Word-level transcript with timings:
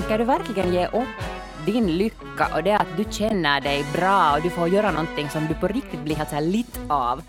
tänker 0.00 0.18
du 0.18 0.24
verkligen 0.24 0.72
ge 0.72 0.86
upp 0.86 1.18
din 1.66 1.86
lycka 1.86 2.48
och 2.54 2.62
det 2.62 2.72
att 2.72 2.96
du 2.96 3.04
känner 3.10 3.60
dig 3.60 3.84
bra 3.92 4.32
och 4.32 4.42
du 4.42 4.50
får 4.50 4.68
göra 4.68 4.90
någonting 4.90 5.30
som 5.30 5.46
du 5.46 5.54
på 5.54 5.68
riktigt 5.68 6.00
blir 6.00 6.16
helt 6.16 6.28
så 6.28 6.34
här 6.34 6.42
lit 6.42 6.80
av 6.88 7.22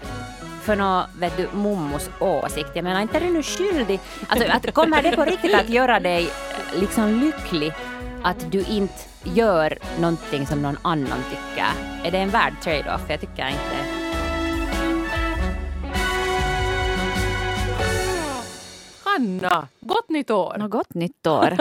för 0.61 0.75
nå, 0.75 1.05
vet 1.19 1.37
du, 1.37 1.47
mommos 1.53 2.09
åsikt. 2.19 2.69
Jag 2.73 2.83
menar, 2.83 3.01
inte 3.01 3.17
är 3.17 3.21
du 3.21 3.29
nu 3.29 3.43
skyldig? 3.43 3.99
Alltså, 4.27 4.51
att, 4.51 4.73
kommer 4.73 5.03
det 5.03 5.15
på 5.15 5.25
riktigt 5.25 5.55
att 5.55 5.69
göra 5.69 5.99
dig 5.99 6.29
liksom 6.75 7.19
lycklig 7.19 7.73
att 8.23 8.51
du 8.51 8.59
inte 8.59 9.03
gör 9.23 9.77
någonting 9.99 10.47
som 10.47 10.61
någon 10.61 10.77
annan 10.81 11.23
tycker? 11.29 11.71
Är 12.03 12.11
det 12.11 12.17
en 12.17 12.29
värd 12.29 12.53
trade-off? 12.63 13.01
Jag 13.07 13.19
tycker 13.19 13.47
inte 13.47 13.98
Anna, 19.15 19.67
gott 19.79 20.09
nytt 20.09 20.31
år! 20.31 20.55
Nå, 20.57 20.67
gott 20.67 20.93
nytt 20.93 21.27
år. 21.27 21.57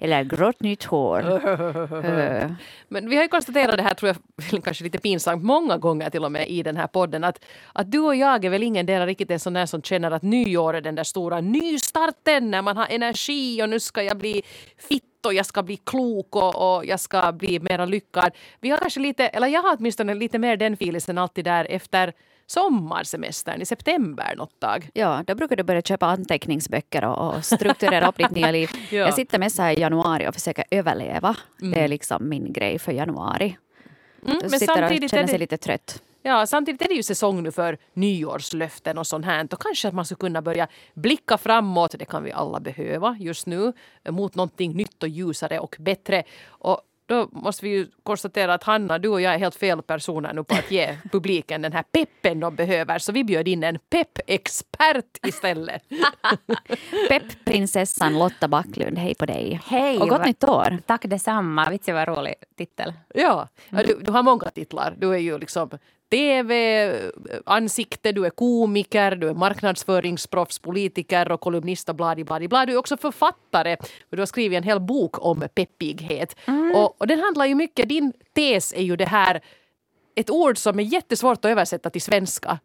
Eller 0.00 0.24
grått 0.24 0.60
nytt 0.60 0.84
hår. 0.84 1.22
Men 2.88 3.08
vi 3.08 3.16
har 3.16 3.22
ju 3.22 3.28
konstaterat 3.28 3.76
det 3.76 3.82
här, 3.82 3.94
tror 3.94 4.14
jag, 4.48 4.64
kanske 4.64 4.84
lite 4.84 4.98
pinsamt 4.98 5.44
många 5.44 5.78
gånger 5.78 6.10
till 6.10 6.24
och 6.24 6.32
med 6.32 6.48
i 6.48 6.62
den 6.62 6.76
här 6.76 6.86
podden, 6.86 7.24
att, 7.24 7.44
att 7.72 7.92
du 7.92 7.98
och 7.98 8.16
jag 8.16 8.44
är 8.44 8.50
väl 8.50 8.62
ingen 8.62 8.86
del 8.86 9.06
riktigt 9.06 9.30
en 9.30 9.40
sån 9.40 9.52
där 9.52 9.66
som 9.66 9.82
känner 9.82 10.10
att 10.10 10.22
nyår 10.22 10.74
är 10.74 10.80
den 10.80 10.94
där 10.94 11.04
stora 11.04 11.40
nystarten 11.40 12.50
när 12.50 12.62
man 12.62 12.76
har 12.76 12.86
energi 12.90 13.62
och 13.62 13.68
nu 13.68 13.80
ska 13.80 14.02
jag 14.02 14.18
bli 14.18 14.42
fit 14.88 15.26
och 15.26 15.34
jag 15.34 15.46
ska 15.46 15.62
bli 15.62 15.76
klok 15.76 16.36
och, 16.36 16.76
och 16.76 16.86
jag 16.86 17.00
ska 17.00 17.32
bli 17.32 17.60
mera 17.60 17.84
lyckad. 17.84 18.32
Vi 18.60 18.70
har 18.70 18.78
kanske 18.78 19.00
lite, 19.00 19.28
eller 19.28 19.48
jag 19.48 19.62
har 19.62 19.76
åtminstone 19.78 20.14
lite 20.14 20.38
mer 20.38 20.56
den 20.56 20.76
filisen 20.76 21.18
alltid 21.18 21.44
där 21.44 21.66
efter 21.70 22.12
sommarsemestern 22.46 23.62
i 23.62 23.66
september 23.66 24.34
något 24.36 24.60
tag. 24.60 24.90
Ja, 24.94 25.24
då 25.26 25.34
brukar 25.34 25.56
du 25.56 25.62
börja 25.62 25.82
köpa 25.82 26.06
anteckningsböcker 26.06 27.04
och, 27.04 27.34
och 27.34 27.44
strukturera 27.44 28.08
upp 28.08 28.16
ditt 28.16 28.30
nya 28.30 28.50
liv. 28.50 28.70
ja. 28.90 28.98
Jag 28.98 29.14
sitter 29.14 29.38
med 29.38 29.52
så 29.52 29.62
här 29.62 29.78
i 29.78 29.80
januari 29.80 30.28
och 30.28 30.34
försöker 30.34 30.64
överleva. 30.70 31.36
Mm. 31.60 31.72
Det 31.72 31.80
är 31.80 31.88
liksom 31.88 32.28
min 32.28 32.52
grej 32.52 32.78
för 32.78 32.92
januari. 32.92 33.56
Mm, 34.26 34.38
men 34.40 34.50
sitter 34.50 35.04
och 35.04 35.10
känner 35.10 35.26
sig 35.26 35.38
lite 35.38 35.56
trött. 35.56 36.02
Ja, 36.24 36.46
samtidigt 36.46 36.82
är 36.82 36.88
det 36.88 36.94
ju 36.94 37.02
säsong 37.02 37.42
nu 37.42 37.52
för 37.52 37.78
nyårslöften 37.94 38.98
och 38.98 39.06
sånt 39.06 39.24
här. 39.24 39.48
Och 39.52 39.62
kanske 39.62 39.88
att 39.88 39.94
man 39.94 40.04
skulle 40.04 40.18
kunna 40.18 40.42
börja 40.42 40.68
blicka 40.94 41.38
framåt, 41.38 41.94
det 41.98 42.04
kan 42.04 42.24
vi 42.24 42.32
alla 42.32 42.60
behöva 42.60 43.16
just 43.20 43.46
nu, 43.46 43.72
mot 44.08 44.34
någonting 44.34 44.76
nytt 44.76 45.02
och 45.02 45.08
ljusare 45.08 45.58
och 45.58 45.76
bättre. 45.78 46.22
Och 46.46 46.80
då 47.12 47.28
måste 47.32 47.64
vi 47.64 47.70
ju 47.70 47.86
konstatera 48.02 48.54
att 48.54 48.64
Hanna, 48.64 48.98
du 48.98 49.08
och 49.08 49.20
jag 49.20 49.34
är 49.34 49.38
helt 49.38 49.54
fel 49.54 49.82
personer 49.82 50.32
nu 50.32 50.44
på 50.44 50.54
att 50.54 50.70
ge 50.70 50.96
publiken 51.12 51.62
den 51.62 51.72
här 51.72 51.82
peppen 51.82 52.40
de 52.40 52.56
behöver. 52.56 52.98
Så 52.98 53.12
vi 53.12 53.24
bjöd 53.24 53.48
in 53.48 53.64
en 53.64 53.78
peppexpert 53.90 55.26
istället. 55.26 55.82
Peppprinsessan 57.08 58.18
Lotta 58.18 58.48
Backlund, 58.48 58.98
hej 58.98 59.14
på 59.14 59.26
dig. 59.26 59.60
Hej! 59.66 59.98
Och 59.98 60.08
gott 60.08 60.26
nytt 60.26 60.44
år. 60.44 60.78
Tack 60.86 61.02
detsamma. 61.02 61.70
Vitsi 61.70 61.92
vad 61.92 62.08
rolig 62.08 62.34
titel. 62.58 62.92
Ja, 63.14 63.48
du, 63.70 64.00
du 64.02 64.12
har 64.12 64.22
många 64.22 64.50
titlar. 64.50 64.94
Du 64.98 65.14
är 65.14 65.18
ju 65.18 65.38
liksom 65.38 65.70
tv-ansikte, 66.12 68.12
du 68.12 68.26
är 68.26 68.30
komiker, 68.30 69.16
du 69.16 69.28
är 69.28 69.34
marknadsföringsproffs, 69.34 70.58
politiker 70.58 71.32
och 71.32 71.40
kolumnist 71.40 71.88
och 71.88 71.94
bladi 71.94 72.24
bladi 72.24 72.48
blad. 72.48 72.68
Du 72.68 72.72
är 72.72 72.76
också 72.76 72.96
författare. 72.96 73.76
Du 74.10 74.18
har 74.18 74.26
skrivit 74.26 74.56
en 74.56 74.62
hel 74.62 74.80
bok 74.80 75.26
om 75.26 75.44
peppighet. 75.54 76.36
Mm. 76.46 76.76
Och, 76.76 77.00
och 77.00 77.06
den 77.06 77.18
handlar 77.18 77.46
ju 77.46 77.54
mycket, 77.54 77.88
din 77.88 78.12
tes 78.34 78.72
är 78.72 78.82
ju 78.82 78.96
det 78.96 79.08
här 79.08 79.40
ett 80.14 80.30
ord 80.30 80.58
som 80.58 80.78
är 80.78 80.82
jättesvårt 80.82 81.38
att 81.38 81.50
översätta 81.50 81.90
till 81.90 82.02
svenska 82.02 82.58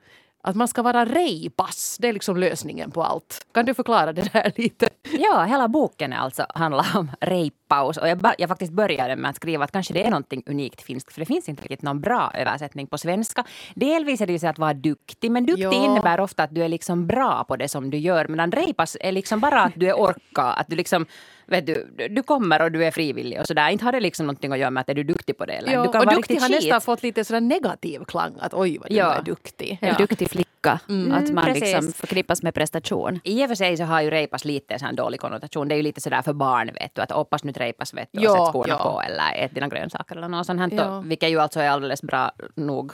att 0.47 0.55
man 0.55 0.67
ska 0.67 0.81
vara 0.81 1.05
rejpass. 1.05 1.97
Det 1.99 2.07
är 2.07 2.13
liksom 2.13 2.37
lösningen 2.37 2.91
på 2.91 3.03
allt. 3.03 3.47
Kan 3.53 3.65
du 3.65 3.73
förklara 3.73 4.13
det 4.13 4.33
där 4.33 4.51
lite? 4.61 4.89
Ja, 5.19 5.43
hela 5.43 5.67
boken 5.67 6.13
alltså 6.13 6.45
handlar 6.49 6.97
om 6.97 7.11
rejpaus. 7.21 7.97
Och 7.97 8.07
jag, 8.07 8.33
jag 8.37 8.49
faktiskt 8.49 8.71
började 8.71 9.15
med 9.15 9.29
att 9.29 9.35
skriva 9.35 9.63
att 9.63 9.71
kanske 9.71 9.93
det 9.93 10.05
är 10.05 10.09
någonting 10.09 10.43
unikt 10.45 10.81
finskt. 10.81 11.13
För 11.13 11.19
det 11.19 11.25
finns 11.25 11.49
inte 11.49 11.61
riktigt 11.61 11.81
någon 11.81 12.01
bra 12.01 12.31
översättning 12.33 12.87
på 12.87 12.97
svenska. 12.97 13.43
Delvis 13.75 14.21
är 14.21 14.27
det 14.27 14.33
ju 14.33 14.39
så 14.39 14.47
att 14.47 14.59
vara 14.59 14.73
duktig. 14.73 15.31
Men 15.31 15.45
duktig 15.45 15.65
ja. 15.65 15.85
innebär 15.85 16.19
ofta 16.19 16.43
att 16.43 16.55
du 16.55 16.63
är 16.63 16.69
liksom 16.69 17.07
bra 17.07 17.43
på 17.43 17.55
det 17.55 17.69
som 17.69 17.89
du 17.89 17.97
gör. 17.97 18.27
Medan 18.27 18.51
rejpass 18.51 18.97
är 19.01 19.11
liksom 19.11 19.39
bara 19.39 19.61
att 19.61 19.73
du 19.75 19.89
är 19.89 19.99
orka. 19.99 20.41
Att 20.41 20.67
du 20.67 20.75
liksom 20.75 21.05
vet 21.47 21.65
du, 21.65 22.07
du 22.09 22.23
kommer 22.23 22.61
och 22.61 22.71
du 22.71 22.85
är 22.85 22.91
frivillig 22.91 23.39
och 23.39 23.47
sådär. 23.47 23.69
Inte 23.69 23.85
har 23.85 23.91
det 23.91 23.99
liksom 23.99 24.25
någonting 24.25 24.51
att 24.51 24.59
göra 24.59 24.71
med 24.71 24.81
att 24.81 24.89
är 24.89 24.93
du 24.93 25.03
duktig 25.03 25.37
på 25.37 25.45
det. 25.45 25.53
Eller? 25.53 25.73
Jo, 25.73 25.83
du 25.83 25.91
kan 25.91 26.01
och 26.01 26.05
vara 26.05 26.15
duktig 26.15 26.39
har 26.39 26.49
nästan 26.49 26.81
fått 26.81 27.03
lite 27.03 27.25
sådär 27.25 27.41
negativ 27.41 28.03
klang. 28.05 28.33
Att 28.39 28.53
oj 28.53 28.77
vad 28.77 28.89
du 28.89 28.95
ja. 28.95 29.13
är 29.13 29.21
duktig. 29.21 29.77
En 29.81 29.95
duktig 29.95 30.29
flicka. 30.29 30.79
Mm, 30.89 31.11
att 31.11 31.31
man 31.31 31.45
precis. 31.45 31.61
liksom 31.61 31.93
förknippas 31.93 32.43
med 32.43 32.53
prestation. 32.53 33.19
I 33.23 33.45
och 33.45 33.47
för 33.47 33.55
sig 33.55 33.77
så 33.77 33.83
har 33.83 34.01
ju 34.01 34.09
repas 34.09 34.45
lite 34.45 34.75
en 34.75 34.95
dålig 34.95 35.19
konnotation. 35.19 35.67
Det 35.67 35.75
är 35.75 35.77
ju 35.77 35.83
lite 35.83 36.01
sådär 36.01 36.21
för 36.21 36.33
barn 36.33 36.69
vet 36.73 36.95
du. 36.95 37.01
Att 37.01 37.11
hoppas 37.11 37.43
nu 37.43 37.51
repas 37.51 37.93
vet 37.93 38.09
du 38.11 38.27
och 38.27 38.37
sätt 38.37 38.47
skorna 38.47 38.73
ja. 38.73 38.91
på 38.91 39.01
eller 39.01 39.45
ät 39.45 39.55
dina 39.55 39.67
grönsaker 39.67 40.15
eller 40.15 40.27
något 40.27 40.45
sånt. 40.45 40.73
Ja. 40.73 40.99
Vilket 41.05 41.29
ju 41.29 41.39
alltså 41.39 41.59
är 41.59 41.69
alldeles 41.69 42.01
bra 42.01 42.31
nog 42.55 42.93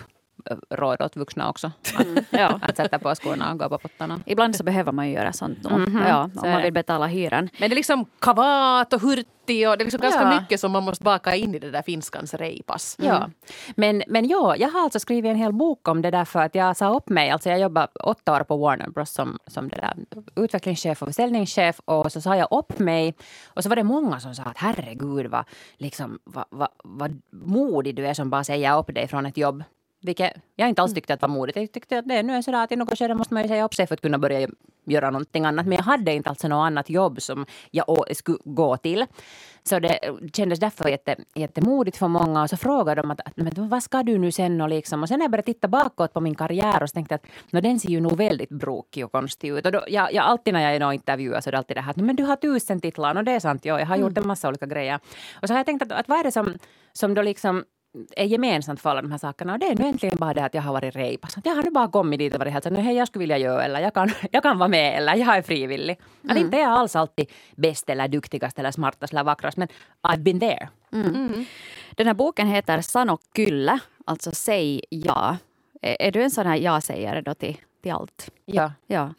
råd 0.70 1.02
åt 1.02 1.16
vuxna 1.16 1.50
också. 1.50 1.72
Mm. 2.00 2.26
ja. 2.30 2.60
Att 2.62 2.78
sätta 2.78 3.00
på 3.00 3.16
skorna 3.16 3.52
och 3.52 3.60
gå 3.60 3.70
på 3.70 3.78
pottarna. 3.78 4.20
Ibland 4.26 4.56
så 4.56 4.64
behöver 4.64 4.92
man 4.92 5.08
ju 5.08 5.14
göra 5.14 5.34
sånt. 5.34 5.66
Mm 5.66 5.86
-hmm. 5.86 6.08
ja, 6.08 6.24
om 6.24 6.50
man 6.50 6.62
vill 6.62 6.74
betala 6.74 7.08
hyran. 7.08 7.50
Men 7.60 7.70
det 7.70 7.74
är 7.74 7.76
liksom 7.76 8.06
kavat 8.20 8.94
och 8.94 9.02
hurti 9.02 9.28
och 9.48 9.78
det 9.78 9.82
är 9.82 9.84
liksom 9.84 10.02
ganska 10.02 10.22
ja. 10.22 10.42
mycket 10.42 10.60
som 10.60 10.72
man 10.72 10.84
måste 10.84 11.04
baka 11.04 11.36
in 11.36 11.56
i 11.56 11.60
det 11.60 11.72
där 11.72 11.82
finskans 11.82 12.34
reipas. 12.34 12.98
Mm. 13.00 13.12
Ja. 13.12 13.30
Men, 13.76 14.04
men 14.08 14.28
ja, 14.28 14.56
jag 14.56 14.70
har 14.70 14.82
alltså 14.82 15.00
skrivit 15.00 15.30
en 15.30 15.36
hel 15.36 15.54
bok 15.54 15.88
om 15.88 16.02
det 16.02 16.12
där 16.12 16.26
för 16.26 16.40
att 16.40 16.56
jag 16.56 16.78
sa 16.78 16.96
upp 16.96 17.10
mig. 17.10 17.30
Alltså 17.30 17.50
jag 17.50 17.60
jobbade 17.60 17.88
åtta 18.04 18.36
år 18.36 18.44
på 18.44 18.58
Warner 18.58 18.90
Bros 18.90 19.12
som, 19.12 19.40
som 19.48 19.70
det 19.70 19.76
där, 19.76 19.94
utvecklingschef 20.44 21.02
och 21.02 21.08
försäljningschef 21.08 21.80
och 21.86 22.12
så 22.12 22.22
sa 22.22 22.36
jag 22.36 22.48
upp 22.52 22.80
mig. 22.80 23.14
Och 23.46 23.64
så 23.64 23.70
var 23.70 23.76
det 23.76 23.84
många 23.84 24.20
som 24.20 24.36
sa 24.36 24.44
att 24.44 24.58
herregud 24.58 25.26
vad, 25.26 25.46
liksom, 25.78 26.20
vad, 26.24 26.46
vad, 26.50 26.70
vad 26.84 27.22
modig 27.32 27.96
du 27.96 28.08
är 28.08 28.14
som 28.14 28.30
bara 28.30 28.44
säger 28.44 28.80
upp 28.80 28.96
dig 28.96 29.08
från 29.08 29.26
ett 29.26 29.38
jobb 29.38 29.64
vilket 30.04 30.34
jag 30.56 30.70
inte 30.70 30.82
alls 30.82 30.92
mm. 30.92 30.96
tyckte 30.96 31.14
att 31.14 31.22
var 31.22 31.30
modigt. 31.30 31.58
Jag 31.58 31.72
tyckte 31.72 32.00
att 32.00 32.08
det 32.08 32.24
nu 32.24 32.34
är 32.34 32.42
sådär 32.42 32.64
att 32.64 32.72
i 32.72 32.76
något 32.76 33.00
skede 33.00 33.16
måste 33.16 33.34
man 33.34 33.44
ju 33.44 33.50
säga 33.50 33.66
upp 33.66 33.74
sig 33.74 33.88
för 33.88 33.94
att 33.94 34.02
kunna 34.02 34.18
börja 34.18 34.48
göra 34.86 35.10
någonting 35.10 35.46
annat. 35.46 35.66
Men 35.66 35.76
jag 35.76 35.84
hade 35.84 36.14
inte 36.14 36.30
alltså 36.30 36.48
något 36.48 36.66
annat 36.66 36.90
jobb 36.90 37.22
som 37.22 37.46
jag 37.72 38.16
skulle 38.16 38.38
gå 38.46 38.78
till. 38.78 39.06
Så 39.64 39.80
det 39.80 40.00
kändes 40.34 40.60
därför 40.60 40.90
jätte, 40.90 41.16
jättemodigt 41.36 41.98
för 41.98 42.08
många. 42.08 42.44
Och 42.44 42.50
så 42.50 42.58
frågade 42.58 43.02
de 43.02 43.12
att, 43.12 43.20
men 43.36 43.70
vad 43.70 43.84
ska 43.84 44.04
du 44.04 44.18
nu 44.18 44.32
sen? 44.32 44.62
Och, 44.62 44.70
liksom. 44.70 45.04
och 45.04 45.08
sen 45.10 45.20
när 45.20 45.24
jag 45.24 45.32
började 45.32 45.46
titta 45.46 45.68
bakåt 45.68 46.14
på 46.14 46.22
min 46.22 46.36
karriär 46.36 46.84
och 46.84 46.90
så 46.90 46.94
tänkte 46.94 47.14
jag 47.52 47.58
att 47.58 47.64
den 47.64 47.80
ser 47.80 47.90
ju 47.90 48.00
nog 48.00 48.18
väldigt 48.18 48.50
brokig 48.50 49.06
och 49.06 49.12
konstig 49.12 49.50
ut. 49.50 49.66
Och 49.66 49.72
då, 49.72 49.84
jag, 49.88 50.14
jag, 50.14 50.26
alltid 50.26 50.54
när 50.54 50.62
jag 50.62 50.76
är 50.76 50.92
i 50.92 50.96
intervjuer 50.96 51.42
så 51.42 51.50
är 51.50 51.52
det 51.52 51.58
alltid 51.58 51.78
det 51.78 51.82
här 51.82 51.92
att 51.92 51.98
men 51.98 52.16
du 52.16 52.24
har 52.24 52.36
tusen 52.36 52.82
titlar 52.82 53.16
och 53.16 53.24
det 53.24 53.32
är 53.32 53.40
sant. 53.40 53.66
Ja, 53.66 53.80
jag 53.80 53.86
har 53.86 53.96
gjort 53.96 54.12
mm. 54.12 54.24
en 54.24 54.28
massa 54.28 54.48
olika 54.48 54.66
grejer. 54.66 55.00
Och 55.42 55.48
så 55.48 55.54
har 55.54 55.60
jag 55.60 55.66
tänkt 55.66 55.84
att, 55.84 55.92
att 55.92 56.08
vad 56.08 56.20
är 56.20 56.24
det 56.24 56.32
som, 56.32 56.58
som 56.94 57.14
då 57.14 57.22
liksom 57.22 57.64
är 58.16 58.26
gemensamt 58.26 58.82
för 58.82 58.90
alla 58.90 59.02
de 59.02 59.12
här 59.12 59.18
sakerna. 59.18 59.54
Och 59.54 59.60
det 59.60 59.66
är 59.66 59.76
nu 59.76 59.84
egentligen 59.84 60.18
bara 60.20 60.34
det 60.34 60.46
att 60.46 60.54
jag 60.54 60.62
har 60.62 60.74
varit 60.74 60.96
repas. 60.96 61.38
jag 61.44 61.56
har 61.56 61.64
nu 61.64 61.70
bara 61.70 61.88
kommit 61.88 62.20
dit 62.20 62.34
och 62.34 62.40
varit 62.40 62.54
helt 62.54 62.64
så 62.64 62.74
hej 62.74 62.96
jag 62.96 63.08
skulle 63.08 63.24
vilja 63.24 63.38
göra 63.38 63.64
eller 63.64 63.80
jag 63.80 63.94
kan, 63.94 64.12
jag 64.32 64.44
kan 64.48 64.58
vara 64.58 64.70
med 64.70 64.98
eller 64.98 65.16
jag 65.16 65.38
är 65.38 65.42
frivillig. 65.42 66.00
Mm. 66.24 66.36
Att 66.36 66.42
inte 66.42 66.58
är 66.58 66.62
jag 66.62 66.72
alls 66.72 66.96
alltid 66.96 67.32
bäst 67.56 67.90
eller 67.90 68.08
duktigast 68.08 68.60
eller 68.60 68.72
smartast 68.72 69.14
eller 69.14 69.24
vackrast 69.24 69.58
men 69.58 69.68
I've 70.08 70.24
been 70.24 70.40
there. 70.40 70.70
Mm. 70.94 71.16
Mm. 71.16 71.46
Den 71.92 72.08
här 72.08 72.14
boken 72.14 72.48
heter 72.48 72.82
Sano 72.82 73.18
Kylle, 73.36 73.80
alltså 74.06 74.32
säg 74.32 74.82
ja. 74.90 75.38
Är, 75.82 76.02
är 76.02 76.12
du 76.12 76.24
en 76.24 76.32
sån 76.32 76.48
här 76.48 76.58
ja-sägare 76.58 77.22
då 77.22 77.34
till 77.34 77.58
till 77.84 77.92
allt. 77.92 78.32
Ja. 78.46 78.72
ja. 78.88 79.14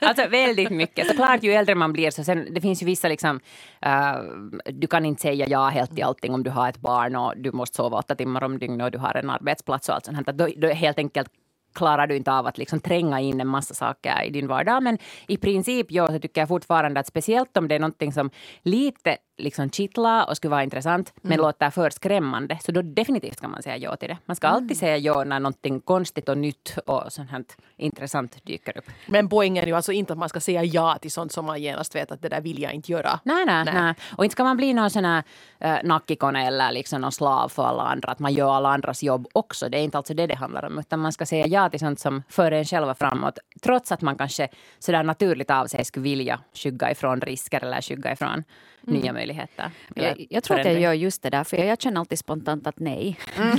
alltså 0.00 0.28
väldigt 0.28 0.70
mycket. 0.70 1.06
Såklart 1.06 1.42
ju 1.42 1.52
äldre 1.52 1.74
man 1.74 1.92
blir 1.92 2.10
så 2.10 2.24
sen, 2.24 2.54
det 2.54 2.60
finns 2.60 2.82
ju 2.82 2.86
vissa 2.86 3.08
liksom, 3.08 3.40
uh, 3.86 4.22
du 4.64 4.86
kan 4.86 5.04
inte 5.04 5.22
säga 5.22 5.46
ja 5.48 5.68
helt 5.68 5.94
till 5.94 6.04
allting 6.04 6.34
om 6.34 6.42
du 6.42 6.50
har 6.50 6.68
ett 6.68 6.80
barn 6.80 7.16
och 7.16 7.34
du 7.36 7.52
måste 7.52 7.76
sova 7.76 7.98
åtta 7.98 8.14
timmar 8.14 8.44
om 8.44 8.58
dygnet 8.58 8.84
och 8.84 8.90
du 8.90 8.98
har 8.98 9.14
en 9.14 9.30
arbetsplats 9.30 9.88
och 9.88 9.94
allt 9.94 10.04
sånt. 10.04 10.26
Då, 10.26 10.48
då 10.56 10.68
helt 10.68 10.98
enkelt 10.98 11.28
klarar 11.74 12.06
du 12.06 12.16
inte 12.16 12.32
av 12.32 12.46
att 12.46 12.58
liksom 12.58 12.80
tränga 12.80 13.20
in 13.20 13.40
en 13.40 13.48
massa 13.48 13.74
saker 13.74 14.22
i 14.24 14.30
din 14.30 14.48
vardag. 14.48 14.82
Men 14.82 14.98
i 15.28 15.36
princip 15.36 15.86
ja, 15.90 16.06
så 16.06 16.18
tycker 16.18 16.40
jag 16.40 16.48
fortfarande 16.48 17.00
att 17.00 17.06
speciellt 17.06 17.56
om 17.56 17.68
det 17.68 17.74
är 17.74 17.78
någonting 17.78 18.12
som 18.12 18.30
lite 18.62 19.16
liksom 19.40 19.70
kittla 19.70 20.24
och 20.24 20.36
skulle 20.36 20.50
vara 20.50 20.64
intressant 20.64 21.12
men 21.22 21.32
mm. 21.32 21.42
låter 21.42 21.70
för 21.70 21.90
skrämmande 21.90 22.58
så 22.62 22.72
då 22.72 22.82
definitivt 22.82 23.38
ska 23.38 23.48
man 23.48 23.62
säga 23.62 23.76
ja 23.76 23.96
till 23.96 24.08
det. 24.08 24.18
Man 24.26 24.36
ska 24.36 24.48
alltid 24.48 24.70
mm. 24.70 24.76
säga 24.76 24.96
ja 24.96 25.24
när 25.24 25.40
någonting 25.40 25.80
konstigt 25.80 26.28
och 26.28 26.38
nytt 26.38 26.78
och 26.86 27.12
sånt 27.12 27.30
här 27.30 27.44
intressant 27.76 28.46
dyker 28.46 28.78
upp. 28.78 28.84
Men 29.06 29.28
poängen 29.28 29.62
är 29.62 29.68
ju 29.68 29.76
alltså 29.76 29.92
inte 29.92 30.12
att 30.12 30.18
man 30.18 30.28
ska 30.28 30.40
säga 30.40 30.64
ja 30.64 30.98
till 31.02 31.10
sånt 31.10 31.32
som 31.32 31.46
man 31.46 31.62
genast 31.62 31.94
vet 31.94 32.10
att 32.10 32.22
det 32.22 32.28
där 32.28 32.40
vill 32.40 32.62
jag 32.62 32.72
inte 32.72 32.92
göra. 32.92 33.20
Nej, 33.24 33.44
nej, 33.44 33.64
nej. 33.64 33.74
nej. 33.74 33.94
Och 34.16 34.24
inte 34.24 34.32
ska 34.32 34.44
man 34.44 34.56
bli 34.56 34.74
någon 34.74 34.90
sån 34.90 35.04
här 35.04 35.22
äh, 35.58 35.76
nackikone 35.84 36.46
eller 36.46 36.72
liksom 36.72 37.00
någon 37.00 37.12
slav 37.12 37.48
för 37.48 37.64
alla 37.64 37.82
andra. 37.82 38.12
Att 38.12 38.18
man 38.18 38.32
gör 38.32 38.52
alla 38.52 38.68
andras 38.68 39.02
jobb 39.02 39.28
också. 39.32 39.68
Det 39.68 39.78
är 39.78 39.82
inte 39.82 39.98
alltså 39.98 40.14
det 40.14 40.26
det 40.26 40.34
handlar 40.34 40.64
om. 40.64 40.78
Utan 40.78 41.00
man 41.00 41.12
ska 41.12 41.26
säga 41.26 41.46
ja 41.46 41.68
till 41.68 41.80
sånt 41.80 42.00
som 42.00 42.22
för 42.28 42.52
en 42.52 42.64
själva 42.64 42.94
framåt. 42.94 43.38
Trots 43.62 43.92
att 43.92 44.00
man 44.00 44.18
kanske 44.18 44.48
sådär 44.78 45.02
naturligt 45.02 45.50
av 45.50 45.66
sig 45.66 45.84
skulle 45.84 46.02
vilja 46.02 46.40
skygga 46.54 46.90
ifrån 46.90 47.20
risker 47.20 47.64
eller 47.64 47.80
skygga 47.82 48.12
ifrån 48.12 48.44
mm. 48.86 49.00
nya 49.00 49.12
möjligheter. 49.12 49.70
Jag, 49.94 50.26
jag 50.30 50.42
tror 50.42 50.60
att 50.60 50.66
jag 50.66 50.80
gör 50.80 50.92
just 50.92 51.22
det 51.22 51.30
där, 51.30 51.44
för 51.44 51.56
jag 51.56 51.80
känner 51.80 52.00
alltid 52.00 52.18
spontant 52.18 52.66
att 52.66 52.78
nej. 52.78 53.18
Mm. 53.36 53.58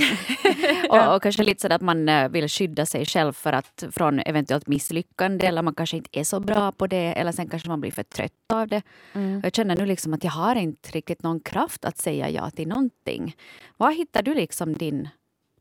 och, 0.90 1.14
och, 1.14 1.22
kanske 1.22 1.42
lite 1.42 1.60
så 1.60 1.72
att 1.72 1.82
man 1.82 2.08
eh, 2.08 2.28
vill 2.28 2.48
skydda 2.48 2.86
sig 2.86 3.06
själv 3.06 3.32
för 3.32 3.52
att, 3.52 3.84
från 3.90 4.18
eventuellt 4.18 4.66
misslyckande 4.66 5.46
eller 5.46 5.62
man 5.62 5.74
kanske 5.74 5.96
inte 5.96 6.20
är 6.20 6.24
så 6.24 6.40
bra 6.40 6.72
på 6.72 6.86
det 6.86 7.12
eller 7.12 7.32
sen 7.32 7.48
kanske 7.48 7.68
man 7.68 7.80
blir 7.80 7.90
för 7.90 8.02
trött 8.02 8.32
av 8.52 8.68
det. 8.68 8.82
Mm. 9.12 9.40
Jag 9.44 9.54
känner 9.54 9.76
nu 9.76 9.86
liksom 9.86 10.14
att 10.14 10.24
jag 10.24 10.30
har 10.30 10.56
inte 10.56 10.90
riktigt 10.90 11.22
någon 11.22 11.40
kraft 11.40 11.84
att 11.84 11.98
säga 11.98 12.30
ja 12.30 12.50
till 12.50 12.68
någonting. 12.68 13.36
Var 13.76 13.90
hittar 13.90 14.22
du 14.22 14.34
liksom 14.34 14.74
din, 14.74 15.08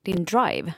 din 0.02 0.26
drive? 0.26 0.74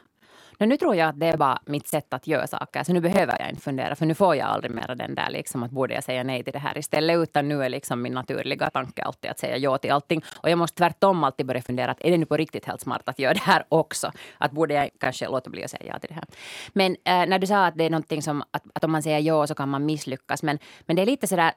Men 0.63 0.69
nu 0.69 0.77
tror 0.77 0.95
jag 0.95 1.09
att 1.09 1.19
det 1.19 1.25
är 1.25 1.37
bara 1.37 1.59
mitt 1.65 1.87
sätt 1.87 2.13
att 2.13 2.27
göra 2.27 2.47
saker. 2.47 2.83
Så 2.83 2.93
nu 2.93 3.01
behöver 3.01 3.35
jag 3.39 3.49
inte 3.49 3.61
fundera, 3.61 3.95
för 3.95 4.05
nu 4.05 4.15
får 4.15 4.35
jag 4.35 4.47
aldrig 4.47 4.71
mer 4.71 4.95
den 4.95 5.15
där 5.15 5.29
liksom 5.29 5.63
att 5.63 5.71
borde 5.71 5.93
jag 5.93 6.03
säga 6.03 6.23
nej 6.23 6.43
till 6.43 6.53
det 6.53 6.59
här 6.59 6.77
istället. 6.77 7.17
Utan 7.17 7.49
nu 7.49 7.63
är 7.63 7.69
liksom 7.69 8.01
min 8.01 8.13
naturliga 8.13 8.69
tanke 8.69 9.03
alltid 9.03 9.31
att 9.31 9.39
säga 9.39 9.57
ja 9.57 9.77
till 9.77 9.91
allting. 9.91 10.21
Och 10.41 10.49
jag 10.49 10.57
måste 10.57 10.77
tvärtom 10.77 11.23
alltid 11.23 11.45
börja 11.45 11.61
fundera 11.61 11.91
att 11.91 12.01
är 12.01 12.11
det 12.11 12.17
nu 12.17 12.25
på 12.25 12.37
riktigt 12.37 12.65
helt 12.65 12.81
smart 12.81 13.01
att 13.05 13.19
göra 13.19 13.33
det 13.33 13.39
här 13.39 13.63
också? 13.69 14.11
Att 14.37 14.51
borde 14.51 14.73
jag 14.73 14.89
kanske 14.99 15.27
låta 15.27 15.49
bli 15.49 15.63
att 15.63 15.71
säga 15.71 15.83
ja 15.87 15.99
till 15.99 16.09
det 16.09 16.15
här? 16.15 16.25
Men 16.73 16.91
äh, 16.91 17.29
när 17.29 17.39
du 17.39 17.47
sa 17.47 17.65
att 17.65 17.77
det 17.77 17.83
är 17.83 17.89
någonting 17.89 18.21
som 18.21 18.41
att, 18.51 18.63
att 18.75 18.83
om 18.83 18.91
man 18.91 19.03
säger 19.03 19.19
ja 19.19 19.47
så 19.47 19.55
kan 19.55 19.69
man 19.69 19.85
misslyckas. 19.85 20.43
Men, 20.43 20.59
men 20.85 20.95
det 20.95 21.01
är 21.01 21.05
lite 21.05 21.27
sådär 21.27 21.51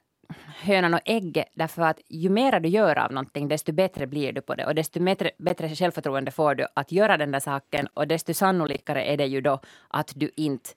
hönan 0.46 0.94
och 0.94 1.00
ägget 1.04 1.48
därför 1.54 1.82
att 1.82 2.00
ju 2.08 2.28
mer 2.28 2.60
du 2.60 2.68
gör 2.68 2.98
av 2.98 3.12
någonting 3.12 3.48
desto 3.48 3.72
bättre 3.72 4.06
blir 4.06 4.32
du 4.32 4.40
på 4.40 4.54
det 4.54 4.66
och 4.66 4.74
desto 4.74 5.00
bättre, 5.00 5.30
bättre 5.38 5.74
självförtroende 5.74 6.30
får 6.30 6.54
du 6.54 6.66
att 6.74 6.92
göra 6.92 7.16
den 7.16 7.30
där 7.30 7.40
saken 7.40 7.88
och 7.94 8.08
desto 8.08 8.34
sannolikare 8.34 9.04
är 9.04 9.16
det 9.16 9.26
ju 9.26 9.40
då 9.40 9.60
att 9.88 10.12
du 10.16 10.30
inte 10.36 10.70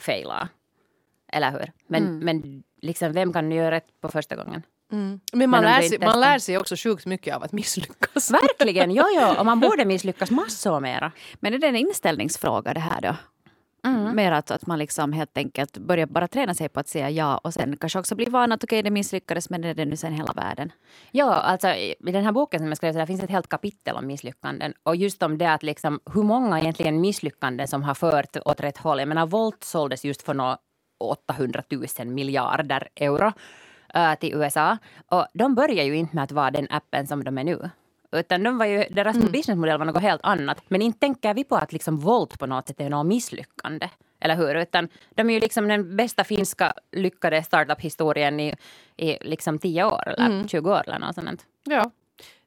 failar. 0.00 0.48
Eller 1.32 1.50
hur? 1.50 1.72
Men, 1.86 2.02
mm. 2.02 2.18
men 2.18 2.62
liksom, 2.82 3.12
vem 3.12 3.32
kan 3.32 3.52
göra 3.52 3.70
rätt 3.70 4.00
på 4.00 4.08
första 4.08 4.36
gången? 4.36 4.62
Mm. 4.92 5.20
Men 5.32 5.50
man, 5.50 5.62
men 5.64 5.72
lär 5.72 5.88
sig, 5.88 5.98
man 5.98 6.20
lär 6.20 6.38
sig 6.38 6.58
också 6.58 6.76
sjukt 6.76 7.06
mycket 7.06 7.36
av 7.36 7.42
att 7.42 7.52
misslyckas. 7.52 8.30
Verkligen, 8.30 8.90
jo, 8.90 9.04
jo. 9.14 9.34
Och 9.38 9.46
man 9.46 9.60
borde 9.66 9.84
misslyckas 9.84 10.30
massor 10.30 10.80
mera. 10.80 11.12
Men 11.40 11.54
är 11.54 11.58
det 11.58 11.66
en 11.66 11.76
inställningsfråga 11.76 12.74
det 12.74 12.80
här 12.80 13.00
då? 13.00 13.16
Mm. 13.84 14.16
Mer 14.16 14.32
att, 14.32 14.50
att 14.50 14.66
man 14.66 14.78
liksom 14.78 15.12
helt 15.12 15.36
enkelt 15.36 15.78
börjar 15.78 16.06
bara 16.06 16.28
träna 16.28 16.54
sig 16.54 16.68
på 16.68 16.80
att 16.80 16.88
säga 16.88 17.10
ja 17.10 17.38
och 17.38 17.54
sen 17.54 17.76
kanske 17.76 17.98
också 17.98 18.14
blir 18.14 18.30
van 18.30 18.52
att 18.52 18.64
okej 18.64 18.76
okay, 18.76 18.82
det 18.82 18.90
misslyckades 18.90 19.50
men 19.50 19.62
det 19.62 19.68
är 19.68 19.74
det 19.74 19.84
nu 19.84 19.96
sen 19.96 20.12
hela 20.12 20.32
världen. 20.32 20.72
Ja, 21.10 21.34
alltså 21.34 21.68
i 21.68 21.94
den 22.00 22.24
här 22.24 22.32
boken 22.32 22.60
som 22.60 22.68
jag 22.68 22.76
skrev 22.76 22.92
så 22.92 22.98
där 22.98 23.06
finns 23.06 23.22
ett 23.22 23.30
helt 23.30 23.48
kapitel 23.48 23.96
om 23.96 24.06
misslyckanden 24.06 24.74
och 24.82 24.96
just 24.96 25.22
om 25.22 25.38
det 25.38 25.52
att 25.52 25.62
liksom 25.62 26.00
hur 26.14 26.22
många 26.22 26.60
egentligen 26.60 27.00
misslyckanden 27.00 27.68
som 27.68 27.82
har 27.82 27.94
fört 27.94 28.36
åt 28.44 28.60
rätt 28.60 28.78
håll. 28.78 28.98
Jag 28.98 29.08
menar 29.08 29.26
Volt 29.26 29.64
såldes 29.64 30.04
just 30.04 30.22
för 30.22 30.34
några 30.34 30.58
800 31.00 31.62
000 31.98 32.06
miljarder 32.06 32.88
euro 32.96 33.32
äh, 33.94 34.14
till 34.14 34.34
USA 34.34 34.78
och 35.10 35.26
de 35.34 35.54
börjar 35.54 35.84
ju 35.84 35.96
inte 35.96 36.16
med 36.16 36.24
att 36.24 36.32
vara 36.32 36.50
den 36.50 36.66
appen 36.70 37.06
som 37.06 37.24
de 37.24 37.38
är 37.38 37.44
nu. 37.44 37.70
Utan 38.12 38.42
de 38.42 38.58
var 38.58 38.66
ju, 38.66 38.84
deras 38.90 39.16
mm. 39.16 39.32
businessmodell 39.32 39.78
var 39.78 39.86
något 39.86 40.02
helt 40.02 40.20
annat. 40.24 40.62
Men 40.68 40.82
inte 40.82 40.98
tänker 40.98 41.34
vi 41.34 41.44
på 41.44 41.56
att 41.56 41.72
liksom 41.72 41.98
Volt 41.98 42.38
på 42.38 42.46
något 42.46 42.68
sätt 42.68 42.80
är 42.80 42.90
något 42.90 43.06
misslyckande. 43.06 43.88
Eller 44.20 44.36
hur? 44.36 44.54
Utan 44.54 44.88
de 45.10 45.30
är 45.30 45.34
ju 45.34 45.40
liksom 45.40 45.68
den 45.68 45.96
bästa 45.96 46.24
finska 46.24 46.72
lyckade 46.92 47.42
startup-historien 47.42 48.40
i, 48.40 48.54
i 48.96 49.18
liksom 49.20 49.58
10 49.58 49.84
år 49.84 50.08
eller 50.08 50.26
mm. 50.26 50.48
20 50.48 50.70
år 50.70 50.82
eller 50.86 50.98
något 50.98 51.14
sånt. 51.14 51.46
Ja, 51.64 51.90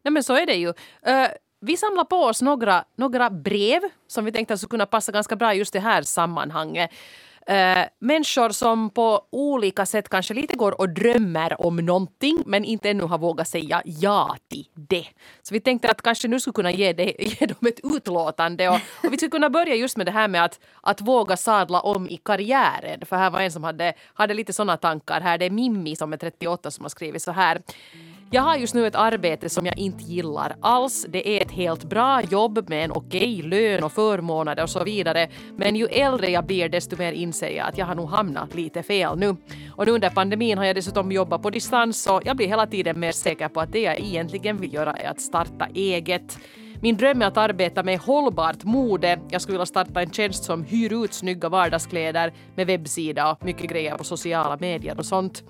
Nej, 0.03 0.11
men 0.11 0.23
så 0.23 0.35
är 0.35 0.45
det 0.45 0.55
ju. 0.55 0.67
Uh, 0.67 1.27
vi 1.59 1.77
samlar 1.77 2.03
på 2.03 2.15
oss 2.15 2.41
några, 2.41 2.85
några 2.95 3.29
brev 3.29 3.81
som 4.07 4.25
vi 4.25 4.31
tänkte 4.31 4.57
skulle 4.57 4.69
kunna 4.69 4.85
passa 4.85 5.11
ganska 5.11 5.35
bra 5.35 5.53
just 5.53 5.73
det 5.73 5.79
här 5.79 6.01
sammanhanget. 6.01 6.91
Uh, 7.49 7.85
människor 7.99 8.49
som 8.49 8.89
på 8.89 9.21
olika 9.29 9.85
sätt 9.85 10.09
kanske 10.09 10.33
lite 10.33 10.55
går 10.55 10.81
och 10.81 10.89
drömmer 10.89 11.61
om 11.61 11.75
någonting 11.75 12.43
men 12.45 12.65
inte 12.65 12.89
ännu 12.89 13.03
har 13.03 13.17
vågat 13.17 13.47
säga 13.47 13.81
ja 13.85 14.35
till 14.49 14.67
det. 14.73 15.07
Så 15.41 15.53
vi 15.53 15.59
tänkte 15.59 15.91
att 15.91 16.01
kanske 16.01 16.27
nu 16.27 16.39
skulle 16.39 16.53
kunna 16.53 16.71
ge, 16.71 16.93
det, 16.93 17.15
ge 17.19 17.45
dem 17.45 17.67
ett 17.67 17.79
utlåtande 17.83 18.69
och, 18.69 18.75
och, 18.75 19.13
vi 19.13 19.17
skulle 19.17 19.29
kunna 19.29 19.49
börja 19.49 19.75
just 19.75 19.97
med 19.97 20.05
det 20.05 20.11
här 20.11 20.27
med 20.27 20.43
att, 20.43 20.59
att 20.81 21.01
våga 21.01 21.37
sadla 21.37 21.81
om 21.81 22.09
i 22.09 22.17
karriären. 22.17 23.05
För 23.05 23.15
här 23.15 23.29
var 23.29 23.39
en 23.39 23.51
som 23.51 23.63
hade, 23.63 23.93
hade 24.13 24.33
lite 24.33 24.53
sådana 24.53 24.77
tankar 24.77 25.21
här. 25.21 25.37
Det 25.37 25.45
är 25.45 25.49
Mimmi 25.49 25.95
som 25.95 26.13
är 26.13 26.17
38 26.17 26.71
som 26.71 26.83
har 26.83 26.89
skrivit 26.89 27.21
så 27.21 27.31
här. 27.31 27.61
Jag 28.33 28.41
har 28.41 28.57
just 28.57 28.73
nu 28.73 28.87
ett 28.87 28.95
arbete 28.95 29.49
som 29.49 29.65
jag 29.65 29.77
inte 29.77 30.03
gillar 30.03 30.55
alls. 30.61 31.05
Det 31.09 31.37
är 31.37 31.41
ett 31.41 31.51
helt 31.51 31.83
bra 31.83 32.21
jobb 32.21 32.69
med 32.69 32.85
en 32.85 32.91
okej 32.91 33.41
lön 33.41 33.83
och 33.83 33.91
förmåner 33.91 34.63
och 34.63 34.69
så 34.69 34.83
vidare. 34.83 35.27
Men 35.57 35.75
ju 35.75 35.85
äldre 35.85 36.29
jag 36.29 36.45
blir 36.45 36.69
desto 36.69 36.97
mer 36.97 37.11
inser 37.11 37.49
jag 37.49 37.67
att 37.67 37.77
jag 37.77 37.85
har 37.85 37.95
nog 37.95 38.09
hamnat 38.09 38.55
lite 38.55 38.83
fel 38.83 39.17
nu. 39.17 39.35
Och 39.75 39.85
nu 39.85 39.91
under 39.91 40.09
pandemin 40.09 40.57
har 40.57 40.65
jag 40.65 40.75
dessutom 40.75 41.11
jobbat 41.11 41.41
på 41.41 41.49
distans 41.49 42.07
och 42.07 42.21
jag 42.25 42.37
blir 42.37 42.47
hela 42.47 42.67
tiden 42.67 42.99
mer 42.99 43.11
säker 43.11 43.47
på 43.47 43.61
att 43.61 43.71
det 43.71 43.81
jag 43.81 43.99
egentligen 43.99 44.57
vill 44.57 44.73
göra 44.73 44.93
är 44.93 45.09
att 45.09 45.21
starta 45.21 45.67
eget. 45.73 46.37
Min 46.81 46.97
dröm 46.97 47.21
är 47.21 47.25
att 47.25 47.37
arbeta 47.37 47.83
med 47.83 47.99
hållbart 47.99 48.63
mode. 48.63 49.19
Jag 49.29 49.41
skulle 49.41 49.55
vilja 49.55 49.65
starta 49.65 50.01
en 50.01 50.11
tjänst 50.11 50.43
som 50.43 50.63
hyr 50.63 51.03
ut 51.03 51.13
snygga 51.13 51.49
vardagskläder 51.49 52.33
med 52.55 52.67
webbsida 52.67 53.31
och 53.31 53.45
mycket 53.45 53.69
grejer 53.69 53.97
på 53.97 54.03
sociala 54.03 54.57
medier 54.59 54.97
och 54.97 55.05
sånt. 55.05 55.43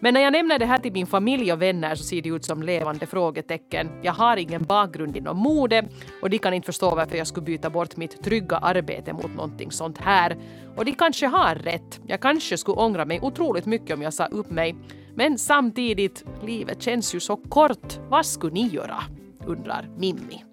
Men 0.00 0.14
när 0.14 0.20
jag 0.20 0.32
nämner 0.32 0.58
det 0.58 0.66
här 0.66 0.78
till 0.78 0.92
min 0.92 1.06
familj 1.06 1.52
och 1.52 1.62
vänner 1.62 1.94
så 1.94 2.04
ser 2.04 2.22
det 2.22 2.28
ut 2.28 2.44
som 2.44 2.62
levande 2.62 3.06
frågetecken. 3.06 3.90
Jag 4.02 4.12
har 4.12 4.36
ingen 4.36 4.62
bakgrund 4.62 5.16
inom 5.16 5.36
mode 5.36 5.88
och 6.22 6.30
de 6.30 6.38
kan 6.38 6.54
inte 6.54 6.66
förstå 6.66 6.94
varför 6.94 7.16
jag 7.16 7.26
skulle 7.26 7.46
byta 7.46 7.70
bort 7.70 7.96
mitt 7.96 8.22
trygga 8.24 8.56
arbete 8.56 9.12
mot 9.12 9.34
någonting 9.34 9.70
sånt 9.70 9.98
här. 9.98 10.36
Och 10.76 10.84
de 10.84 10.92
kanske 10.92 11.26
har 11.26 11.54
rätt. 11.54 12.00
Jag 12.06 12.20
kanske 12.20 12.58
skulle 12.58 12.76
ångra 12.76 13.04
mig 13.04 13.20
otroligt 13.22 13.66
mycket 13.66 13.96
om 13.96 14.02
jag 14.02 14.14
sa 14.14 14.26
upp 14.26 14.50
mig. 14.50 14.76
Men 15.14 15.38
samtidigt, 15.38 16.24
livet 16.42 16.82
känns 16.82 17.14
ju 17.14 17.20
så 17.20 17.36
kort. 17.36 17.98
Vad 18.08 18.26
skulle 18.26 18.52
ni 18.52 18.68
göra? 18.68 19.02
undrar 19.46 19.88
Mimmi. 19.96 20.45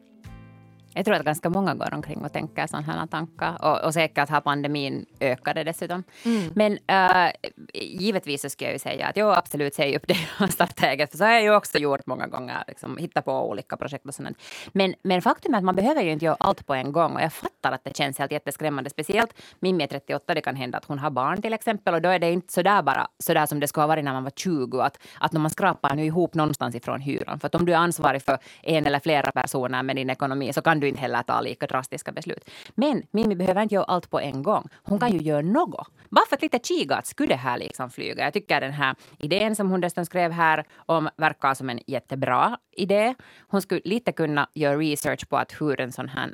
Jag 0.95 1.05
tror 1.05 1.15
att 1.15 1.25
ganska 1.25 1.49
många 1.49 1.73
går 1.75 1.93
omkring 1.93 2.25
och 2.25 2.33
tänker 2.33 2.67
sådana 2.67 2.93
här 2.93 3.07
tankar. 3.07 3.65
Och, 3.65 3.85
och 3.85 3.93
säkert 3.93 4.29
har 4.29 4.41
pandemin 4.41 5.05
ökat 5.19 5.55
det 5.55 5.63
dessutom. 5.63 6.03
Mm. 6.25 6.51
Men 6.55 6.77
äh, 6.87 7.31
givetvis 7.73 8.41
så 8.41 8.49
ska 8.49 8.65
jag 8.65 8.73
ju 8.73 8.79
säga 8.79 9.07
att 9.07 9.17
jag 9.17 9.37
absolut 9.37 9.75
säger 9.75 9.97
upp 9.97 10.07
det 10.07 10.17
och 10.43 10.49
starta 10.49 10.87
eget. 10.87 11.11
För 11.11 11.17
så 11.17 11.23
har 11.23 11.31
jag 11.31 11.43
ju 11.43 11.55
också 11.55 11.77
gjort 11.77 12.05
många 12.05 12.27
gånger. 12.27 12.63
Liksom, 12.67 12.97
hitta 12.97 13.21
på 13.21 13.49
olika 13.49 13.77
projekt 13.77 14.05
och 14.05 14.13
sånt. 14.13 14.37
Men, 14.71 14.93
men 15.03 15.21
faktum 15.21 15.53
är 15.53 15.57
att 15.57 15.63
man 15.63 15.75
behöver 15.75 16.01
ju 16.01 16.11
inte 16.11 16.25
göra 16.25 16.37
allt 16.39 16.67
på 16.67 16.73
en 16.73 16.91
gång. 16.91 17.15
Och 17.15 17.21
jag 17.21 17.33
fattar 17.33 17.71
att 17.71 17.83
det 17.83 17.97
känns 17.97 18.19
helt 18.19 18.31
jätteskrämmande. 18.31 18.89
Speciellt 18.89 19.33
Mimmi 19.59 19.83
är 19.83 19.87
38. 19.87 20.33
Det 20.33 20.41
kan 20.41 20.55
hända 20.55 20.77
att 20.77 20.85
hon 20.85 20.99
har 20.99 21.09
barn 21.09 21.41
till 21.41 21.53
exempel. 21.53 21.93
Och 21.93 22.01
då 22.01 22.09
är 22.09 22.19
det 22.19 22.31
inte 22.31 22.53
sådär 22.53 22.81
bara 22.81 23.07
sådär 23.19 23.45
som 23.45 23.59
det 23.59 23.67
skulle 23.67 23.83
ha 23.83 23.87
varit 23.87 24.03
när 24.03 24.13
man 24.13 24.23
var 24.23 24.31
20. 24.35 24.79
Att, 24.79 24.99
att 25.19 25.31
när 25.31 25.39
man 25.39 25.49
skrapar 25.49 25.95
nu 25.95 26.05
ihop 26.05 26.33
någonstans 26.33 26.75
ifrån 26.75 27.01
hyran. 27.01 27.39
För 27.39 27.47
att 27.47 27.55
om 27.55 27.65
du 27.65 27.73
är 27.73 27.77
ansvarig 27.77 28.21
för 28.21 28.37
en 28.61 28.85
eller 28.85 28.99
flera 28.99 29.31
personer 29.31 29.83
med 29.83 29.95
din 29.95 30.09
ekonomi 30.09 30.53
så 30.53 30.61
kan 30.61 30.79
du 30.83 30.89
inte 30.89 31.01
heller 31.01 31.23
ta 31.23 31.41
lika 31.41 31.67
drastiska 31.67 32.11
beslut. 32.11 32.49
Men 32.75 33.03
Mimmi 33.11 33.35
behöver 33.35 33.61
inte 33.61 33.75
göra 33.75 33.85
allt 33.85 34.09
på 34.09 34.19
en 34.19 34.43
gång. 34.43 34.69
Hon 34.83 34.99
kan 34.99 35.11
ju 35.11 35.19
göra 35.19 35.41
något. 35.41 35.87
Bara 36.09 36.25
för 36.29 36.35
att 36.35 36.41
lite 36.41 36.59
kika 36.63 36.95
att 36.95 37.07
skulle 37.07 37.29
det 37.29 37.35
här 37.35 37.57
liksom 37.57 37.89
flyga. 37.89 38.23
Jag 38.23 38.33
tycker 38.33 38.61
den 38.61 38.73
här 38.73 38.95
idén 39.19 39.55
som 39.55 39.69
hon 39.69 39.81
dessutom 39.81 40.05
skrev 40.05 40.31
här 40.31 40.65
om 40.75 41.09
verkar 41.17 41.53
som 41.53 41.69
en 41.69 41.79
jättebra 41.87 42.57
idé. 42.71 43.15
Hon 43.47 43.61
skulle 43.61 43.81
lite 43.85 44.11
kunna 44.11 44.49
göra 44.53 44.77
research 44.77 45.29
på 45.29 45.37
att 45.37 45.61
hur 45.61 45.81
en 45.81 45.91
sån 45.91 46.09
här 46.09 46.33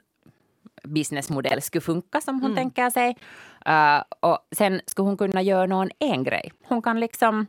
businessmodell 0.83 1.61
skulle 1.61 1.81
funka 1.81 2.21
som 2.21 2.41
hon 2.41 2.51
mm. 2.51 2.55
tänker 2.55 2.89
sig. 2.89 3.17
Uh, 3.67 4.03
och 4.19 4.47
sen 4.51 4.81
skulle 4.85 5.07
hon 5.07 5.17
kunna 5.17 5.41
göra 5.41 5.65
någon 5.65 5.89
en 5.99 6.23
grej. 6.23 6.51
Hon 6.63 6.81
kan 6.81 6.99
liksom 6.99 7.47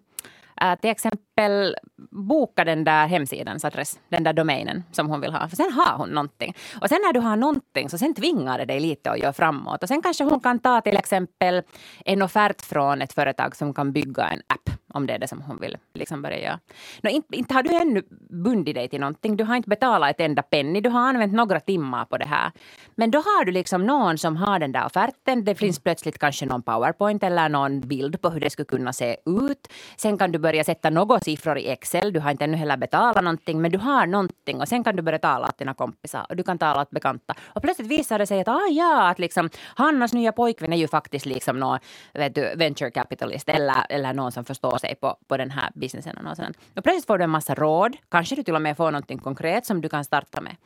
uh, 0.65 0.75
till 0.81 0.91
exempel 0.91 1.77
boka 2.11 2.65
den 2.65 2.85
där 2.85 3.07
hemsidans 3.07 3.65
adress, 3.65 3.99
den 4.09 4.25
där 4.25 4.33
domänen 4.33 4.85
som 4.93 5.09
hon 5.09 5.21
vill 5.21 5.33
ha. 5.33 5.49
För 5.49 5.57
sen 5.57 5.73
har 5.73 5.97
hon 5.97 6.09
någonting. 6.09 6.55
Och 6.81 6.89
sen 6.89 6.99
när 7.07 7.13
du 7.13 7.21
har 7.21 7.37
någonting 7.37 7.91
så 7.91 7.99
sen 7.99 8.15
tvingar 8.15 8.59
det 8.59 8.65
dig 8.65 8.81
lite 8.81 9.11
att 9.11 9.19
göra 9.19 9.33
framåt. 9.33 9.83
Och 9.83 9.89
sen 9.89 10.03
kanske 10.03 10.25
hon 10.25 10.41
kan 10.41 10.59
ta 10.59 10.81
till 10.81 10.97
exempel 10.97 11.63
en 12.05 12.23
offert 12.23 12.63
från 12.63 13.03
ett 13.03 13.13
företag 13.13 13.57
som 13.57 13.75
kan 13.75 13.93
bygga 13.93 14.25
en 14.29 14.43
app 14.47 14.70
om 14.95 15.07
det 15.07 15.15
är 15.15 15.19
det 15.19 15.29
som 15.29 15.43
hon 15.43 15.61
vill 15.61 15.77
liksom 15.95 16.23
börja 16.23 16.39
göra. 16.39 16.61
No, 17.03 17.09
inte, 17.09 17.37
inte 17.37 17.55
har 17.55 17.63
du 17.63 17.75
ännu 17.75 18.03
bundit 18.31 18.75
dig 18.75 18.89
till 18.89 19.01
någonting. 19.01 19.37
Du 19.37 19.45
har 19.45 19.57
inte 19.57 19.69
betalat 19.69 20.11
ett 20.11 20.21
enda 20.21 20.43
penny. 20.43 20.81
Du 20.81 20.89
har 20.91 21.01
använt 21.01 21.33
några 21.33 21.61
timmar 21.61 22.05
på 22.05 22.19
det 22.19 22.27
här. 22.27 22.53
Men 22.95 23.11
då 23.11 23.19
har 23.19 23.45
du 23.45 23.53
liksom 23.53 23.87
någon 23.87 24.19
som 24.19 24.37
har 24.37 24.59
den 24.59 24.73
där 24.73 24.87
offerten. 24.87 25.45
Det 25.45 25.55
finns 25.55 25.79
plötsligt 25.79 26.19
kanske 26.19 26.47
någon 26.47 26.63
powerpoint 26.63 27.23
eller 27.23 27.49
någon 27.49 27.81
bild 27.81 28.21
på 28.21 28.31
hur 28.31 28.41
det 28.41 28.51
skulle 28.51 28.67
kunna 28.67 28.93
se 28.93 29.17
ut. 29.27 29.69
Sen 29.97 30.19
kan 30.19 30.33
du 30.33 30.39
börja 30.39 30.65
sätta 30.65 30.91
några 30.91 31.21
siffror 31.21 31.59
i 31.59 31.69
Excel. 31.69 32.13
Du 32.13 32.21
har 32.21 32.31
inte 32.31 32.45
ännu 32.45 32.57
heller 32.57 32.77
betalat 32.77 33.25
någonting, 33.25 33.61
men 33.61 33.71
du 33.71 33.79
har 33.79 34.07
någonting. 34.07 34.61
Och 34.61 34.69
sen 34.69 34.85
kan 34.85 34.97
du 34.97 35.03
börja 35.03 35.19
tala 35.19 35.49
åt 35.49 35.59
dina 35.59 35.75
kompisar 35.75 36.27
och 36.29 36.37
du 36.37 36.43
kan 36.43 36.59
tala 36.59 36.83
åt 36.83 36.91
bekanta. 36.91 37.35
Och 37.47 37.63
plötsligt 37.63 37.89
visar 37.89 38.19
det 38.19 38.27
sig 38.27 38.41
att 38.41 38.49
ah, 38.49 38.69
ja, 38.71 39.09
att 39.09 39.19
liksom, 39.19 39.51
Hannas 39.75 40.13
nya 40.13 40.33
pojkvän 40.33 40.73
är 40.73 40.77
ju 40.77 40.89
faktiskt 40.89 41.27
liksom 41.27 41.59
någon 41.59 41.79
vet 42.15 42.35
du, 42.35 42.55
venture 42.57 42.91
capitalist 42.91 43.49
eller, 43.49 43.87
eller 43.89 44.13
någon 44.13 44.33
som 44.33 44.45
förstår 44.45 44.79
sig 44.81 44.95
på, 44.95 45.17
på 45.29 45.37
den 45.37 45.51
här 45.51 45.71
businessen. 45.75 46.27
Och, 46.27 46.37
sådant. 46.37 46.59
och 46.77 46.85
plötsligt 46.85 47.07
får 47.07 47.19
du 47.19 47.25
en 47.25 47.31
massa 47.31 47.55
råd. 47.55 47.97
Kanske 48.09 48.37
du 48.37 48.43
till 48.43 48.55
och 48.55 48.63
med 48.63 48.77
får 48.77 48.91
någonting 48.91 49.19
konkret 49.19 49.67
som 49.67 49.81
du 49.81 49.89
kan 49.89 50.05
starta 50.05 50.41
med. 50.41 50.57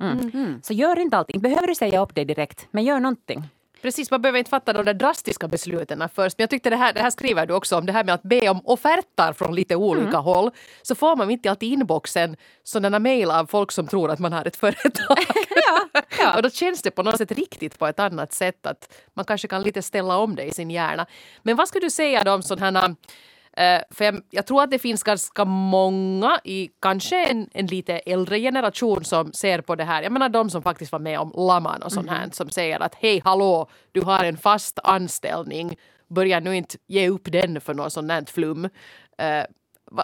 Mm. 0.00 0.30
Mm. 0.34 0.60
Så 0.62 0.72
gör 0.72 0.98
inte 0.98 1.16
allting. 1.16 1.40
Behöver 1.40 1.66
du 1.66 1.74
säga 1.74 2.00
upp 2.00 2.14
dig 2.14 2.24
direkt, 2.24 2.68
men 2.70 2.84
gör 2.84 3.00
någonting. 3.00 3.42
Precis, 3.84 4.10
man 4.10 4.22
behöver 4.22 4.38
inte 4.38 4.48
fatta 4.48 4.72
de 4.72 4.84
där 4.84 4.94
drastiska 4.94 5.48
besluten 5.48 6.08
först. 6.14 6.38
Men 6.38 6.42
jag 6.42 6.50
tyckte 6.50 6.70
det 6.70 6.76
här, 6.76 6.92
det 6.92 7.00
här 7.00 7.10
skriver 7.10 7.46
du 7.46 7.54
också 7.54 7.76
om, 7.78 7.86
det 7.86 7.92
här 7.92 8.04
med 8.04 8.14
att 8.14 8.22
be 8.22 8.48
om 8.48 8.60
offerter 8.64 9.32
från 9.32 9.54
lite 9.54 9.76
olika 9.76 10.08
mm. 10.08 10.22
håll. 10.22 10.50
Så 10.82 10.94
får 10.94 11.16
man 11.16 11.28
mitt 11.28 11.46
i 11.46 11.48
allt 11.48 11.62
i 11.62 11.66
inboxen 11.66 12.36
sådana 12.62 12.98
mejl 12.98 13.30
av 13.30 13.46
folk 13.46 13.72
som 13.72 13.86
tror 13.86 14.10
att 14.10 14.18
man 14.18 14.32
har 14.32 14.44
ett 14.44 14.56
företag. 14.56 15.18
ja, 15.48 16.02
ja. 16.18 16.36
och 16.36 16.42
då 16.42 16.50
känns 16.50 16.82
det 16.82 16.90
på 16.90 17.02
något 17.02 17.18
sätt 17.18 17.32
riktigt 17.32 17.78
på 17.78 17.86
ett 17.86 18.00
annat 18.00 18.32
sätt 18.32 18.66
att 18.66 18.94
man 19.14 19.24
kanske 19.24 19.48
kan 19.48 19.62
lite 19.62 19.82
ställa 19.82 20.16
om 20.16 20.36
det 20.36 20.44
i 20.44 20.52
sin 20.52 20.70
hjärna. 20.70 21.06
Men 21.42 21.56
vad 21.56 21.68
skulle 21.68 21.86
du 21.86 21.90
säga 21.90 22.24
då 22.24 22.32
om 22.32 22.42
sådana 22.42 22.84
Uh, 22.86 22.94
för 23.90 24.04
jag, 24.04 24.22
jag, 24.30 24.46
tror 24.46 24.62
att 24.62 24.70
det 24.70 24.78
finns 24.78 25.02
ganska 25.02 25.44
många 25.44 26.40
i 26.44 26.70
kanske 26.80 27.26
en, 27.26 27.48
en, 27.52 27.66
lite 27.66 27.98
äldre 27.98 28.40
generation 28.40 29.04
som 29.04 29.32
ser 29.32 29.60
på 29.60 29.74
det 29.74 29.84
här. 29.84 30.02
Jag 30.02 30.12
menar 30.12 30.28
de 30.28 30.50
som 30.50 30.62
faktiskt 30.62 30.92
var 30.92 30.98
med 30.98 31.18
om 31.18 31.32
Laman 31.36 31.82
och 31.82 31.92
sånt 31.92 32.10
här 32.10 32.18
mm. 32.18 32.32
som 32.32 32.50
säger 32.50 32.80
att 32.80 32.94
hej 32.94 33.20
hallå, 33.24 33.68
du 33.92 34.00
har 34.00 34.24
en 34.24 34.36
fast 34.36 34.78
anställning. 34.84 35.76
Börja 36.08 36.40
nu 36.40 36.56
inte 36.56 36.76
ge 36.86 37.08
upp 37.08 37.32
den 37.32 37.60
för 37.60 37.74
något 37.74 37.92
sånt 37.92 38.12
här 38.12 38.24
flum. 38.26 38.64
Uh, 38.64 39.44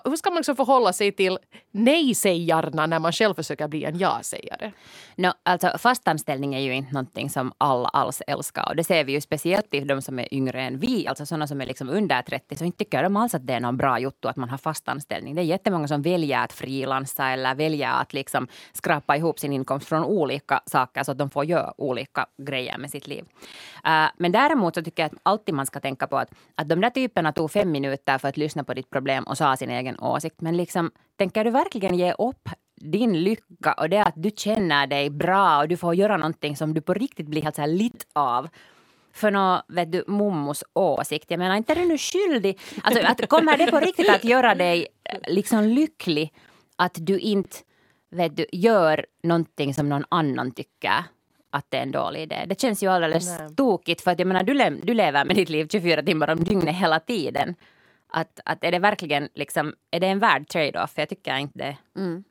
hur 0.05 0.17
ska 0.17 0.31
man 0.31 0.37
liksom 0.37 0.57
förhålla 0.57 0.93
sig 0.93 1.13
till 1.13 1.39
nej-sägarna 1.71 2.87
när 2.87 2.99
man 2.99 3.13
själv 3.13 3.35
försöker 3.35 3.69
bli 3.69 3.85
en 3.85 3.99
ja-sägare? 3.99 4.73
No, 5.17 5.33
alltså, 5.43 5.79
fastanställning 5.79 6.55
är 6.55 6.61
ju 6.61 6.75
inte 6.75 6.93
någonting 6.93 7.31
som 7.31 7.53
alla 7.59 7.89
alls 7.89 8.23
älskar. 8.27 8.69
Och 8.69 8.77
det 8.77 8.85
ser 8.85 9.05
vi 9.05 9.13
ju 9.13 9.21
speciellt 9.21 9.75
i 9.75 9.81
de 9.81 10.03
som 10.03 10.19
är 10.19 10.35
yngre 10.35 10.63
än 10.63 10.79
vi, 10.79 11.07
alltså 11.07 11.27
sådana 11.27 11.47
som 11.47 11.61
är 11.61 11.67
liksom 11.67 11.89
under 11.89 12.23
30, 12.23 12.57
så 12.57 12.65
inte 12.65 12.79
tycker 12.79 13.03
de 13.03 13.17
alls 13.17 13.35
att 13.35 13.47
det 13.47 13.53
är 13.53 13.61
någon 13.61 13.77
bra 13.77 13.99
jotto 13.99 14.29
att 14.29 14.37
man 14.37 14.49
har 14.49 14.59
fast 14.59 14.89
anställning. 14.89 15.35
Det 15.35 15.41
är 15.41 15.45
jättemånga 15.45 15.89
som 15.89 16.03
väljer 16.03 16.45
att 16.45 16.53
frilansa 16.53 17.29
eller 17.29 17.55
väljer 17.55 17.93
att 17.93 18.13
liksom 18.13 18.49
skrapa 18.73 19.17
ihop 19.17 19.39
sin 19.39 19.53
inkomst 19.53 19.89
från 19.89 20.05
olika 20.05 20.61
saker 20.67 21.03
så 21.03 21.13
att 21.13 21.19
de 21.19 21.31
får 21.31 21.45
göra 21.45 21.75
olika 21.77 22.27
grejer 22.43 22.79
med 22.79 22.91
sitt 22.91 23.07
liv. 23.07 23.25
Uh, 23.87 24.09
men 24.17 24.33
däremot 24.33 24.75
så 24.75 24.83
tycker 24.83 25.03
jag 25.03 25.13
att 25.13 25.21
alltid 25.23 25.55
man 25.55 25.67
ska 25.67 25.81
tänka 25.81 26.07
på 26.07 26.19
att, 26.19 26.31
att 26.55 26.69
de 26.69 26.81
där 26.81 26.91
typerna 26.91 27.33
tog 27.33 27.51
fem 27.51 27.71
minuter 27.71 28.19
för 28.19 28.29
att 28.29 28.37
lyssna 28.37 28.65
på 28.65 28.75
ditt 28.75 28.91
problem 28.91 29.25
och 29.25 29.39
sa 29.39 29.57
sin 29.57 29.71
egen 29.81 30.01
åsikt. 30.01 30.41
Men 30.41 30.57
liksom, 30.57 30.91
tänker 31.17 31.45
du 31.45 31.51
verkligen 31.51 31.99
ge 31.99 32.13
upp 32.13 32.49
din 32.81 33.21
lycka 33.21 33.73
och 33.73 33.89
det 33.89 34.03
att 34.03 34.15
du 34.17 34.31
känner 34.37 34.87
dig 34.87 35.11
bra 35.11 35.59
och 35.59 35.69
du 35.69 35.77
får 35.77 35.95
göra 35.95 36.17
någonting 36.17 36.57
som 36.57 36.75
du 36.75 36.81
på 36.81 36.95
riktigt 36.95 37.27
blir 37.27 37.43
helt 37.43 37.57
så 37.57 37.63
här 37.63 37.69
lit 37.69 38.07
av 38.13 38.49
för 39.13 39.31
någon, 39.31 39.61
vet 39.69 39.93
du, 39.93 40.05
mommos 40.07 40.65
åsikt. 40.73 41.31
Jag 41.31 41.39
menar, 41.39 41.57
inte 41.57 41.73
är 41.73 41.77
du 41.77 41.85
nu 41.87 41.99
skyldig? 41.99 42.59
Alltså, 42.83 43.07
att, 43.07 43.29
kommer 43.29 43.59
det 43.59 43.71
på 43.71 43.81
riktigt 43.81 44.11
att 44.11 44.25
göra 44.25 44.55
dig 44.55 44.87
eh, 45.05 45.19
liksom 45.29 45.65
lycklig 45.65 46.33
att 46.77 46.97
du 47.01 47.19
inte 47.19 47.57
vet 48.11 48.37
du, 48.37 48.47
gör 48.53 49.07
någonting 49.23 49.75
som 49.75 49.89
någon 49.89 50.05
annan 50.09 50.51
tycker 50.51 51.05
att 51.51 51.67
det 51.69 51.77
är 51.77 51.83
en 51.83 51.93
dålig 51.93 52.23
idé. 52.23 52.45
Det 52.47 52.61
känns 52.61 52.83
ju 52.83 52.87
alldeles 52.89 53.39
Nej. 53.39 53.55
tokigt 53.57 54.01
för 54.01 54.11
att 54.11 54.19
jag 54.19 54.29
menar, 54.29 54.43
du, 54.43 54.55
le 54.55 54.71
du 54.71 54.95
lever 54.95 55.25
med 55.25 55.37
ditt 55.37 55.49
liv 55.49 55.69
24 55.71 56.03
timmar 56.03 56.31
om 56.31 56.45
dygnet 56.45 56.77
hela 56.77 57.01
tiden. 57.01 57.55
Att, 58.13 58.41
att 58.45 58.65
är 58.65 58.73
det 58.73 58.79
verkligen 58.79 59.29
liksom, 59.35 59.75
är 59.91 60.01
det 60.01 60.07
en 60.07 60.19
värd 60.19 60.49
trade-off? 60.49 60.93
Jag 60.95 61.09
tycker 61.09 61.37
inte 61.37 61.59
det. 61.59 61.77
Mm. 61.97 62.25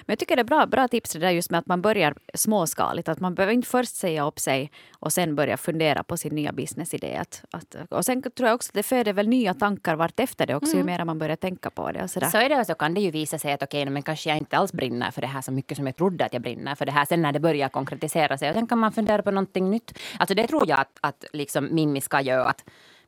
Men 0.00 0.12
jag 0.12 0.18
tycker 0.18 0.36
det 0.36 0.42
är 0.42 0.44
bra, 0.44 0.66
bra 0.66 0.88
tips 0.88 1.12
det 1.12 1.18
där 1.18 1.30
just 1.30 1.50
med 1.50 1.58
att 1.58 1.66
man 1.66 1.82
börjar 1.82 2.14
småskaligt. 2.34 3.08
Att 3.08 3.20
man 3.20 3.34
behöver 3.34 3.52
inte 3.52 3.68
först 3.68 3.96
säga 3.96 4.26
upp 4.26 4.38
sig 4.38 4.70
och 4.98 5.12
sen 5.12 5.34
börja 5.34 5.56
fundera 5.56 6.02
på 6.02 6.16
sin 6.16 6.34
nya 6.34 6.52
businessidé. 6.52 7.16
Att, 7.16 7.44
att, 7.50 7.92
och 7.92 8.04
sen 8.04 8.22
tror 8.22 8.48
jag 8.48 8.54
också 8.54 8.70
att 8.70 8.74
det 8.74 8.82
föder 8.82 9.12
väl 9.12 9.28
nya 9.28 9.54
tankar 9.54 9.96
vart 9.96 10.20
efter 10.20 10.46
det 10.46 10.54
också 10.54 10.72
mm. 10.72 10.78
ju 10.78 10.84
mer 10.84 11.04
man 11.04 11.18
börjar 11.18 11.36
tänka 11.36 11.70
på 11.70 11.92
det. 11.92 12.02
Och 12.02 12.10
sådär. 12.10 12.28
Så 12.28 12.38
är 12.38 12.48
det 12.48 12.60
och 12.60 12.66
så 12.66 12.74
kan 12.74 12.94
det 12.94 13.00
ju 13.00 13.10
visa 13.10 13.38
sig 13.38 13.52
att 13.52 13.62
okej, 13.62 13.82
okay, 13.82 13.92
men 13.92 14.02
kanske 14.02 14.30
jag 14.30 14.38
inte 14.38 14.56
alls 14.56 14.72
brinner 14.72 15.10
för 15.10 15.20
det 15.20 15.26
här 15.26 15.40
så 15.40 15.52
mycket 15.52 15.76
som 15.76 15.86
jag 15.86 15.96
trodde 15.96 16.24
att 16.24 16.32
jag 16.32 16.42
brinner 16.42 16.74
för 16.74 16.86
det 16.86 16.92
här. 16.92 17.04
Sen 17.04 17.22
när 17.22 17.32
det 17.32 17.40
börjar 17.40 17.68
konkretisera 17.68 18.38
sig 18.38 18.48
och 18.48 18.54
sen 18.54 18.66
kan 18.66 18.78
man 18.78 18.92
fundera 18.92 19.22
på 19.22 19.30
någonting 19.30 19.70
nytt. 19.70 19.98
Alltså 20.18 20.34
det 20.34 20.46
tror 20.46 20.68
jag 20.68 20.80
att, 20.80 20.98
att 21.00 21.24
liksom 21.32 21.68
Mimmi 21.74 22.00
ska 22.00 22.20
göra. 22.20 22.44
Att, 22.44 22.64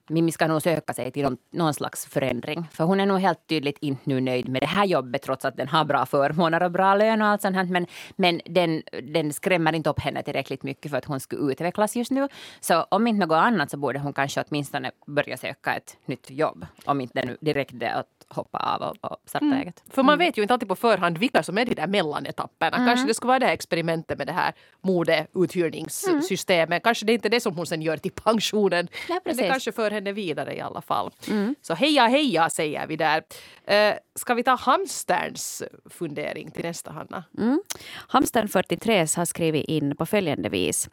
Mimmi 0.09 0.33
ska 0.33 0.47
nog 0.47 0.63
söka 0.63 0.93
sig 0.93 1.11
till 1.11 1.23
någon, 1.23 1.37
någon, 1.51 1.75
slags 1.75 2.07
förändring. 2.07 2.69
För 2.73 2.85
hon 2.85 3.01
är 3.01 3.07
nog 3.07 3.21
helt 3.21 3.47
tydligt 3.47 3.79
inte 3.81 4.03
nu 4.05 4.21
nöjd 4.21 4.49
med 4.49 4.63
det 4.63 4.67
här 4.67 4.85
jobbet 4.85 5.23
trots 5.23 5.45
att 5.45 5.57
den 5.57 5.69
har 5.69 5.85
bra 5.85 6.07
förmåner 6.07 6.63
och 6.63 6.71
bra 6.71 6.95
lön 6.95 7.23
och 7.23 7.29
allt 7.29 7.43
sånt 7.43 7.57
här. 7.57 7.65
Men, 7.65 7.87
men 8.17 8.41
den, 8.45 8.83
den 9.03 9.33
skrämmer 9.33 9.73
inte 9.73 9.91
upp 9.91 10.01
henne 10.01 10.23
tillräckligt 10.23 10.63
mycket 10.63 10.91
för 10.91 10.99
att 10.99 11.05
hon 11.05 11.21
skulle 11.21 11.53
utvecklas 11.53 11.97
just 11.97 12.11
nu. 12.11 12.29
Så 12.61 12.83
om 12.83 13.07
inte 13.07 13.27
något 13.27 13.37
annat 13.37 13.71
så 13.71 13.77
borde 13.77 13.99
hon 13.99 14.13
kanske 14.13 14.45
åtminstone 14.49 14.91
börja 15.07 15.37
söka 15.37 15.75
ett 15.75 15.97
nytt 16.07 16.31
jobb. 16.31 16.67
Om 16.85 17.01
inte 17.01 17.21
det 17.21 17.27
nu 17.27 17.37
direkt 17.41 17.73
det 17.75 17.93
att 17.93 18.07
hoppa 18.29 18.59
av 18.59 18.83
och, 18.83 19.13
och 19.13 19.17
starta 19.25 19.47
mm. 19.47 19.59
eget. 19.59 19.83
För 19.91 20.03
man 20.03 20.15
mm. 20.15 20.27
vet 20.27 20.39
ju 20.39 20.43
inte 20.43 20.55
alltid 20.55 20.69
på 20.69 20.77
förhand 20.77 21.19
vilka 21.19 21.43
som 21.43 21.59
är 21.59 21.65
de 21.65 21.75
där 21.75 21.87
mellanetapperna. 21.87 22.77
Mm. 22.77 22.89
Kanske 22.89 23.07
det 23.07 23.15
ska 23.15 23.29
vara 23.29 23.39
det 23.39 23.47
här 23.47 23.53
experimentet 23.53 24.19
med 24.19 24.27
det 24.27 24.33
här 24.33 24.53
modeuthyrningssystemet. 24.81 26.69
Mm. 26.69 26.81
Kanske 26.81 27.07
det 27.07 27.13
är 27.13 27.15
inte 27.15 27.29
det 27.29 27.41
som 27.41 27.57
hon 27.57 27.67
sen 27.67 27.83
gör 27.83 27.97
till 27.97 28.13
pensionen. 28.13 28.89
Ja, 29.09 29.21
men 29.25 29.37
det 29.37 29.49
kanske 29.49 29.73
för 29.73 29.92
henne 29.93 30.13
vidare 30.13 30.57
i 30.57 30.61
alla 30.61 30.81
fall. 30.81 31.11
Mm. 31.29 31.55
Så 31.63 31.75
heja 31.75 32.07
heja 32.07 32.51
säger 32.51 32.87
vi 32.87 32.97
där. 32.97 33.23
Uh, 33.71 33.97
ska 34.15 34.35
vi 34.35 34.43
ta 34.43 34.55
hamsterns 34.55 35.63
fundering 35.91 36.51
till 36.51 36.65
nästa 36.65 36.91
Hanna? 36.91 37.25
Mm. 37.39 37.61
Hamstern 38.09 38.49
43 38.49 38.99
har 39.17 39.25
skrivit 39.25 39.65
in 39.65 39.97
på 39.97 40.07
följande 40.07 40.49
vis. 40.49 40.89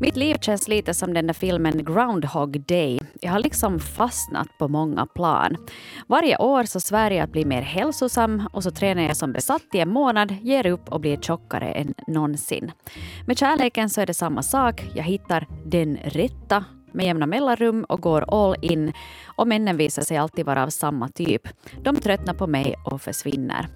Mitt 0.00 0.16
liv 0.16 0.36
känns 0.40 0.68
lite 0.68 0.94
som 0.94 1.14
den 1.14 1.26
där 1.26 1.34
filmen 1.34 1.84
Groundhog 1.84 2.60
Day. 2.60 3.00
Jag 3.20 3.32
har 3.32 3.38
liksom 3.38 3.80
fastnat 3.80 4.48
på 4.58 4.68
många 4.68 5.06
plan. 5.06 5.56
Varje 6.06 6.36
år 6.36 6.64
så 6.64 6.80
svär 6.80 7.10
jag 7.10 7.24
att 7.24 7.32
bli 7.32 7.44
mer 7.44 7.62
hälsosam 7.62 8.48
och 8.52 8.62
så 8.62 8.70
tränar 8.70 9.02
jag 9.02 9.16
som 9.16 9.32
besatt 9.32 9.74
i 9.74 9.78
en 9.80 9.88
månad, 9.88 10.36
ger 10.42 10.66
upp 10.66 10.88
och 10.88 11.00
blir 11.00 11.16
tjockare 11.16 11.72
än 11.72 11.94
någonsin. 12.06 12.72
Med 13.26 13.38
kärleken 13.38 13.90
så 13.90 14.00
är 14.00 14.06
det 14.06 14.14
samma 14.14 14.42
sak. 14.42 14.84
Jag 14.94 15.04
hittar 15.04 15.46
den 15.64 15.96
rätta 15.96 16.64
med 16.92 17.06
jämna 17.06 17.26
mellanrum 17.26 17.84
och 17.84 18.00
går 18.00 18.24
all 18.28 18.56
in 18.62 18.92
och 19.26 19.48
männen 19.48 19.76
visar 19.76 20.02
sig 20.02 20.16
alltid 20.16 20.46
vara 20.46 20.62
av 20.62 20.68
samma 20.68 21.08
typ. 21.08 21.48
De 21.82 21.96
tröttnar 21.96 22.34
på 22.34 22.46
mig 22.46 22.74
och 22.84 23.02
försvinner. 23.02 23.68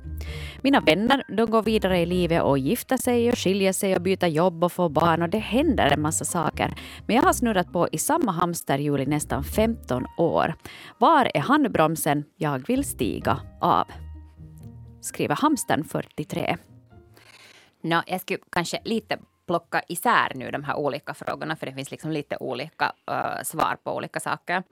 Mina 0.62 0.80
vänner 0.80 1.22
de 1.36 1.50
går 1.50 1.62
vidare 1.62 1.98
i 1.98 2.06
livet 2.06 2.42
och 2.42 2.58
gifter 2.58 2.96
sig 2.96 3.28
och 3.28 3.38
skiljer 3.38 3.72
sig 3.72 3.96
och 3.96 4.02
byter 4.02 4.26
jobb 4.26 4.64
och 4.64 4.72
får 4.72 4.88
barn 4.88 5.22
och 5.22 5.28
det 5.28 5.38
händer 5.38 5.86
en 5.86 6.02
massa 6.02 6.24
saker. 6.24 6.74
Men 7.06 7.16
jag 7.16 7.22
har 7.22 7.32
snurrat 7.32 7.72
på 7.72 7.88
i 7.92 7.98
samma 7.98 8.32
hamsterhjul 8.32 9.00
i 9.00 9.06
nästan 9.06 9.44
15 9.44 10.06
år. 10.18 10.54
Var 10.98 11.30
är 11.34 11.40
handbromsen? 11.40 12.24
Jag 12.36 12.66
vill 12.66 12.84
stiga 12.84 13.40
av. 13.60 13.84
Skriver 15.00 15.34
hamstern 15.34 15.84
43. 15.84 16.56
No, 17.82 18.02
jag 18.06 18.20
skulle 18.20 18.38
kanske 18.50 18.80
lite 18.84 19.18
plocka 19.50 19.82
isär 19.88 20.32
nu 20.34 20.50
de 20.50 20.64
här 20.64 20.76
olika 20.76 21.14
frågorna 21.14 21.56
för 21.56 21.66
det 21.66 21.72
finns 21.72 21.90
liksom 21.90 22.10
lite 22.10 22.36
olika 22.40 22.92
uh, 23.10 23.42
svar 23.42 23.76
på 23.84 23.94
olika 23.96 24.20
saker. 24.20 24.62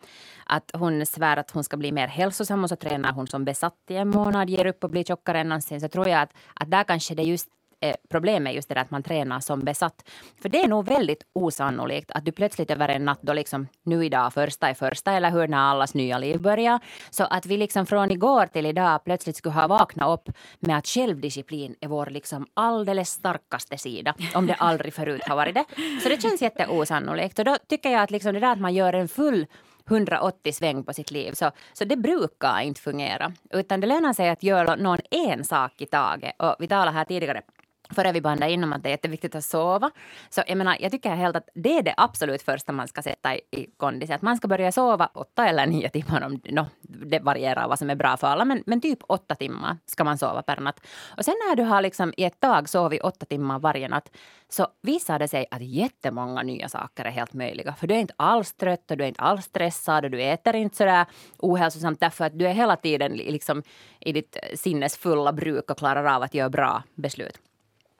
Att 0.46 0.70
hon 0.74 1.06
svär 1.06 1.36
att 1.36 1.50
hon 1.50 1.64
ska 1.64 1.76
bli 1.76 1.92
mer 1.92 2.06
hälsosam 2.08 2.64
och 2.64 2.68
så 2.68 2.76
tränar 2.76 3.12
hon 3.12 3.26
som 3.26 3.44
besatt 3.44 3.74
i 3.88 3.96
en 3.96 4.08
månad, 4.08 4.50
ger 4.50 4.66
upp 4.66 4.84
och 4.84 4.90
blir 4.90 5.04
tjockare 5.04 5.40
än 5.40 5.48
någonsin. 5.48 5.80
Så 5.80 5.88
tror 5.88 6.08
jag 6.08 6.20
att, 6.22 6.32
att 6.54 6.70
där 6.70 6.84
kanske 6.84 7.14
det 7.14 7.22
just 7.22 7.48
är 7.80 7.96
problemet 8.08 8.54
just 8.54 8.68
det 8.68 8.74
där 8.74 8.82
att 8.82 8.90
man 8.90 9.02
tränar 9.02 9.40
som 9.40 9.60
besatt. 9.60 10.10
För 10.42 10.48
det 10.48 10.62
är 10.62 10.68
nog 10.68 10.86
väldigt 10.86 11.22
osannolikt 11.32 12.10
att 12.10 12.24
du 12.24 12.32
plötsligt 12.32 12.70
över 12.70 12.88
en 12.88 13.04
natt 13.04 13.18
då 13.22 13.32
liksom 13.32 13.68
nu 13.82 14.04
idag 14.04 14.32
första 14.32 14.70
i 14.70 14.74
första 14.74 15.12
eller 15.12 15.30
hur 15.30 15.48
när 15.48 15.58
allas 15.58 15.94
nya 15.94 16.18
liv 16.18 16.40
börjar. 16.40 16.80
Så 17.10 17.24
att 17.24 17.46
vi 17.46 17.56
liksom 17.56 17.86
från 17.86 18.10
igår 18.10 18.46
till 18.46 18.66
idag 18.66 19.04
plötsligt 19.04 19.36
skulle 19.36 19.54
ha 19.54 19.66
vaknat 19.66 20.08
upp 20.08 20.36
med 20.60 20.78
att 20.78 20.86
självdisciplin 20.86 21.74
är 21.80 21.88
vår 21.88 22.06
liksom 22.06 22.46
alldeles 22.54 23.10
starkaste 23.10 23.78
sida. 23.78 24.14
Om 24.34 24.46
det 24.46 24.54
aldrig 24.54 24.94
förut 24.94 25.22
har 25.26 25.36
varit 25.36 25.54
det. 25.54 25.64
Så 26.02 26.08
det 26.08 26.22
känns 26.22 26.42
jätteosannolikt. 26.42 27.38
Och 27.38 27.44
då 27.44 27.56
tycker 27.68 27.90
jag 27.90 28.02
att 28.02 28.10
liksom 28.10 28.34
det 28.34 28.40
där 28.40 28.52
att 28.52 28.60
man 28.60 28.74
gör 28.74 28.92
en 28.92 29.08
full 29.08 29.46
180 29.90 30.52
sväng 30.52 30.84
på 30.84 30.92
sitt 30.92 31.10
liv. 31.10 31.32
Så, 31.32 31.50
så 31.72 31.84
det 31.84 31.96
brukar 31.96 32.60
inte 32.60 32.80
fungera. 32.80 33.32
Utan 33.50 33.80
det 33.80 33.86
lönar 33.86 34.12
sig 34.12 34.28
att 34.28 34.42
göra 34.42 34.76
någon 34.76 34.98
en 35.10 35.44
sak 35.44 35.80
i 35.80 35.86
taget. 35.86 36.34
Och 36.38 36.56
vi 36.58 36.68
talade 36.68 36.90
här 36.90 37.04
tidigare 37.04 37.42
före 37.90 38.12
vi 38.12 38.20
bandade 38.20 38.52
in 38.52 38.64
om 38.64 38.72
att 38.72 38.82
det 38.82 38.88
är 38.88 38.90
jätteviktigt 38.90 39.34
att 39.34 39.44
sova. 39.44 39.90
Så 40.30 40.42
jag 40.46 40.58
menar, 40.58 40.76
jag 40.80 40.92
tycker 40.92 41.14
helt 41.14 41.36
att 41.36 41.48
det 41.54 41.78
är 41.78 41.82
det 41.82 41.94
absolut 41.96 42.42
första 42.42 42.72
man 42.72 42.88
ska 42.88 43.02
sätta 43.02 43.34
i, 43.34 43.40
i 43.50 43.66
kondis. 43.76 44.10
Att 44.10 44.22
man 44.22 44.36
ska 44.36 44.48
börja 44.48 44.72
sova 44.72 45.10
åtta 45.14 45.48
eller 45.48 45.66
nio 45.66 45.88
timmar. 45.88 46.22
Om, 46.22 46.40
no, 46.44 46.66
det 46.82 47.18
varierar 47.18 47.68
vad 47.68 47.78
som 47.78 47.90
är 47.90 47.94
bra 47.94 48.16
för 48.16 48.26
alla, 48.26 48.44
men, 48.44 48.62
men 48.66 48.80
typ 48.80 48.98
åtta 49.06 49.34
timmar 49.34 49.76
ska 49.86 50.04
man 50.04 50.18
sova 50.18 50.42
per 50.42 50.60
natt. 50.60 50.80
Och 51.16 51.24
sen 51.24 51.34
när 51.48 51.56
du 51.56 51.62
har 51.62 51.82
liksom 51.82 52.12
i 52.16 52.24
ett 52.24 52.40
tag 52.40 52.68
sovit 52.68 53.02
åtta 53.02 53.26
timmar 53.26 53.58
varje 53.58 53.88
natt 53.88 54.10
så 54.48 54.66
visar 54.82 55.18
det 55.18 55.28
sig 55.28 55.46
att 55.50 55.62
jättemånga 55.62 56.42
nya 56.42 56.68
saker 56.68 57.04
är 57.04 57.10
helt 57.10 57.32
möjliga. 57.32 57.74
För 57.74 57.86
du 57.86 57.94
är 57.94 57.98
inte 57.98 58.14
alls 58.16 58.52
trött 58.52 58.90
och 58.90 58.96
du 58.96 59.04
är 59.04 59.08
inte 59.08 59.20
alls 59.20 59.44
stressad 59.44 60.04
och 60.04 60.10
du 60.10 60.22
äter 60.22 60.56
inte 60.56 60.76
sådär 60.76 61.06
ohälsosamt 61.38 62.00
därför 62.00 62.24
att 62.24 62.38
du 62.38 62.46
är 62.46 62.52
hela 62.52 62.76
tiden 62.76 63.12
liksom 63.12 63.62
i 64.00 64.12
ditt 64.12 64.36
sinnesfulla 64.54 65.32
bruk 65.32 65.70
och 65.70 65.78
klarar 65.78 66.04
av 66.04 66.22
att 66.22 66.34
göra 66.34 66.50
bra 66.50 66.82
beslut. 66.94 67.40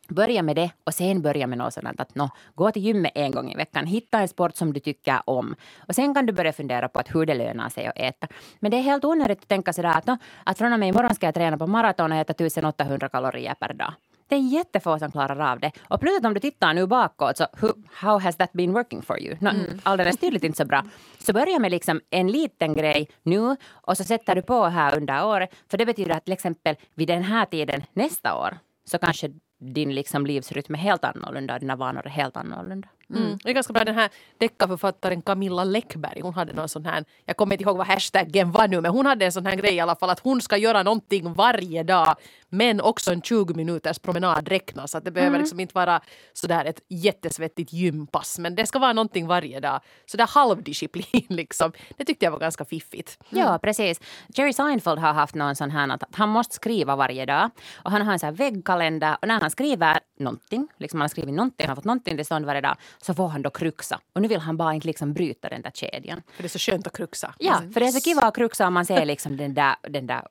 Börja 0.08 0.42
med 0.42 0.56
det 0.56 0.70
och 0.84 0.94
sen 0.94 1.22
börja 1.22 1.46
med 1.46 1.58
något 1.58 1.74
sådant 1.74 2.00
att 2.00 2.14
no, 2.14 2.30
gå 2.54 2.70
till 2.70 2.84
gymmet 2.84 3.12
en 3.14 3.30
gång 3.30 3.52
i 3.52 3.56
veckan. 3.56 3.86
Hitta 3.86 4.18
en 4.18 4.28
sport 4.28 4.56
som 4.56 4.72
du 4.72 4.80
tycker 4.80 5.20
om. 5.24 5.54
Och 5.88 5.94
sen 5.94 6.14
kan 6.14 6.26
du 6.26 6.32
börja 6.32 6.52
fundera 6.52 6.88
på 6.88 6.98
att 6.98 7.14
hur 7.14 7.26
det 7.26 7.34
lönar 7.34 7.68
sig 7.68 7.86
att 7.86 7.98
äta. 7.98 8.26
Men 8.60 8.70
det 8.70 8.76
är 8.76 8.82
helt 8.82 9.04
onödigt 9.04 9.38
att 9.38 9.48
tänka 9.48 9.72
sådär 9.72 9.98
att, 9.98 10.06
no, 10.06 10.16
att 10.44 10.58
från 10.58 10.72
och 10.72 10.80
med 10.80 10.88
imorgon 10.88 11.14
ska 11.14 11.26
jag 11.26 11.34
träna 11.34 11.58
på 11.58 11.66
maraton 11.66 12.12
och 12.12 12.18
äta 12.18 12.32
1800 12.32 13.08
kalorier 13.08 13.54
per 13.54 13.72
dag. 13.72 13.92
Det 14.28 14.34
är 14.34 14.40
jättefå 14.40 14.98
som 14.98 15.10
klarar 15.10 15.52
av 15.52 15.60
det. 15.60 15.72
Och 15.88 16.00
plötsligt 16.00 16.24
om 16.24 16.34
du 16.34 16.40
tittar 16.40 16.74
nu 16.74 16.86
bakåt, 16.86 17.36
så 17.36 17.46
who, 17.60 17.68
how 17.92 18.18
has 18.18 18.36
that 18.36 18.52
been 18.52 18.72
working 18.72 19.02
for 19.02 19.20
you? 19.20 19.36
No, 19.40 19.48
mm. 19.48 19.80
Alldeles 19.82 20.16
tydligt 20.16 20.44
inte 20.44 20.56
så 20.56 20.64
bra. 20.64 20.84
Så 21.18 21.32
börja 21.32 21.58
med 21.58 21.70
liksom 21.70 22.00
en 22.10 22.28
liten 22.32 22.74
grej 22.74 23.08
nu 23.22 23.56
och 23.70 23.96
så 23.96 24.04
sätter 24.04 24.34
du 24.34 24.42
på 24.42 24.64
här 24.64 24.96
under 24.96 25.26
året. 25.26 25.50
För 25.70 25.78
det 25.78 25.86
betyder 25.86 26.10
att 26.16 26.24
till 26.24 26.32
exempel 26.32 26.76
vid 26.94 27.08
den 27.08 27.22
här 27.22 27.44
tiden 27.44 27.82
nästa 27.92 28.38
år 28.38 28.58
så 28.84 28.98
kanske 28.98 29.30
din 29.58 29.94
liksom 29.94 30.26
livsrytm 30.26 30.74
är 30.74 30.78
helt 30.78 31.04
annorlunda, 31.04 31.58
dina 31.58 31.76
vanor 31.76 32.06
är 32.06 32.10
helt 32.10 32.36
annorlunda. 32.36 32.88
Mm. 33.10 33.22
Mm. 33.22 33.38
Det 33.42 33.50
är 33.50 33.54
ganska 33.54 33.72
bra 33.72 33.84
den 33.84 33.94
här 33.94 34.10
deckarförfattaren 34.38 35.22
Camilla 35.22 35.64
Läckberg. 35.64 36.20
Hon 36.20 36.34
hade 36.34 36.52
någon 36.52 36.68
sån 36.68 36.86
här, 36.86 37.04
jag 37.24 37.36
kommer 37.36 37.54
inte 37.54 37.64
ihåg 37.64 37.76
vad 37.76 37.86
hashtaggen 37.86 38.52
var 38.52 38.68
nu, 38.68 38.80
men 38.80 38.90
hon 38.90 39.06
hade 39.06 39.24
en 39.24 39.32
sån 39.32 39.46
här 39.46 39.56
grej 39.56 39.74
i 39.74 39.80
alla 39.80 39.96
fall 39.96 40.10
att 40.10 40.20
hon 40.20 40.40
ska 40.40 40.56
göra 40.56 40.82
någonting 40.82 41.32
varje 41.32 41.82
dag. 41.82 42.16
Men 42.48 42.80
också 42.80 43.12
en 43.12 43.22
20 43.22 43.54
minuters 43.54 43.98
promenad 43.98 44.48
räknas. 44.48 44.94
Att 44.94 45.04
det 45.04 45.10
behöver 45.10 45.30
mm. 45.30 45.40
liksom 45.40 45.60
inte 45.60 45.74
vara 45.74 46.00
sådär 46.32 46.64
ett 46.64 46.80
jättesvettigt 46.88 47.72
gympass. 47.72 48.38
Men 48.38 48.54
det 48.54 48.66
ska 48.66 48.78
vara 48.78 48.92
någonting 48.92 49.26
varje 49.26 49.60
dag. 49.60 49.80
Sådär 50.06 50.26
halvdisciplin 50.26 51.26
liksom. 51.28 51.72
Det 51.96 52.04
tyckte 52.04 52.24
jag 52.26 52.32
var 52.32 52.38
ganska 52.38 52.64
fiffigt. 52.64 53.18
Ja, 53.30 53.58
precis. 53.62 54.00
Jerry 54.28 54.52
Seinfeld 54.52 54.98
har 54.98 55.12
haft 55.12 55.34
någon 55.34 55.56
sån 55.56 55.70
här 55.70 55.88
att 55.88 56.02
han 56.12 56.28
måste 56.28 56.54
skriva 56.54 56.96
varje 56.96 57.26
dag. 57.26 57.50
Och 57.84 57.90
han 57.90 58.02
har 58.02 58.12
en 58.12 58.18
sån 58.18 58.26
här 58.26 58.34
väggkalender. 58.34 59.16
Och 59.22 59.28
när 59.28 59.40
han 59.40 59.50
skriver 59.50 60.00
någonting, 60.18 60.68
liksom 60.78 61.00
han 61.00 61.04
har 61.04 61.08
skrivit 61.08 61.34
någonting, 61.34 61.66
han 61.66 61.68
har 61.68 61.76
fått 61.76 61.84
någonting 61.84 62.16
till 62.16 62.26
stånd 62.26 62.44
varje 62.46 62.60
dag 62.60 62.76
så 63.00 63.14
får 63.14 63.28
han 63.28 63.42
då 63.42 63.50
kruxa. 63.50 64.00
Och 64.12 64.22
nu 64.22 64.28
vill 64.28 64.40
han 64.40 64.56
bara 64.56 64.74
inte 64.74 64.86
liksom 64.86 65.12
bryta 65.12 65.48
den 65.48 65.62
där 65.62 65.70
kedjan. 65.70 66.22
För 66.36 66.42
det 66.42 66.46
är 66.46 66.58
så 66.58 66.58
skönt 66.58 66.86
att 66.86 66.96
kruxa. 66.96 67.34
Ja, 67.38 67.62
för 67.72 67.80
det 67.80 67.86
är 67.86 67.90
så 67.90 68.00
kiva 68.00 68.22
att 68.22 68.34
kruxa 68.34 68.66
om 68.66 68.74
man 68.74 68.86
ser 68.86 69.04
liksom 69.04 69.36
den, 69.36 69.54
där, 69.54 69.76
den 69.82 70.06
där 70.06 70.22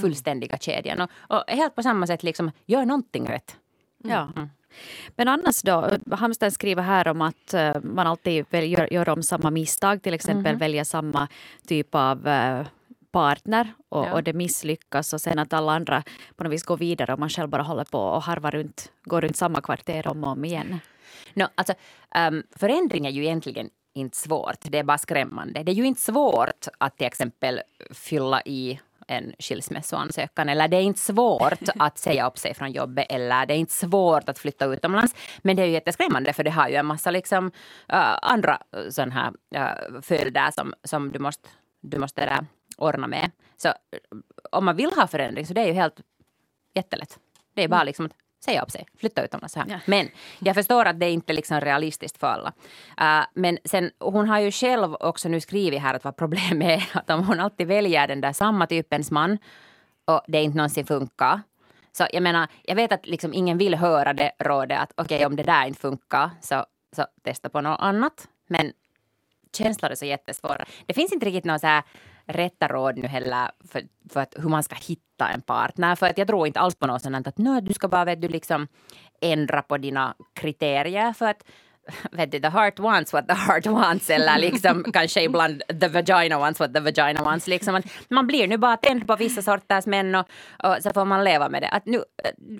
fullständiga 0.00 0.58
kedjan. 0.58 1.00
Och, 1.00 1.10
och 1.36 1.44
helt 1.48 1.74
på 1.74 1.82
samma 1.82 2.06
sätt, 2.06 2.22
liksom, 2.22 2.50
gör 2.66 2.84
någonting 2.84 3.28
rätt. 3.28 3.56
Ja. 4.04 4.32
Mm. 4.36 4.48
Men 5.16 5.28
annars 5.28 5.62
då, 5.62 5.90
Hamsten 6.10 6.50
skriver 6.50 6.82
här 6.82 7.08
om 7.08 7.22
att 7.22 7.54
uh, 7.54 7.82
man 7.82 8.06
alltid 8.06 8.46
gör, 8.52 8.92
gör 8.92 9.08
om 9.08 9.22
samma 9.22 9.50
misstag, 9.50 10.02
till 10.02 10.14
exempel 10.14 10.46
mm. 10.46 10.58
välja 10.58 10.84
samma 10.84 11.28
typ 11.66 11.94
av 11.94 12.28
uh, 12.28 12.66
partner 13.12 13.74
och, 13.88 14.04
ja. 14.04 14.12
och, 14.12 14.22
det 14.22 14.32
misslyckas 14.32 15.12
och 15.12 15.20
sen 15.20 15.38
att 15.38 15.52
alla 15.52 15.72
andra 15.72 16.02
på 16.36 16.44
något 16.44 16.52
vis 16.52 16.62
går 16.62 16.76
vidare 16.76 17.12
och 17.12 17.18
man 17.18 17.28
själv 17.28 17.48
bara 17.48 17.62
håller 17.62 17.84
på 17.84 17.98
och 17.98 18.22
harvar 18.22 18.50
runt, 18.50 18.92
går 19.04 19.20
runt 19.20 19.36
samma 19.36 19.60
kvarter 19.60 20.08
om 20.08 20.24
och 20.24 20.30
om 20.30 20.44
igen. 20.44 20.80
No, 21.34 21.44
alltså, 21.54 21.74
um, 22.28 22.42
förändring 22.56 23.06
är 23.06 23.10
ju 23.10 23.24
egentligen 23.24 23.70
inte 23.94 24.16
svårt, 24.16 24.58
det 24.60 24.78
är 24.78 24.84
bara 24.84 24.98
skrämmande. 24.98 25.62
Det 25.62 25.72
är 25.72 25.74
ju 25.74 25.86
inte 25.86 26.00
svårt 26.00 26.68
att 26.78 26.96
till 26.96 27.06
exempel 27.06 27.60
fylla 27.90 28.42
i 28.42 28.80
en 29.08 29.32
skilsmässoansökan 29.38 30.48
eller 30.48 30.68
det 30.68 30.76
är 30.76 30.82
inte 30.82 31.00
svårt 31.00 31.68
att 31.78 31.98
säga 31.98 32.26
upp 32.26 32.38
sig 32.38 32.54
från 32.54 32.72
jobbet 32.72 33.06
eller 33.10 33.46
det 33.46 33.54
är 33.54 33.58
inte 33.58 33.72
svårt 33.72 34.28
att 34.28 34.38
flytta 34.38 34.64
utomlands. 34.66 35.14
Men 35.42 35.56
det 35.56 35.62
är 35.62 35.66
ju 35.66 35.72
jätteskrämmande 35.72 36.32
för 36.32 36.44
det 36.44 36.50
har 36.50 36.68
ju 36.68 36.74
en 36.74 36.86
massa 36.86 37.10
liksom, 37.10 37.46
uh, 37.46 38.18
andra 38.22 38.58
sådana 38.90 39.14
här 39.14 39.32
uh, 39.56 40.00
följder 40.00 40.50
som, 40.50 40.74
som 40.84 41.12
du 41.12 41.18
måste, 41.18 41.48
du 41.80 41.98
måste 41.98 42.26
där, 42.26 42.46
ordna 42.78 43.06
med. 43.06 43.30
Så 43.56 43.72
om 44.50 44.64
man 44.64 44.76
vill 44.76 44.90
ha 44.92 45.06
förändring 45.06 45.46
så 45.46 45.54
det 45.54 45.60
är 45.60 45.66
ju 45.66 45.72
helt 45.72 46.00
jättelätt. 46.74 47.18
Det 47.54 47.64
är 47.64 47.68
bara 47.68 47.84
liksom 47.84 48.06
att 48.06 48.12
säga 48.44 48.62
upp 48.62 48.70
sig, 48.70 48.86
flytta 48.98 49.24
utomlands. 49.24 49.56
Här. 49.56 49.64
Ja. 49.68 49.78
Men 49.86 50.08
jag 50.38 50.54
förstår 50.54 50.84
att 50.84 51.00
det 51.00 51.10
inte 51.10 51.32
är 51.32 51.34
liksom 51.34 51.60
realistiskt 51.60 52.18
för 52.18 52.26
alla. 52.26 52.52
Uh, 53.00 53.26
men 53.34 53.58
sen, 53.64 53.90
hon 53.98 54.28
har 54.28 54.38
ju 54.38 54.50
själv 54.50 54.94
också 54.94 55.28
nu 55.28 55.40
skrivit 55.40 55.80
här 55.80 55.94
att 55.94 56.04
vad 56.04 56.16
problemet 56.16 56.68
är 56.68 56.90
att 56.98 57.10
om 57.10 57.24
hon 57.26 57.40
alltid 57.40 57.66
väljer 57.66 58.08
den 58.08 58.20
där 58.20 58.32
samma 58.32 58.66
typens 58.66 59.10
man 59.10 59.38
och 60.04 60.22
det 60.26 60.42
inte 60.42 60.56
någonsin 60.56 60.86
funkar. 60.86 61.40
Så 61.92 62.06
jag 62.12 62.22
menar, 62.22 62.48
jag 62.62 62.76
vet 62.76 62.92
att 62.92 63.06
liksom 63.06 63.34
ingen 63.34 63.58
vill 63.58 63.74
höra 63.74 64.12
det 64.12 64.32
rådet 64.38 64.78
att 64.80 64.92
okej 64.96 65.16
okay, 65.16 65.26
om 65.26 65.36
det 65.36 65.42
där 65.42 65.66
inte 65.66 65.80
funkar 65.80 66.30
så, 66.40 66.66
så 66.96 67.06
testa 67.22 67.48
på 67.48 67.60
något 67.60 67.80
annat. 67.80 68.28
Men 68.46 68.72
känslor 69.52 69.90
är 69.90 69.94
så 69.94 70.04
jättesvåra. 70.04 70.64
Det 70.86 70.94
finns 70.94 71.12
inte 71.12 71.26
riktigt 71.26 71.44
något 71.44 71.60
så 71.60 71.66
här 71.66 71.82
rätta 72.28 72.68
råd 72.68 72.98
nu 72.98 73.08
heller 73.08 73.50
för, 73.68 73.82
för 74.12 74.20
att, 74.20 74.34
hur 74.36 74.48
man 74.48 74.62
ska 74.62 74.76
hitta 74.76 75.28
en 75.28 75.42
partner. 75.42 75.96
För 75.96 76.06
att 76.06 76.18
jag 76.18 76.26
tror 76.26 76.46
inte 76.46 76.60
alls 76.60 76.74
på 76.74 76.86
något 76.86 77.02
sånt 77.02 77.26
att 77.26 77.38
nu, 77.38 77.60
du 77.60 77.74
ska 77.74 77.88
bara 77.88 78.04
vet 78.04 78.22
du, 78.22 78.28
liksom 78.28 78.68
ändra 79.20 79.62
på 79.62 79.78
dina 79.78 80.14
kriterier. 80.34 81.12
För 81.12 81.26
att 81.26 81.44
vet 82.12 82.32
du, 82.32 82.40
the 82.40 82.48
heart 82.48 82.78
wants 82.78 83.12
what 83.12 83.28
the 83.28 83.34
heart 83.34 83.66
wants 83.66 84.10
eller 84.10 84.38
liksom 84.38 84.84
kanske 84.92 85.22
ibland 85.22 85.62
the 85.80 85.88
vagina 85.88 86.38
wants 86.38 86.60
what 86.60 86.74
the 86.74 86.80
vagina 86.80 87.22
wants. 87.22 87.46
Liksom 87.46 87.82
man 88.08 88.26
blir 88.26 88.48
nu 88.48 88.56
bara 88.56 88.76
tänd 88.76 89.06
på 89.06 89.16
vissa 89.16 89.42
sorters 89.42 89.86
män 89.86 90.14
och, 90.14 90.26
och 90.62 90.76
så 90.82 90.90
får 90.90 91.04
man 91.04 91.24
leva 91.24 91.48
med 91.48 91.62
det. 91.62 91.68
Att 91.68 91.86
nu, 91.86 92.02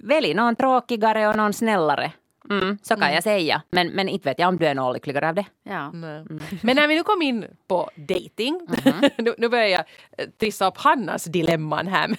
välj 0.02 0.34
någon 0.34 0.56
tråkigare 0.56 1.28
och 1.28 1.36
någon 1.36 1.52
snällare 1.52 2.12
Mm, 2.50 2.78
så 2.82 2.94
kan 2.94 3.02
mm. 3.02 3.14
jag 3.14 3.22
säga. 3.22 3.62
Men, 3.70 3.88
men 3.88 4.08
inte 4.08 4.28
vet 4.28 4.38
jag 4.38 4.48
om 4.48 4.56
du 4.56 4.66
är 4.66 4.74
något 4.74 4.94
lyckligare 4.94 5.28
av 5.28 5.34
det. 5.34 5.46
Ja. 5.62 5.86
Mm. 5.86 6.40
Men 6.62 6.76
när 6.76 6.88
vi 6.88 6.96
nu 6.96 7.02
kom 7.02 7.22
in 7.22 7.46
på 7.68 7.90
dating, 7.96 8.60
mm. 8.84 9.10
nu, 9.18 9.34
nu 9.38 9.48
börjar 9.48 9.66
jag 9.66 9.84
eh, 10.18 10.28
trissa 10.40 10.68
upp 10.68 10.76
Hannas 10.76 11.24
dilemman 11.24 11.86
här. 11.86 12.16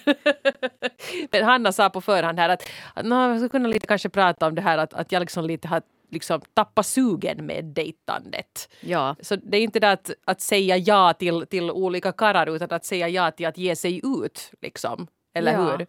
men 1.30 1.44
Hanna 1.44 1.72
sa 1.72 1.90
på 1.90 2.00
förhand 2.00 2.38
här 2.38 2.48
att, 2.48 2.70
jag 2.94 3.36
skulle 3.36 3.48
kunna 3.48 3.68
lite 3.68 3.86
kanske 3.86 4.08
prata 4.08 4.46
om 4.46 4.54
det 4.54 4.62
här 4.62 4.78
att, 4.78 4.94
att 4.94 5.12
jag 5.12 5.20
liksom 5.20 5.44
lite 5.44 5.68
har 5.68 5.82
liksom 6.10 6.40
tappa 6.54 6.82
sugen 6.82 7.46
med 7.46 7.64
dejtandet. 7.64 8.68
Ja. 8.80 9.16
Så 9.20 9.36
det 9.36 9.56
är 9.56 9.62
inte 9.62 9.80
det 9.80 9.90
att, 9.90 10.10
att 10.24 10.40
säga 10.40 10.76
ja 10.76 11.12
till, 11.12 11.46
till 11.46 11.70
olika 11.70 12.12
karlar 12.12 12.56
utan 12.56 12.70
att 12.70 12.84
säga 12.84 13.08
ja 13.08 13.30
till 13.30 13.46
att 13.46 13.58
ge 13.58 13.76
sig 13.76 14.00
ut. 14.04 14.52
Liksom. 14.62 15.06
Eller 15.34 15.52
ja. 15.52 15.76
hur? 15.76 15.86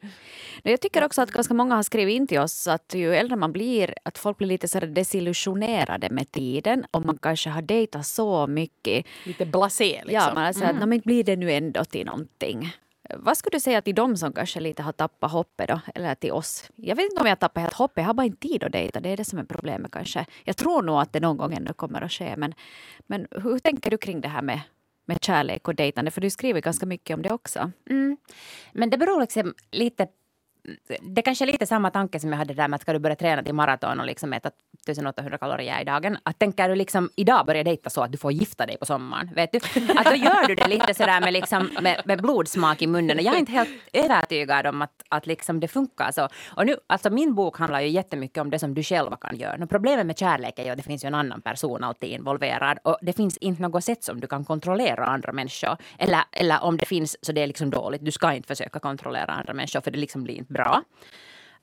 Jag 0.64 0.82
tycker 0.82 1.04
också 1.04 1.22
att 1.22 1.32
ganska 1.32 1.54
många 1.54 1.76
har 1.76 1.84
skrivit 1.84 2.16
in 2.16 2.28
till 2.28 2.40
oss 2.40 2.68
att 2.68 2.94
ju 2.94 3.16
äldre 3.16 3.36
man 3.36 3.52
blir, 3.52 3.94
att 4.04 4.18
folk 4.18 4.38
blir 4.38 4.48
lite 4.48 4.68
så 4.68 4.80
desillusionerade 4.80 6.10
med 6.10 6.32
tiden 6.32 6.86
och 6.92 7.06
man 7.06 7.18
kanske 7.18 7.50
har 7.50 7.62
dejtat 7.62 8.08
så 8.08 8.48
mycket. 8.48 9.06
Lite 9.26 9.46
blasé 9.46 10.02
liksom. 10.06 10.14
Ja, 10.14 10.34
man 10.34 10.54
säger 10.54 10.70
mm. 10.70 10.84
att 10.84 10.90
men 10.90 11.00
blir 11.00 11.24
det 11.24 11.36
nu 11.36 11.52
ändå 11.52 11.86
till 11.86 12.06
någonting? 12.06 12.72
Vad 13.16 13.38
skulle 13.38 13.56
du 13.56 13.60
säga 13.60 13.82
till 13.82 13.96
dem 13.96 14.18
som 14.18 14.34
kanske 14.34 14.60
lite 14.60 14.84
har 14.84 14.92
tappat 14.92 15.32
hoppet 15.32 15.68
då? 15.68 15.80
Eller 15.96 16.16
till 16.16 16.32
oss? 16.32 16.70
Jag 16.76 16.96
vet 16.96 17.04
inte 17.12 17.22
om 17.22 17.26
jag 17.26 17.32
har 17.32 17.36
tappat 17.36 17.62
helt 17.62 17.74
hoppet. 17.74 17.98
Jag 18.02 18.06
har 18.08 18.14
bara 18.14 18.26
inte 18.26 18.48
tid 18.48 18.64
att 18.64 18.72
dejta. 18.72 19.00
Det 19.00 19.10
är 19.10 19.18
det 19.18 19.26
som 19.26 19.40
är 19.40 19.44
problemet 19.44 19.92
kanske. 19.92 20.26
Jag 20.44 20.58
tror 20.58 20.82
nog 20.82 21.00
att 21.00 21.14
det 21.14 21.20
någon 21.20 21.38
gång 21.38 21.54
ändå 21.54 21.74
kommer 21.74 22.02
att 22.02 22.12
ske. 22.12 22.36
Men, 22.38 22.54
men 23.08 23.28
hur 23.32 23.60
tänker 23.60 23.92
du 23.92 23.98
kring 23.98 24.22
det 24.22 24.28
här 24.28 24.42
med 24.42 24.60
med 25.06 25.24
kärlek 25.24 25.68
och 25.68 25.76
dejtande? 25.76 26.12
För 26.12 26.22
du 26.22 26.30
skriver 26.30 26.62
ganska 26.62 26.86
mycket 26.86 27.14
om 27.14 27.22
det 27.22 27.32
också. 27.32 27.72
Mm. 27.90 28.18
Men 28.74 28.90
det 28.90 28.98
beror 28.98 29.22
liksom 29.22 29.54
lite 29.72 30.08
det 31.02 31.22
kanske 31.22 31.46
är 31.46 31.48
lite 31.52 31.66
samma 31.66 31.90
tanke 31.90 32.20
som 32.20 32.30
jag 32.30 32.38
hade 32.38 32.54
där 32.54 32.68
med 32.68 32.76
att 32.76 32.82
ska 32.82 32.94
du 32.94 33.00
börja 33.00 33.16
träna 33.16 33.44
till 33.44 33.54
maraton 33.54 34.00
och 34.00 34.06
liksom 34.06 34.34
äta 34.34 34.50
1800 34.88 35.38
kalorier 35.38 35.82
i 35.82 35.84
dagen. 35.84 36.18
Att 36.24 36.40
tänker 36.40 36.70
du 36.70 36.76
liksom 36.76 37.10
idag 37.16 37.46
börja 37.46 37.64
dejta 37.64 37.90
så 37.90 38.02
att 38.02 38.12
du 38.12 38.18
får 38.18 38.32
gifta 38.32 38.66
dig 38.66 38.78
på 38.78 38.86
sommaren, 38.86 39.30
vet 39.36 39.52
du? 39.52 39.58
Att 39.98 40.06
då 40.06 40.16
gör 40.16 40.48
du 40.48 40.56
det 40.56 40.68
lite 40.68 40.94
sådär 40.94 41.22
med, 41.22 41.34
liksom, 41.34 41.70
med, 41.82 42.02
med 42.06 42.22
blodsmak 42.22 42.82
i 42.82 42.88
munnen. 42.88 43.18
Och 43.18 43.24
jag 43.24 43.36
är 43.36 43.40
inte 43.40 43.52
helt 43.52 43.70
övertygad 43.94 44.68
om 44.68 44.82
att, 44.82 45.04
att 45.10 45.28
liksom 45.28 45.60
det 45.60 45.68
funkar 45.68 46.12
så. 46.12 46.30
Och 46.56 46.66
nu, 46.66 46.76
alltså 46.88 47.10
min 47.10 47.36
bok 47.36 47.58
handlar 47.58 47.82
ju 47.82 47.88
jättemycket 47.88 48.38
om 48.38 48.50
det 48.50 48.60
som 48.60 48.74
du 48.74 48.84
själva 48.84 49.18
kan 49.18 49.38
göra. 49.38 49.64
Och 49.64 49.70
problemet 49.70 50.06
med 50.06 50.18
kärlek 50.18 50.60
är 50.60 50.64
ju 50.64 50.70
att 50.70 50.78
det 50.78 50.84
finns 50.84 51.04
ju 51.04 51.08
en 51.08 51.16
annan 51.16 51.42
person 51.42 51.84
alltid 51.84 52.10
involverad. 52.10 52.78
Och 52.84 52.98
det 53.02 53.14
finns 53.14 53.38
inte 53.38 53.62
något 53.62 53.84
sätt 53.84 54.04
som 54.04 54.20
du 54.20 54.28
kan 54.28 54.46
kontrollera 54.46 55.06
andra 55.06 55.32
människor. 55.32 55.78
Eller, 55.98 56.24
eller 56.32 56.64
om 56.64 56.78
det 56.78 56.86
finns 56.86 57.18
så 57.22 57.32
det 57.32 57.42
är 57.42 57.48
liksom 57.48 57.70
dåligt. 57.70 58.06
Du 58.06 58.12
ska 58.12 58.34
inte 58.34 58.48
försöka 58.48 58.80
kontrollera 58.80 59.26
andra 59.26 59.54
människor 59.54 59.82
för 59.82 59.92
det 59.92 60.00
liksom 60.00 60.24
blir 60.24 60.36
inte 60.36 60.51
bra. 60.52 60.84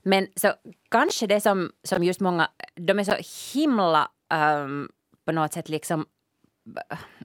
Men 0.03 0.27
så 0.37 0.53
kanske 0.91 1.27
det 1.27 1.41
som, 1.41 1.73
som 1.83 2.05
just 2.05 2.21
många, 2.21 2.49
de 2.75 2.99
är 2.99 3.05
så 3.05 3.17
himla 3.59 4.11
um, 4.35 4.89
på 5.25 5.33
något 5.33 5.53
sätt 5.53 5.69
liksom 5.69 6.07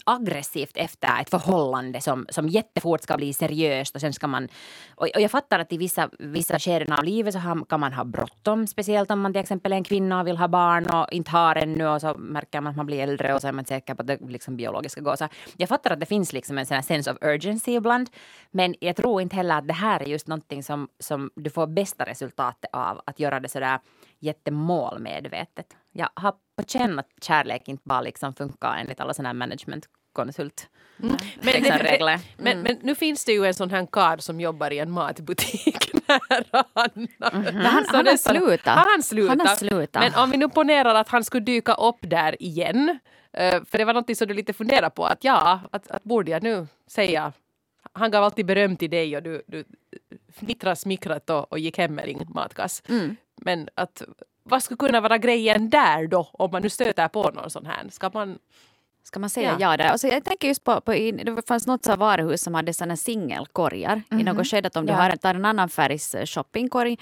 aggressivt 0.05 0.77
efter 0.77 1.21
ett 1.21 1.29
förhållande 1.29 2.01
som, 2.01 2.25
som 2.29 2.47
jättefort 2.47 3.01
ska 3.01 3.17
bli 3.17 3.33
seriöst 3.33 3.95
och 3.95 4.01
sen 4.01 4.13
ska 4.13 4.27
man... 4.27 4.47
Och, 4.95 5.07
och 5.15 5.21
jag 5.21 5.31
fattar 5.31 5.59
att 5.59 5.73
i 5.73 5.77
vissa, 5.77 6.09
vissa 6.19 6.59
skeden 6.59 6.93
av 6.93 7.03
livet 7.03 7.33
så 7.33 7.39
har, 7.39 7.65
kan 7.65 7.79
man 7.79 7.93
ha 7.93 8.03
bråttom, 8.03 8.67
speciellt 8.67 9.11
om 9.11 9.21
man 9.21 9.33
till 9.33 9.41
exempel 9.41 9.71
är 9.71 9.77
en 9.77 9.83
kvinna 9.83 10.19
och 10.19 10.27
vill 10.27 10.37
ha 10.37 10.47
barn 10.47 10.85
och 10.85 11.11
inte 11.11 11.31
har 11.31 11.55
ännu 11.55 11.87
och 11.87 12.01
så 12.01 12.13
märker 12.17 12.61
man 12.61 12.69
att 12.69 12.77
man 12.77 12.85
blir 12.85 12.99
äldre 12.99 13.33
och 13.33 13.41
så 13.41 13.47
är 13.47 13.51
man 13.51 13.65
säker 13.65 13.93
på 13.93 14.01
att 14.01 14.07
det 14.07 14.17
liksom 14.27 14.57
biologiska 14.57 15.01
går. 15.01 15.15
Så 15.15 15.27
jag 15.57 15.69
fattar 15.69 15.91
att 15.91 15.99
det 15.99 16.05
finns 16.05 16.33
liksom 16.33 16.57
en 16.57 16.65
sån 16.65 16.75
här 16.75 16.81
sense 16.81 17.11
of 17.11 17.17
urgency 17.21 17.71
ibland, 17.71 18.09
men 18.51 18.75
jag 18.79 18.95
tror 18.95 19.21
inte 19.21 19.35
heller 19.35 19.57
att 19.57 19.67
det 19.67 19.73
här 19.73 19.99
är 19.99 20.05
just 20.05 20.27
någonting 20.27 20.63
som, 20.63 20.87
som 20.99 21.29
du 21.35 21.49
får 21.49 21.67
bästa 21.67 22.05
resultatet 22.05 22.69
av, 22.73 23.01
att 23.05 23.19
göra 23.19 23.39
det 23.39 23.49
sådär 23.49 23.79
jättemålmedvetet. 24.19 25.65
Jag 25.91 26.09
har 26.15 26.33
på 26.55 26.63
känn 26.63 26.99
att 26.99 27.09
kärlek 27.21 27.67
inte 27.67 27.83
bara 27.85 28.01
liksom 28.01 28.33
funkar 28.33 28.75
enligt 28.77 28.99
alla 28.99 29.13
sådana 29.13 29.29
här 29.29 29.33
managementkonsult. 29.33 30.69
Mm. 31.03 31.15
Men, 31.41 31.65
mm. 31.65 32.19
men, 32.37 32.61
men, 32.61 32.77
nu 32.81 32.95
finns 32.95 33.25
det 33.25 33.31
ju 33.31 33.45
en 33.45 33.53
sån 33.53 33.69
här 33.69 33.87
karl 33.91 34.19
som 34.19 34.41
jobbar 34.41 34.73
i 34.73 34.79
en 34.79 34.91
matbutik 34.91 35.93
nära 36.07 36.63
Anna. 36.73 37.29
Mm 37.31 37.45
-hmm. 37.45 37.63
han, 37.63 37.85
han, 37.87 38.07
har 38.07 38.17
slutat. 38.17 38.77
Har 38.77 38.91
han, 38.91 39.03
slutat? 39.03 39.37
han 39.37 39.47
har 39.47 39.55
slutat. 39.55 40.03
Men 40.03 40.23
om 40.23 40.31
vi 40.31 40.37
nu 40.37 40.49
ponerar 40.49 40.95
att 40.95 41.09
han 41.09 41.23
skulle 41.23 41.45
dyka 41.45 41.73
upp 41.73 41.97
där 42.01 42.43
igen. 42.43 42.99
Uh, 43.39 43.63
för 43.65 43.77
det 43.77 43.85
var 43.85 43.93
något 43.93 44.17
som 44.17 44.27
du 44.27 44.33
lite 44.33 44.53
funderade 44.53 44.89
på 44.89 45.05
att 45.05 45.23
ja, 45.23 45.59
att, 45.71 45.91
att 45.91 46.03
borde 46.03 46.31
jag 46.31 46.43
nu 46.43 46.67
säga 46.87 47.33
han 47.93 48.11
gav 48.11 48.23
alltid 48.23 48.45
beröm 48.45 48.77
till 48.77 48.89
dig 48.89 49.17
och 49.17 49.23
du, 49.23 49.41
du 49.47 49.63
fnittrade 50.33 50.75
smickrat 50.75 51.29
och, 51.29 51.51
och 51.51 51.59
gick 51.59 51.77
hem 51.77 51.95
med 51.95 52.05
din 52.05 52.27
matkass. 52.29 52.83
Mm. 52.89 53.15
men 53.35 53.69
att 53.75 54.01
vad 54.43 54.63
skulle 54.63 54.77
kunna 54.77 55.01
vara 55.01 55.17
grejen 55.17 55.69
där 55.69 56.07
då 56.07 56.29
om 56.31 56.51
man 56.51 56.61
nu 56.61 56.69
stöter 56.69 57.07
på 57.07 57.31
någon 57.31 57.49
sån 57.49 57.65
här? 57.65 57.89
Ska 57.89 58.09
man 58.13 58.39
Ska 59.05 59.19
man 59.19 59.29
säga 59.29 59.55
ja, 59.59 59.71
ja 59.71 59.77
där? 59.77 59.85
Alltså 59.85 60.07
jag 60.07 60.23
tänker 60.23 60.47
just 60.47 60.63
på, 60.63 60.81
på 60.81 60.91
det 60.91 61.47
fanns 61.47 61.67
något 61.67 61.85
så 61.85 61.95
varuhus 61.95 62.41
som 62.41 62.53
hade 62.53 62.73
såna 62.73 62.95
singelkorgar 62.95 63.93
mm 63.93 64.03
-hmm. 64.09 64.21
i 64.21 64.23
något 64.23 64.35
mhm. 64.35 64.45
skede. 64.45 64.67
Att 64.67 64.75
om 64.75 64.85
du 64.85 64.91
ja. 64.91 64.97
har, 64.97 65.15
tar 65.15 65.35
en 65.35 65.45
annan 65.45 65.69
färgs 65.69 66.15
eh, 66.15 66.25
shoppingkorg 66.25 66.97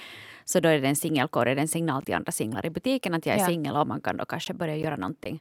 så 0.46 0.60
då 0.60 0.70
är 0.70 0.82
det 0.82 0.88
en 0.88 0.96
singelkorg, 0.96 1.56
det 1.56 1.60
är 1.60 1.62
en 1.62 1.68
signal 1.68 2.04
till 2.04 2.16
andra 2.16 2.32
singlar 2.32 2.66
i 2.66 2.70
butiken 2.70 3.14
att 3.14 3.26
jag 3.26 3.36
är 3.36 3.40
ja. 3.40 3.46
singel 3.46 3.76
och 3.76 3.88
man 3.88 4.02
kan 4.02 4.18
då 4.18 4.26
kanske 4.26 4.54
börja 4.54 4.76
göra 4.76 4.96
någonting 4.96 5.40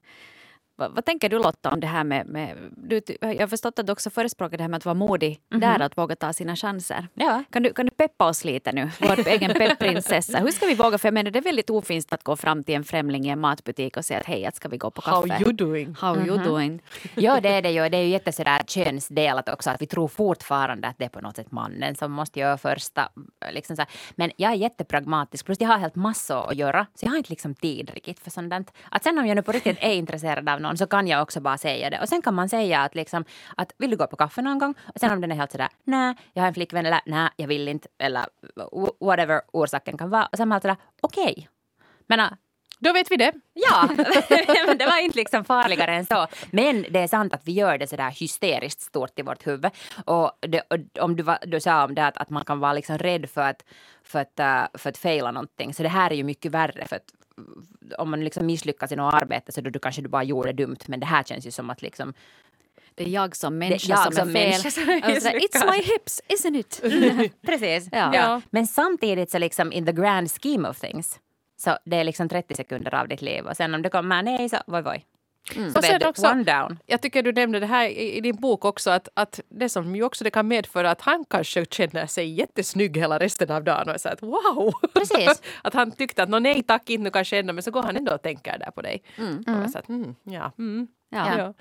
vad, 0.81 0.95
vad, 0.95 1.05
tänker 1.05 1.29
du 1.29 1.39
Lotta 1.39 1.71
om 1.71 1.81
det 1.81 1.87
här 1.87 2.05
med... 2.05 2.27
med 2.27 2.57
du, 2.77 3.03
jag 3.21 3.41
har 3.41 3.47
förstått 3.47 3.79
att 3.79 3.87
du 3.87 3.93
också 3.93 4.11
förespråkar 4.11 4.57
det 4.57 4.63
här 4.63 4.69
med 4.69 4.77
att 4.77 4.85
vara 4.85 4.95
modig 4.95 5.41
mm 5.51 5.63
-hmm. 5.63 5.79
där, 5.79 5.85
att 5.85 5.99
våga 5.99 6.17
ta 6.17 6.33
sina 6.33 6.57
chanser. 6.57 7.09
Ja. 7.15 7.45
Kan, 7.51 7.63
du, 7.63 7.73
kan 7.73 7.87
du 7.87 7.91
peppa 7.91 8.29
oss 8.29 8.45
lite 8.45 8.73
nu, 8.73 8.91
vår 9.01 9.29
egen 9.35 9.53
peppprinsessa? 9.53 10.39
Hur 10.39 10.51
ska 10.51 10.67
vi 10.67 10.75
våga? 10.75 10.99
För 10.99 11.09
jag 11.09 11.15
menar, 11.15 11.31
det 11.31 11.39
är 11.39 11.43
väldigt 11.43 11.71
ofint 11.71 12.13
att 12.13 12.25
gå 12.25 12.37
fram 12.37 12.65
till 12.65 12.75
en 12.75 12.85
främling 12.85 13.27
i 13.27 13.29
en 13.29 13.41
matbutik 13.41 13.97
och 13.97 14.05
säga 14.05 14.21
att 14.21 14.27
hej, 14.27 14.51
ska 14.55 14.69
vi 14.69 14.77
gå 14.77 14.91
på 14.91 15.01
kaffe? 15.01 15.33
How 15.33 15.43
you 15.43 15.53
doing? 15.53 15.95
How 16.01 16.15
mm 16.15 16.25
-hmm. 16.25 16.29
you 16.29 16.39
mhm. 16.39 16.49
doing? 16.49 16.83
ja, 17.15 17.41
det 17.41 17.49
är 17.49 17.63
det 17.63 17.71
ju. 17.71 17.89
Det 17.89 17.97
är 17.97 18.03
ju 18.03 18.09
jättesådär 18.09 18.63
könsdelat 18.67 19.49
också, 19.49 19.71
att 19.71 19.83
vi 19.83 19.87
tror 19.87 20.09
fortfarande 20.09 20.89
att 20.89 20.99
det 20.99 21.05
är 21.05 21.09
på 21.09 21.21
något 21.21 21.37
sätt 21.37 21.53
mannen 21.53 21.95
som 21.95 22.13
måste 22.13 22.41
göra 22.41 22.59
första. 22.59 23.09
Liksom 23.53 23.77
så 23.77 23.85
Men 24.15 24.31
jag 24.37 24.53
är 24.53 24.57
jättepragmatisk, 24.57 25.47
plus 25.47 25.61
jag 25.61 25.69
har 25.69 25.79
helt 25.79 25.95
massor 25.95 26.51
att 26.51 26.57
göra, 26.57 26.87
så 26.95 27.07
jag 27.07 27.11
har 27.11 27.19
inte 27.19 27.31
liksom 27.31 27.55
tid 27.55 27.91
riktigt 27.95 28.21
för 28.21 28.31
sånt. 28.31 28.71
Att 28.91 29.05
sen 29.05 29.19
om 29.19 29.27
jag 29.27 29.35
nu 29.35 29.43
på 29.43 29.53
riktigt 29.53 29.79
är 29.81 29.93
intresserad 29.93 30.49
av 30.49 30.61
någon 30.61 30.70
så 30.77 30.87
kan 30.87 31.09
jag 31.09 31.23
också 31.23 31.41
bara 31.41 31.59
säga 31.59 31.91
det. 31.91 32.01
Och 32.01 32.09
sen 32.09 32.23
kan 32.23 32.35
man 32.35 32.49
säga 32.49 32.81
att, 32.81 32.95
liksom, 32.95 33.25
att 33.57 33.73
vill 33.79 33.91
du 33.91 33.97
gå 33.97 34.07
på 34.07 34.17
kaffe 34.17 34.43
någon 34.43 34.59
gång? 34.59 34.75
Och 34.95 35.01
sen 35.01 35.13
om 35.13 35.21
den 35.21 35.33
är 35.33 35.37
helt 35.37 35.53
sådär, 35.53 35.69
nej, 35.85 36.15
jag 36.33 36.43
har 36.43 36.49
en 36.49 36.55
flickvän 36.55 36.87
eller 36.87 37.01
nej, 37.07 37.29
jag 37.37 37.49
vill 37.49 37.69
inte 37.69 37.89
eller 37.99 38.27
whatever 39.01 39.41
orsaken 39.53 39.99
kan 39.99 40.11
vara. 40.11 40.27
Och 40.27 40.37
sen 40.37 40.49
man 40.49 40.61
sådär, 40.61 40.77
okej. 41.01 41.33
Okay. 41.33 41.47
Men 42.07 42.21
då 42.81 42.93
vet 42.93 43.11
vi 43.11 43.17
det. 43.17 43.33
Ja, 43.53 43.89
men 44.67 44.79
det 44.79 44.87
var 44.87 45.05
inte 45.05 45.19
liksom 45.19 45.45
farligare 45.45 45.95
än 45.95 46.07
så. 46.07 46.27
Men 46.51 46.87
det 46.91 46.99
är 46.99 47.09
sant 47.09 47.35
att 47.35 47.41
vi 47.45 47.53
gör 47.53 47.79
det 47.79 47.87
sådär 47.87 48.11
hysteriskt 48.11 48.81
stort 48.81 49.19
i 49.19 49.23
vårt 49.23 49.47
huvud. 49.47 49.71
Och, 50.05 50.33
det, 50.41 50.61
och 50.61 51.03
om 51.05 51.17
du, 51.17 51.25
du 51.43 51.61
sa 51.61 51.85
om 51.85 51.95
det 51.95 52.07
att, 52.07 52.17
att 52.17 52.31
man 52.31 52.45
kan 52.45 52.61
vara 52.61 52.73
liksom 52.73 52.99
rädd 52.99 53.31
för 53.31 53.41
att, 53.41 53.65
för 54.05 54.19
att, 54.19 54.41
uh, 54.41 54.79
för 54.79 54.91
att 54.91 54.99
fejla 54.99 55.31
någonting. 55.31 55.75
Så 55.75 55.83
det 55.83 55.89
här 55.89 56.11
är 56.11 56.15
ju 56.15 56.25
mycket 56.25 56.53
värre. 56.53 56.87
För 56.87 56.97
att 56.97 57.13
om 57.99 58.11
man 58.11 58.25
liksom 58.25 58.47
misslyckas 58.47 58.93
i 58.93 58.97
något 58.97 59.15
arbete 59.15 59.53
så 59.53 59.61
då 59.61 59.71
du 59.71 59.79
kanske 59.79 60.03
du 60.03 60.09
bara 60.09 60.25
gjorde 60.25 60.53
dumt. 60.53 60.79
Men 60.87 61.01
det 61.01 61.07
här 61.07 61.23
känns 61.23 61.47
ju 61.47 61.51
som 61.51 61.71
att 61.71 61.83
liksom 61.83 62.15
det 62.95 63.05
är 63.05 63.09
jag 63.09 63.37
som 63.37 63.59
människa 63.59 63.89
jag 63.89 64.15
som, 64.15 64.29
är 64.29 64.33
fel. 64.33 64.73
Som 64.73 64.89
är 64.89 65.03
alltså, 65.03 65.29
It's 65.29 65.73
my 65.73 65.83
hips, 65.83 66.23
isn't 66.29 66.57
it? 66.57 66.83
Precis. 67.43 67.89
Ja. 67.93 68.15
ja. 68.15 68.41
Men 68.51 68.67
samtidigt 68.67 69.31
så 69.31 69.39
liksom 69.39 69.73
in 69.73 69.87
the 69.87 69.93
grand 69.93 70.31
scheme 70.31 70.69
of 70.69 70.81
things 70.81 71.21
så 71.57 71.79
det 71.85 71.97
är 71.97 72.05
liksom 72.05 72.29
30 72.29 72.55
sekunder 72.55 72.95
av 72.95 73.09
ditt 73.09 73.23
liv 73.23 73.47
och 73.47 73.57
sen 73.57 73.75
om 73.75 73.83
det 73.83 73.91
kommer 73.91 74.23
nej 74.23 74.49
så 74.49 74.57
voi 74.67 74.83
voi. 74.83 75.05
Mm. 75.57 75.73
Och 75.77 75.85
sen 75.85 76.07
också, 76.07 76.27
one 76.27 76.45
down. 76.45 76.79
Jag 76.87 77.03
tycker 77.03 77.23
du 77.23 77.33
nämnde 77.33 77.61
det 77.61 77.67
här 77.67 77.89
i, 77.89 78.17
i, 78.17 78.21
din 78.21 78.37
bok 78.37 78.65
också 78.65 78.91
att, 78.91 79.09
att 79.15 79.41
det 79.49 79.69
som 79.69 79.97
ju 79.97 80.03
också 80.03 80.25
det 80.25 80.31
kan 80.31 80.49
medföra 80.49 80.91
att 80.91 81.01
han 81.01 81.25
kanske 81.31 81.67
känner 81.71 82.07
sig 82.07 82.29
jättesnygg 82.29 82.97
hela 82.97 83.19
resten 83.19 83.51
av 83.51 83.65
dagen 83.65 83.95
och 83.95 84.01
så 84.01 84.09
att 84.09 84.23
wow! 84.23 84.73
Precis. 84.95 85.43
att 85.63 85.75
han 85.75 85.93
tyckte 85.93 86.23
att 86.23 86.29
nej 86.29 86.63
tack 86.63 86.91
inte 86.91 87.05
nu 87.05 87.11
kanske 87.11 87.39
ändå 87.39 87.53
men 87.53 87.63
så 87.63 87.71
går 87.71 87.83
han 87.83 87.97
ändå 87.97 88.15
och 88.15 88.23
tänker 88.23 88.59
där 88.59 88.71
på 88.71 88.83
dig. 88.83 89.03
Mm. 89.19 89.45
Mm. 89.47 89.69
Så 89.69 89.79
att, 89.79 89.89
mm, 89.89 90.15
ja. 90.23 90.53
Mm. 90.59 90.89
Ja. 91.11 91.39
ja. 91.39 91.55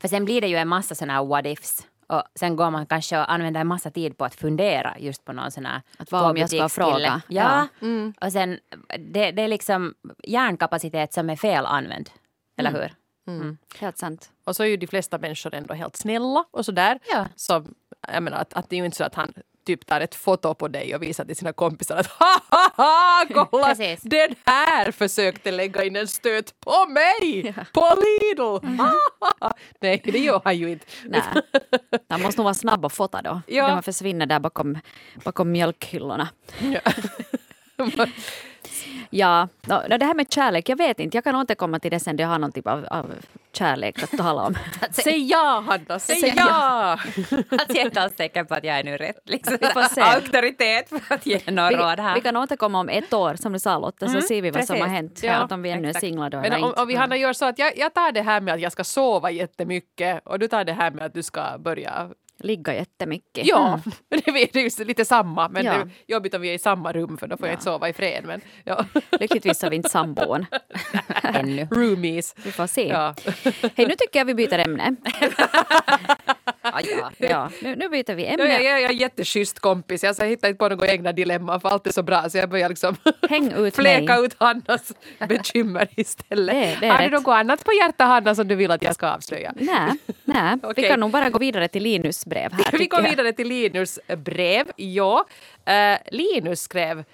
För 0.00 0.08
sen 0.08 0.24
blir 0.24 0.40
det 0.40 0.48
ju 0.48 0.56
en 0.56 0.68
massa 0.68 0.94
sådana 0.94 1.12
här 1.12 1.24
what 1.24 1.46
ifs. 1.46 1.86
Och 2.06 2.22
sen 2.34 2.56
går 2.56 2.70
man 2.70 2.86
kanske 2.86 3.18
och 3.18 3.32
använder 3.32 3.60
en 3.60 3.66
massa 3.66 3.90
tid 3.90 4.18
på 4.18 4.24
att 4.24 4.34
fundera 4.34 4.96
just 4.98 5.24
på 5.24 5.32
någon 5.32 5.50
sån 5.50 5.66
här 5.66 5.82
Att 5.98 6.12
vad 6.12 6.30
om 6.30 6.36
jag 6.36 6.50
ska 6.50 6.68
fråga? 6.68 7.22
Ja. 7.28 7.68
ja. 7.80 7.86
Mm. 7.86 8.14
Och 8.20 8.32
sen 8.32 8.58
det, 8.98 9.30
det 9.30 9.42
är 9.42 9.48
liksom 9.48 9.94
hjärnkapacitet 10.22 11.12
som 11.12 11.30
är 11.30 11.36
fel 11.36 11.66
använd. 11.66 12.10
Eller 12.56 12.70
mm. 12.70 12.82
hur? 12.82 12.92
Mm. 13.26 13.40
mm. 13.40 13.58
Helt 13.78 13.98
sant. 13.98 14.30
Och 14.44 14.56
så 14.56 14.62
är 14.62 14.66
ju 14.66 14.76
de 14.76 14.86
flesta 14.86 15.18
människor 15.18 15.54
ändå 15.54 15.74
helt 15.74 15.96
snälla 15.96 16.44
och 16.50 16.64
sådär. 16.64 16.98
Ja. 17.10 17.26
Så 17.36 17.66
jag 18.12 18.22
menar 18.22 18.38
att, 18.38 18.54
att 18.54 18.70
det 18.70 18.76
är 18.76 18.78
ju 18.78 18.84
inte 18.84 18.96
så 18.96 19.04
att 19.04 19.14
han 19.14 19.32
typ 19.66 19.86
tar 19.86 20.00
ett 20.00 20.14
foto 20.14 20.54
på 20.54 20.68
dig 20.68 20.94
och 20.94 21.02
visar 21.02 21.24
till 21.24 21.36
sina 21.36 21.52
kompisar 21.52 21.96
att 21.96 22.06
ha 22.06 22.40
ha 22.48 22.72
ha 22.76 23.46
kolla 23.50 23.74
den 24.02 24.34
här 24.46 24.90
försökte 24.90 25.50
lägga 25.50 25.84
in 25.84 25.96
en 25.96 26.08
stöt 26.08 26.60
på 26.60 26.86
mig 26.88 27.54
ja. 27.56 27.64
på 27.72 27.96
Lidl. 28.00 28.66
Mm. 28.66 28.86
Nej 29.80 30.02
det 30.04 30.18
gör 30.18 30.40
han 30.44 30.56
ju 30.56 30.70
inte. 30.70 30.86
Nej. 31.04 31.22
Han 32.08 32.22
måste 32.22 32.38
nog 32.38 32.44
vara 32.44 32.54
snabb 32.54 32.84
och 32.84 32.92
fota 32.92 33.22
då. 33.22 33.40
Ja. 33.46 33.66
När 33.66 33.74
man 33.74 33.82
försvinner 33.82 34.26
där 34.26 34.40
bakom, 34.40 34.78
bakom 35.24 35.52
mjölkhyllorna. 35.52 36.28
Ja. 36.58 36.80
Ja, 39.14 39.48
no, 39.66 39.98
det 39.98 40.04
här 40.04 40.14
med 40.14 40.32
kärlek, 40.32 40.68
jag 40.68 40.76
vet 40.76 41.00
inte. 41.00 41.16
Jag 41.16 41.24
kan 41.24 41.36
återkomma 41.36 41.78
till 41.78 41.90
det 41.90 42.00
sen 42.00 42.16
jag 42.18 42.28
har 42.28 42.38
någon 42.38 42.52
typ 42.52 42.66
av, 42.66 42.86
av 42.90 43.12
kärlek 43.52 44.02
att 44.02 44.10
tala 44.10 44.42
om. 44.42 44.54
säg 44.92 45.30
ja, 45.30 45.64
Hanna! 45.66 45.98
Säg, 45.98 46.16
säg 46.16 46.34
ja! 46.36 46.44
alltså, 46.44 47.48
jag 47.68 47.76
är 47.76 47.84
inte 47.84 48.02
alls 48.02 48.16
säker 48.16 48.44
på 48.44 48.54
att 48.54 48.64
jag 48.64 48.78
är 48.78 48.84
nu 48.84 48.96
rätt. 48.96 49.20
Liksom. 49.24 49.56
Vi 49.60 49.66
får 49.66 49.82
se. 49.82 50.00
Auktoritet 50.00 50.88
för 50.88 51.14
att 51.14 51.26
ge 51.26 51.40
några 51.46 51.68
vi, 51.68 51.76
råd 51.76 52.00
här. 52.00 52.14
Vi 52.14 52.20
kan 52.20 52.36
återkomma 52.36 52.80
om 52.80 52.88
ett 52.88 53.12
år, 53.12 53.34
som 53.34 53.52
du 53.52 53.58
sa 53.58 53.78
Lotta, 53.78 54.06
så 54.06 54.12
mm, 54.12 54.22
ser 54.22 54.42
vi 54.42 54.50
vad 54.50 54.54
precis. 54.54 54.68
som 54.68 54.80
har 54.80 54.88
hänt. 54.88 55.20
Ja, 55.22 55.48
om 55.50 55.62
vi 55.62 55.70
ännu 55.70 55.88
är 55.88 55.92
singlar 55.92 56.30
då 56.30 56.40
Men 56.40 56.64
om, 56.64 56.74
om 56.76 56.88
vi 56.88 56.94
Hanna 56.94 57.16
gör 57.16 57.32
så 57.32 57.44
att 57.44 57.58
jag, 57.58 57.78
jag 57.78 57.94
tar 57.94 58.12
det 58.12 58.22
här 58.22 58.40
med 58.40 58.54
att 58.54 58.60
jag 58.60 58.72
ska 58.72 58.84
sova 58.84 59.30
jättemycket 59.30 60.20
och 60.24 60.38
du 60.38 60.48
tar 60.48 60.64
det 60.64 60.72
här 60.72 60.90
med 60.90 61.04
att 61.04 61.14
du 61.14 61.22
ska 61.22 61.58
börja 61.58 62.10
ligga 62.44 62.74
jättemycket. 62.74 63.46
Ja, 63.46 63.68
mm. 63.68 63.80
det 64.24 64.56
är 64.56 64.78
ju 64.78 64.84
lite 64.84 65.04
samma. 65.04 65.48
Men 65.48 65.64
ja. 65.64 65.72
det 65.72 65.78
är 65.78 65.90
jobbigt 66.06 66.34
om 66.34 66.40
vi 66.40 66.50
är 66.50 66.54
i 66.54 66.58
samma 66.58 66.92
rum 66.92 67.18
för 67.18 67.26
då 67.26 67.36
får 67.36 67.46
ja. 67.46 67.50
jag 67.50 67.54
inte 67.54 67.64
sova 67.64 67.88
i 67.88 67.92
fred. 67.92 68.24
Men, 68.26 68.40
ja. 68.64 68.84
Lyckligtvis 69.20 69.62
har 69.62 69.70
vi 69.70 69.76
inte 69.76 69.88
sambon. 69.88 70.46
Ännu. 71.22 71.68
Roomies. 71.70 72.34
Vi 72.44 72.52
får 72.52 72.66
se. 72.66 72.88
Ja. 72.88 73.14
Hej, 73.74 73.86
nu 73.86 73.94
tycker 73.98 74.18
jag 74.18 74.24
vi 74.24 74.34
byter 74.34 74.58
ämne. 74.58 74.96
Ja, 76.90 77.10
ja. 77.28 77.50
Nu, 77.62 77.76
nu 77.76 77.88
byter 77.88 78.14
vi 78.14 78.26
ämne. 78.26 78.44
Ja, 78.44 78.60
jag, 78.60 78.64
jag 78.64 78.82
är 78.82 78.88
en 78.88 78.96
jätteschysst 78.96 79.60
kompis. 79.60 80.02
Jag 80.02 80.26
hittar 80.26 80.48
inte 80.48 80.58
på 80.58 80.68
några 80.68 80.88
egna 80.88 81.12
dilemma 81.12 81.60
för 81.60 81.68
allt 81.68 81.86
är 81.86 81.92
så 81.92 82.02
bra 82.02 82.30
så 82.30 82.38
jag 82.38 82.48
börjar 82.48 82.68
liksom 82.68 82.96
Häng 83.28 83.52
ut 83.52 83.76
fläka 83.76 84.16
mig. 84.16 84.26
ut 84.26 84.34
Hannas 84.38 84.92
bekymmer 85.28 85.88
istället. 85.96 86.54
Det, 86.54 86.86
det 86.86 86.88
har 86.88 87.02
du 87.02 87.10
något 87.10 87.28
annat 87.28 87.64
på 87.64 87.72
hjärtat 87.72 88.06
Hanna 88.06 88.34
som 88.34 88.48
du 88.48 88.54
vill 88.54 88.70
att 88.70 88.82
jag 88.82 88.94
ska 88.94 89.08
avslöja? 89.08 89.52
Nej, 89.56 89.92
nej. 90.24 90.54
okay. 90.62 90.72
vi 90.76 90.88
kan 90.88 91.00
nog 91.00 91.10
bara 91.10 91.30
gå 91.30 91.38
vidare 91.38 91.68
till 91.68 91.82
Linus 91.82 92.26
brev 92.26 92.52
här. 92.52 92.78
Vi 92.78 92.86
går 92.86 93.02
vidare 93.02 93.32
till 93.32 93.48
Linus 93.48 93.98
brev. 94.16 94.66
Ja, 94.76 95.24
uh, 95.68 95.98
Linus 96.10 96.60
skrev 96.60 96.98
uh, 96.98 97.04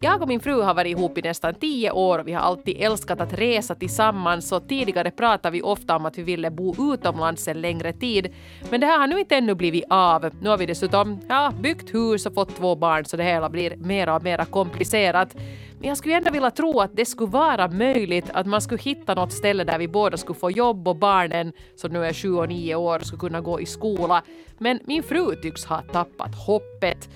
Jag 0.00 0.22
och 0.22 0.28
min 0.28 0.40
fru 0.40 0.62
har 0.62 0.74
varit 0.74 0.98
ihop 0.98 1.18
i 1.18 1.22
nästan 1.22 1.54
tio 1.54 1.90
år 1.90 2.18
och 2.18 2.28
vi 2.28 2.32
har 2.32 2.40
alltid 2.40 2.76
älskat 2.80 3.20
att 3.20 3.32
resa 3.32 3.74
tillsammans 3.74 4.48
så 4.48 4.60
tidigare 4.60 5.10
pratade 5.10 5.52
vi 5.52 5.62
ofta 5.62 5.96
om 5.96 6.06
att 6.06 6.18
vi 6.18 6.22
ville 6.22 6.50
bo 6.50 6.94
utomlands 6.94 7.48
en 7.48 7.60
längre 7.60 7.92
tid. 7.92 8.34
Men 8.70 8.80
det 8.80 8.86
här 8.86 8.98
har 8.98 9.06
nu 9.06 9.18
inte 9.18 9.36
ännu 9.36 9.54
blivit 9.54 9.84
av. 9.90 10.30
Nu 10.40 10.48
har 10.48 10.58
vi 10.58 10.66
dessutom 10.66 11.20
ja, 11.28 11.52
byggt 11.60 11.94
hus 11.94 12.26
och 12.26 12.34
fått 12.34 12.56
två 12.56 12.74
barn 12.74 13.04
så 13.04 13.16
det 13.16 13.24
hela 13.24 13.48
blir 13.48 13.76
mer 13.76 14.08
och 14.08 14.22
mer 14.22 14.44
komplicerat. 14.44 15.36
Men 15.78 15.88
jag 15.88 15.98
skulle 15.98 16.14
ändå 16.14 16.30
vilja 16.30 16.50
tro 16.50 16.80
att 16.80 16.96
det 16.96 17.04
skulle 17.04 17.30
vara 17.30 17.68
möjligt 17.68 18.30
att 18.32 18.46
man 18.46 18.60
skulle 18.60 18.82
hitta 18.82 19.14
något 19.14 19.32
ställe 19.32 19.64
där 19.64 19.78
vi 19.78 19.88
båda 19.88 20.16
skulle 20.16 20.38
få 20.38 20.50
jobb 20.50 20.88
och 20.88 20.96
barnen 20.96 21.52
som 21.76 21.92
nu 21.92 22.04
är 22.04 22.12
sju 22.12 22.34
och 22.34 22.48
nio 22.48 22.74
år 22.74 22.98
skulle 22.98 23.20
kunna 23.20 23.40
gå 23.40 23.60
i 23.60 23.66
skola. 23.66 24.22
Men 24.58 24.80
min 24.84 25.02
fru 25.02 25.36
tycks 25.42 25.64
ha 25.64 25.82
tappat 25.82 26.34
hoppet. 26.46 27.08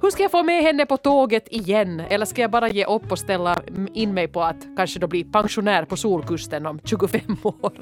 Hur 0.00 0.10
ska 0.10 0.22
jag 0.22 0.30
få 0.30 0.42
med 0.42 0.62
henne 0.62 0.86
på 0.86 0.96
tåget 0.96 1.48
igen? 1.50 2.00
Eller 2.00 2.26
ska 2.26 2.42
jag 2.42 2.50
bara 2.50 2.68
ge 2.68 2.84
upp 2.84 3.12
och 3.12 3.18
ställa 3.18 3.62
in 3.94 4.14
mig 4.14 4.28
på 4.28 4.42
att 4.42 4.66
kanske 4.76 5.00
då 5.00 5.06
bli 5.06 5.24
pensionär 5.24 5.84
på 5.84 5.96
Solkusten 5.96 6.66
om 6.66 6.80
25 6.84 7.36
år? 7.42 7.72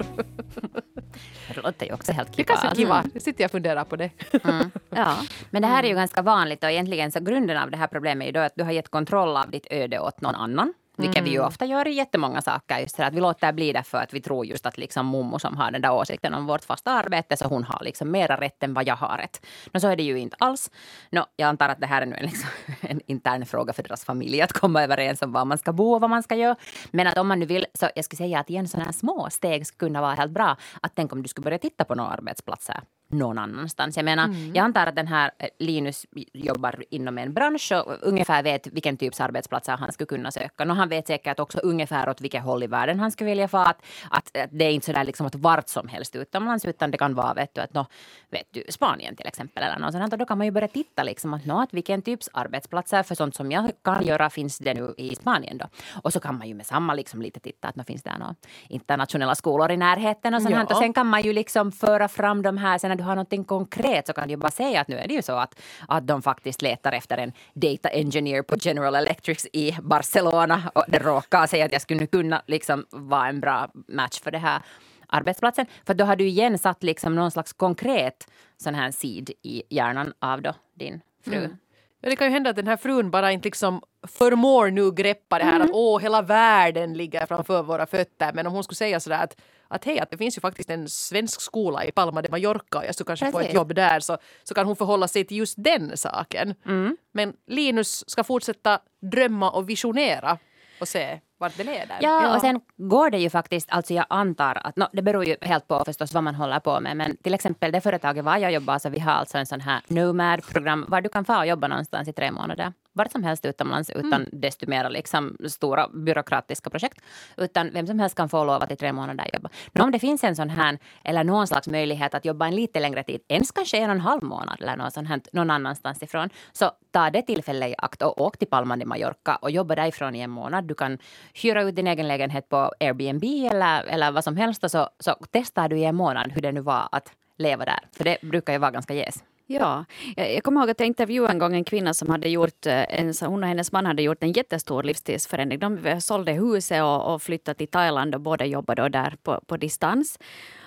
Det 1.55 1.61
låter 1.61 1.85
ju 1.85 1.93
också 1.93 2.11
helt 2.11 2.35
kiva. 2.35 2.45
Det 2.47 2.53
är 2.53 2.55
ganska 2.55 2.75
kiva. 2.75 3.03
Nu 3.13 3.19
sitter 3.19 3.43
jag 3.43 3.47
och 3.47 3.51
funderar 3.51 3.83
på 3.83 3.95
det. 3.95 4.09
Mm. 4.43 4.71
Ja. 4.89 5.15
Men 5.49 5.61
det 5.61 5.67
här 5.67 5.83
är 5.83 5.87
ju 5.87 5.95
ganska 5.95 6.21
vanligt 6.21 6.63
och 6.63 6.71
egentligen 6.71 7.11
så 7.11 7.19
grunden 7.19 7.57
av 7.57 7.71
det 7.71 7.77
här 7.77 7.87
problemet 7.87 8.23
är 8.23 8.25
ju 8.25 8.31
då 8.31 8.39
att 8.39 8.53
du 8.55 8.63
har 8.63 8.71
gett 8.71 8.89
kontroll 8.89 9.37
av 9.37 9.49
ditt 9.51 9.67
öde 9.71 9.99
åt 9.99 10.21
någon 10.21 10.35
annan. 10.35 10.73
Vilket 10.97 11.17
mm. 11.17 11.25
vi 11.25 11.31
ju 11.31 11.37
mm. 11.37 11.47
ofta 11.47 11.65
gör 11.65 11.87
i 11.87 11.91
jättemånga 11.91 12.41
saker. 12.41 12.79
Just 12.79 12.99
att 12.99 13.13
vi 13.13 13.21
låter 13.21 13.53
bli 13.53 13.73
det 13.73 13.83
för 13.83 13.97
att 13.97 14.13
vi 14.13 14.21
tror 14.21 14.45
just 14.45 14.65
att 14.65 14.77
liksom 14.77 15.05
mommo 15.05 15.39
som 15.39 15.57
har 15.57 15.71
den 15.71 15.81
där 15.81 15.93
åsikten 15.93 16.33
om 16.33 16.45
vårt 16.45 16.63
fasta 16.63 16.91
arbete, 16.91 17.37
så 17.37 17.47
hon 17.47 17.63
har 17.63 17.83
liksom 17.83 18.11
mera 18.11 18.41
rätt 18.41 18.63
än 18.63 18.73
vad 18.73 18.87
jag 18.87 18.95
har 18.95 19.17
rätt. 19.17 19.45
No, 19.73 19.79
så 19.79 19.87
är 19.87 19.95
det 19.95 20.03
ju 20.03 20.19
inte 20.19 20.35
alls. 20.39 20.71
No, 21.11 21.25
jag 21.35 21.47
antar 21.47 21.69
att 21.69 21.79
det 21.79 21.87
här 21.87 22.01
är 22.01 22.05
nu 22.05 22.15
en, 22.15 22.25
liksom, 22.25 22.49
en 22.81 23.01
intern 23.07 23.45
fråga 23.45 23.73
för 23.73 23.83
deras 23.83 24.05
familj 24.05 24.41
att 24.41 24.53
komma 24.53 24.83
överens 24.83 25.21
om 25.21 25.31
var 25.31 25.45
man 25.45 25.57
ska 25.57 25.73
bo 25.73 25.93
och 25.93 26.01
vad 26.01 26.09
man 26.09 26.23
ska 26.23 26.35
göra. 26.35 26.55
Men 26.91 27.07
att 27.07 27.17
om 27.17 27.27
man 27.27 27.39
nu 27.39 27.45
vill, 27.45 27.65
så 27.73 27.89
jag 27.95 28.05
skulle 28.05 28.17
säga 28.17 28.39
att 28.39 28.49
igen 28.49 28.67
sådana 28.67 28.85
här 28.85 28.93
små 28.93 29.29
steg 29.29 29.67
skulle 29.67 29.89
kunna 29.89 30.01
vara 30.01 30.13
helt 30.13 30.31
bra. 30.31 30.57
Att 30.81 30.91
tänk 30.95 31.13
om 31.13 31.23
du 31.23 31.27
skulle 31.27 31.43
börja 31.43 31.57
titta 31.57 31.83
på 31.83 31.95
några 31.95 32.09
arbetsplatser 32.09 32.81
någon 33.07 33.37
annanstans. 33.37 33.95
Jag 33.95 34.05
menar, 34.05 34.23
mm. 34.23 34.55
jag 34.55 34.63
antar 34.63 34.87
att 34.87 34.95
den 34.95 35.07
här 35.07 35.31
eh, 35.37 35.49
Linus 35.59 36.05
jobbar 36.33 36.83
inom 36.89 37.17
en 37.17 37.33
bransch 37.33 37.71
och 37.71 37.95
ungefär 38.01 38.43
vet 38.43 38.67
vilken 38.67 38.97
typs 38.97 39.21
arbetsplatser 39.21 39.77
han 39.77 39.91
skulle 39.91 40.07
kunna 40.07 40.31
söka. 40.31 40.63
Och 40.63 40.75
han 40.75 40.89
vet 40.89 41.07
säkert 41.07 41.39
också 41.39 41.59
ungefär 41.63 42.09
åt 42.09 42.21
vilket 42.21 42.43
håll 42.43 42.63
i 42.63 42.67
världen 42.67 42.99
han 42.99 43.11
skulle 43.11 43.29
vilja 43.29 43.47
få. 43.47 43.57
Att, 43.57 43.81
att, 44.09 44.37
att 44.37 44.49
det 44.51 44.65
är 44.65 44.71
inte 44.71 44.85
så 44.85 44.91
där 44.91 45.03
liksom 45.03 45.27
att 45.27 45.35
vart 45.35 45.69
som 45.69 45.87
helst 45.87 46.15
utomlands 46.15 46.65
utan 46.65 46.91
det 46.91 46.97
kan 46.97 47.15
vara 47.15 47.33
vet 47.33 47.55
du, 47.55 47.61
att 47.61 47.73
no, 47.73 47.85
vet 48.29 48.47
du, 48.51 48.63
Spanien 48.69 49.15
till 49.15 49.27
exempel 49.27 49.63
eller 49.63 49.79
något 49.79 49.93
sånt. 49.93 50.13
Och 50.13 50.19
då 50.19 50.25
kan 50.25 50.37
man 50.37 50.47
ju 50.47 50.51
börja 50.51 50.67
titta 50.67 51.03
liksom 51.03 51.33
att, 51.33 51.45
no, 51.45 51.61
att 51.61 51.73
vilken 51.73 52.01
typs 52.01 52.29
arbetsplatser 52.33 53.03
för 53.03 53.15
sånt 53.15 53.35
som 53.35 53.51
jag 53.51 53.71
kan 53.81 54.05
göra 54.05 54.29
finns 54.29 54.57
det 54.57 54.73
nu 54.73 54.93
i 54.97 55.15
Spanien 55.15 55.57
då. 55.57 55.65
Och 56.03 56.13
så 56.13 56.19
kan 56.19 56.37
man 56.37 56.47
ju 56.47 56.53
med 56.53 56.65
samma 56.65 56.93
liksom 56.93 57.21
lite 57.21 57.39
titta 57.39 57.67
att 57.67 57.75
no, 57.75 57.83
finns 57.83 58.03
det 58.03 58.17
några 58.17 58.35
internationella 58.69 59.35
skolor 59.35 59.71
i 59.71 59.77
närheten 59.77 60.33
och 60.33 60.41
sånt 60.41 60.53
ja. 60.53 60.63
Och 60.63 60.77
sen 60.77 60.93
kan 60.93 61.07
man 61.07 61.21
ju 61.21 61.33
liksom 61.33 61.71
föra 61.71 62.07
fram 62.07 62.41
de 62.41 62.57
här 62.57 62.77
sen 62.77 62.94
när 62.95 63.03
du 63.03 63.03
har 63.03 63.15
något 63.15 63.47
konkret 63.47 64.07
så 64.07 64.13
kan 64.13 64.27
du 64.27 64.35
bara 64.35 64.51
säga 64.51 64.81
att 64.81 64.87
nu 64.87 64.97
är 64.97 65.07
det 65.07 65.13
ju 65.13 65.21
så 65.21 65.33
att, 65.33 65.59
att 65.87 66.07
de 66.07 66.21
faktiskt 66.21 66.61
letar 66.61 66.91
efter 66.91 67.17
en 67.17 67.31
data 67.53 67.89
engineer 67.89 68.41
på 68.41 68.55
General 68.59 68.95
Electric 68.95 69.47
i 69.53 69.77
Barcelona 69.81 70.71
och 70.75 70.85
det 70.87 70.99
råkar 70.99 71.47
säga 71.47 71.65
att 71.65 71.71
jag 71.71 71.81
skulle 71.81 72.07
kunna 72.07 72.41
liksom 72.47 72.85
vara 72.89 73.27
en 73.27 73.39
bra 73.39 73.69
match 73.87 74.19
för 74.19 74.31
det 74.31 74.37
här 74.37 74.61
arbetsplatsen. 75.07 75.65
För 75.85 75.93
då 75.93 76.05
har 76.05 76.15
du 76.15 76.27
igen 76.27 76.57
satt 76.57 76.83
liksom 76.83 77.15
någon 77.15 77.31
slags 77.31 77.53
konkret 77.53 78.27
sån 78.57 78.75
här 78.75 78.91
seed 78.91 79.29
i 79.41 79.63
hjärnan 79.69 80.13
av 80.19 80.41
då 80.41 80.53
din 80.73 81.01
fru. 81.25 81.35
Mm. 81.35 81.57
Ja, 82.01 82.09
det 82.09 82.15
kan 82.15 82.27
ju 82.27 82.33
hända 82.33 82.49
att 82.49 82.55
den 82.55 82.67
här 82.67 82.77
frun 82.77 83.11
bara 83.11 83.31
inte 83.31 83.47
liksom 83.47 83.81
förmår 84.07 84.69
nu 84.69 84.91
greppa 84.91 85.39
det 85.39 85.45
här 85.45 85.55
mm. 85.55 85.67
att 85.67 85.73
åh, 85.73 85.99
hela 85.99 86.21
världen 86.21 86.93
ligger 86.93 87.25
framför 87.25 87.63
våra 87.63 87.85
fötter. 87.85 88.31
Men 88.33 88.47
om 88.47 88.53
hon 88.53 88.63
skulle 88.63 88.75
säga 88.75 88.99
sådär 88.99 89.23
att 89.23 89.35
att 89.67 89.85
hej, 89.85 89.99
att 89.99 90.11
det 90.11 90.17
finns 90.17 90.37
ju 90.37 90.41
faktiskt 90.41 90.69
en 90.69 90.89
svensk 90.89 91.41
skola 91.41 91.85
i 91.85 91.91
Palma 91.91 92.21
de 92.21 92.29
Mallorca 92.31 92.77
och 92.77 92.85
jag 92.85 92.95
skulle 92.95 93.07
kanske 93.07 93.25
Precis. 93.25 93.41
få 93.41 93.47
ett 93.49 93.53
jobb 93.53 93.75
där 93.75 93.99
så, 93.99 94.17
så 94.43 94.53
kan 94.53 94.65
hon 94.67 94.75
förhålla 94.75 95.07
sig 95.07 95.25
till 95.25 95.37
just 95.37 95.55
den 95.57 95.97
saken. 95.97 96.55
Mm. 96.65 96.97
Men 97.11 97.33
Linus 97.47 98.09
ska 98.09 98.23
fortsätta 98.23 98.79
drömma 99.01 99.51
och 99.51 99.69
visionera 99.69 100.37
och 100.79 100.87
se 100.87 101.19
vart 101.37 101.57
det 101.57 101.63
leder. 101.63 101.97
Ja, 102.01 102.23
ja, 102.23 102.35
och 102.35 102.41
sen 102.41 102.61
går 102.77 103.09
det 103.09 103.17
ju 103.17 103.29
faktiskt, 103.29 103.69
alltså 103.69 103.93
jag 103.93 104.05
antar 104.09 104.61
att, 104.63 104.75
no, 104.75 104.85
det 104.93 105.01
beror 105.01 105.25
ju 105.25 105.35
helt 105.41 105.67
på 105.67 105.83
förstås 105.85 106.13
vad 106.13 106.23
man 106.23 106.35
håller 106.35 106.59
på 106.59 106.79
med, 106.79 106.97
men 106.97 107.17
till 107.17 107.33
exempel 107.33 107.71
det 107.71 107.81
företaget 107.81 108.25
var 108.25 108.37
jag 108.37 108.51
jobbar, 108.51 108.79
så 108.79 108.89
vi 108.89 108.99
har 108.99 109.11
alltså 109.11 109.37
en 109.37 109.45
sån 109.45 109.61
här 109.61 109.81
Nomad-program, 109.87 110.85
var 110.87 111.01
du 111.01 111.09
kan 111.09 111.25
få 111.25 111.45
jobba 111.45 111.67
någonstans 111.67 112.07
i 112.07 112.13
tre 112.13 112.31
månader 112.31 112.73
vart 112.95 113.11
som 113.11 113.23
helst 113.23 113.45
utomlands 113.45 113.89
utan 113.89 114.13
mm. 114.13 114.29
desto 114.31 114.69
mer 114.69 114.89
liksom 114.89 115.37
stora 115.47 115.87
byråkratiska 115.87 116.69
projekt. 116.69 117.01
Utan 117.37 117.71
vem 117.73 117.87
som 117.87 117.99
helst 117.99 118.15
kan 118.15 118.29
få 118.29 118.43
lov 118.43 118.63
att 118.63 118.71
i 118.71 118.75
tre 118.75 118.93
månader 118.93 119.29
jobba. 119.33 119.49
Men 119.73 119.83
om 119.83 119.91
det 119.91 119.99
finns 119.99 120.23
en 120.23 120.35
sån 120.35 120.49
här, 120.49 120.79
eller 121.03 121.23
någon 121.23 121.47
slags 121.47 121.67
möjlighet 121.67 122.13
att 122.13 122.25
jobba 122.25 122.47
en 122.47 122.55
lite 122.55 122.79
längre 122.79 123.03
tid, 123.03 123.21
ens 123.27 123.51
kanske 123.51 123.77
en 123.77 123.89
och 123.89 123.95
en 123.95 124.01
halv 124.01 124.23
månad 124.23 124.61
eller 124.61 124.75
något 124.75 124.93
sånt 124.93 125.07
här, 125.07 125.21
någon 125.31 125.49
annanstans 125.49 126.03
ifrån, 126.03 126.29
så 126.51 126.71
ta 126.91 127.09
det 127.09 127.21
tillfället 127.21 127.69
i 127.69 127.75
akt 127.77 128.01
och 128.01 128.21
åk 128.21 128.37
till 128.37 128.47
Palma 128.47 128.77
de 128.77 128.85
Mallorca 128.85 129.35
och 129.35 129.51
jobba 129.51 129.75
därifrån 129.75 130.15
i 130.15 130.19
en 130.19 130.29
månad. 130.29 130.63
Du 130.63 130.75
kan 130.75 130.97
hyra 131.33 131.61
ut 131.63 131.75
din 131.75 131.87
egen 131.87 132.07
lägenhet 132.07 132.49
på 132.49 132.71
Airbnb 132.79 133.23
eller, 133.23 133.83
eller 133.83 134.11
vad 134.11 134.23
som 134.23 134.37
helst 134.37 134.63
och 134.63 134.71
så, 134.71 134.89
så 134.99 135.15
testar 135.31 135.69
du 135.69 135.77
i 135.77 135.83
en 135.83 135.95
månad 135.95 136.31
hur 136.31 136.41
det 136.41 136.51
nu 136.51 136.61
var 136.61 136.89
att 136.91 137.11
leva 137.37 137.65
där. 137.65 137.79
För 137.97 138.03
det 138.03 138.17
brukar 138.21 138.53
ju 138.53 138.59
vara 138.59 138.71
ganska 138.71 138.93
jäs. 138.93 139.23
Ja, 139.47 139.85
eh, 140.17 140.33
jag 140.33 140.43
kommer 140.43 140.61
ihåg 140.61 140.69
att 140.69 140.79
jag 140.79 140.87
intervjuade 140.87 141.33
en 141.33 141.39
gång 141.39 141.55
en 141.55 141.63
kvinna 141.63 141.93
som 141.93 142.09
hade 142.09 142.29
gjort, 142.29 142.65
eh, 142.65 142.99
en, 142.99 143.13
hon 143.21 143.43
och 143.43 143.49
hennes 143.49 143.71
man 143.71 143.85
hade 143.85 144.01
gjort 144.01 144.23
en 144.23 144.31
jättestor 144.31 144.83
livsstilsförändring. 144.83 145.59
De 145.59 145.85
eh, 145.85 145.97
sålde 145.97 146.31
huset 146.31 146.83
och, 146.83 147.13
och 147.13 147.21
flyttade 147.21 147.57
till 147.57 147.67
Thailand 147.67 148.15
och 148.15 148.21
båda 148.21 148.45
jobbade 148.45 148.89
där 148.89 149.15
på, 149.23 149.41
på 149.47 149.57
distans. 149.57 150.19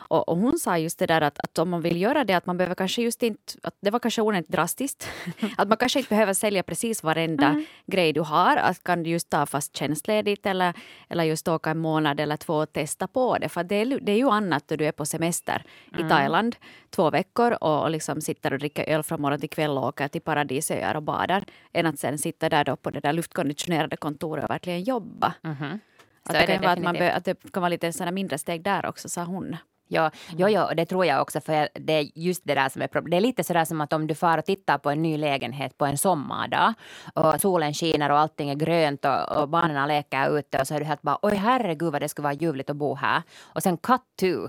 Och, 0.09 0.29
och, 0.29 0.37
hon 0.37 0.59
sa 0.59 0.79
just 0.79 0.99
det 0.99 1.07
där 1.07 1.21
att, 1.21 1.39
att 1.39 1.59
om 1.59 1.71
man 1.71 1.81
vill 1.81 2.01
göra 2.01 2.25
det 2.25 2.35
att 2.35 2.47
man 2.47 2.57
behöver 2.57 2.75
kanske 2.75 3.03
just 3.03 3.23
inte, 3.23 3.53
att 3.63 3.75
det 3.81 3.91
var 3.91 3.99
kanske 3.99 4.23
onödigt 4.23 4.49
drastiskt, 4.49 5.09
att 5.57 5.69
man 5.69 5.79
kanske 5.79 5.99
inte 5.99 6.09
behöver 6.09 6.35
sälja 6.35 6.63
precis 6.63 7.03
varenda 7.03 7.47
mm. 7.47 7.65
grej 7.87 8.13
du 8.13 8.21
har, 8.21 8.57
att 8.57 8.85
kan 8.85 9.03
du 9.03 9.11
just 9.11 9.31
ta 9.31 9.47
fast 9.47 9.77
tjänstledigt 9.77 10.47
eller, 10.47 10.75
eller 11.09 11.25
just 11.25 11.49
åka 11.49 11.71
en 11.71 11.79
månad 11.79 12.21
eller 12.21 12.37
två 12.37 12.55
och 12.55 12.73
testa 12.73 13.07
på 13.07 13.39
det, 13.39 13.49
för 13.49 13.65
det 13.65 13.75
är, 13.75 14.01
det 14.01 14.13
är 14.13 14.17
ju 14.17 14.31
annat 14.31 14.69
då 14.69 14.77
du 14.77 14.87
är 14.87 14.93
på 14.93 15.07
semester 15.07 15.63
mm. 15.93 16.07
i 16.07 16.09
Thailand 16.09 16.57
två 16.91 17.11
veckor 17.11 17.57
och, 17.61 17.83
och 17.83 17.91
liksom 17.91 18.21
sitter 18.21 18.53
och 18.53 18.59
dricker 18.59 18.85
öl 18.85 19.03
från 19.03 19.21
morgon 19.21 19.41
till 19.41 19.51
kväll 19.51 19.71
och 19.71 19.85
åker 19.85 20.09
till 20.09 20.21
paradisöar 20.21 20.95
och 20.95 21.03
badar, 21.03 21.45
än 21.73 21.87
att 21.87 21.99
sen 21.99 22.19
sitta 22.19 22.49
där 22.49 22.65
då 22.65 22.77
på 22.77 22.91
det 22.91 23.01
där 23.01 23.13
luftkonditionerade 23.13 23.97
kontoret 23.97 24.45
och 24.45 24.51
verkligen 24.51 24.83
jobba. 24.83 25.35
Mm. 25.45 25.79
Att 26.23 26.33
det, 26.33 26.47
kan 26.47 26.63
det, 26.63 26.71
att, 26.71 26.83
man 26.83 26.95
be, 26.95 27.13
att 27.13 27.25
det 27.25 27.53
kan 27.53 27.61
vara 27.61 27.69
lite 27.69 27.93
sådana 27.93 28.11
mindre 28.11 28.39
steg 28.39 28.63
där 28.63 28.87
också, 28.87 29.09
sa 29.09 29.25
hon. 29.25 29.57
Ja, 29.89 30.11
mm. 30.33 30.53
ja, 30.53 30.75
det 30.75 30.87
tror 30.87 31.07
jag 31.07 31.23
också. 31.23 31.41
För 31.41 31.69
Det 31.75 31.93
är 31.93 32.11
just 32.15 32.43
det 32.45 32.55
där 32.55 32.69
som 32.69 32.83
är 32.83 32.87
problemet. 32.87 33.11
Det 33.11 33.17
är 33.17 33.29
lite 33.29 33.45
sådär 33.45 33.65
som 33.65 33.81
att 33.81 33.93
om 33.93 34.07
du 34.07 34.15
far 34.15 34.39
och 34.39 34.45
tittar 34.45 34.79
på 34.79 34.91
en 34.91 35.03
ny 35.03 35.17
lägenhet 35.17 35.79
på 35.79 35.87
en 35.87 35.99
sommardag 35.99 36.75
och 37.15 37.41
solen 37.41 37.75
skiner 37.75 38.11
och 38.11 38.19
allting 38.19 38.51
är 38.51 38.55
grönt 38.55 39.05
och, 39.05 39.37
och 39.37 39.49
barnen 39.49 39.89
leker 39.89 40.39
ute 40.39 40.59
och 40.59 40.67
så 40.67 40.75
är 40.75 40.79
du 40.79 40.85
helt 40.85 41.03
bara 41.03 41.19
oj 41.23 41.35
herregud 41.35 41.93
vad 41.93 42.03
det 42.03 42.09
skulle 42.09 42.25
vara 42.25 42.35
ljuvligt 42.35 42.71
att 42.71 42.77
bo 42.77 42.95
här. 42.95 43.23
Och 43.43 43.63
sen 43.63 43.77
cut 43.77 44.03
to 44.21 44.49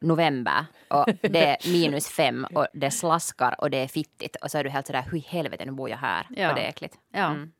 november 0.00 0.66
och 0.88 1.06
det 1.20 1.46
är 1.46 1.72
minus 1.72 2.08
fem 2.08 2.46
och 2.54 2.66
det 2.72 2.90
slaskar 2.90 3.54
och 3.58 3.70
det 3.70 3.78
är 3.78 3.88
fittigt 3.88 4.36
och 4.36 4.50
så 4.50 4.58
är 4.58 4.64
du 4.64 4.70
helt 4.70 4.86
sådär 4.86 5.04
hur 5.10 5.18
i 5.18 5.24
helvete 5.28 5.64
nu 5.64 5.72
bor 5.72 5.90
jag 5.90 5.96
här 5.96 6.26
ja. 6.30 6.48
och 6.48 6.54
det 6.54 6.62
är 6.62 6.68
äckligt. 6.68 6.98
Ja. 7.12 7.26
Mm. 7.26 7.52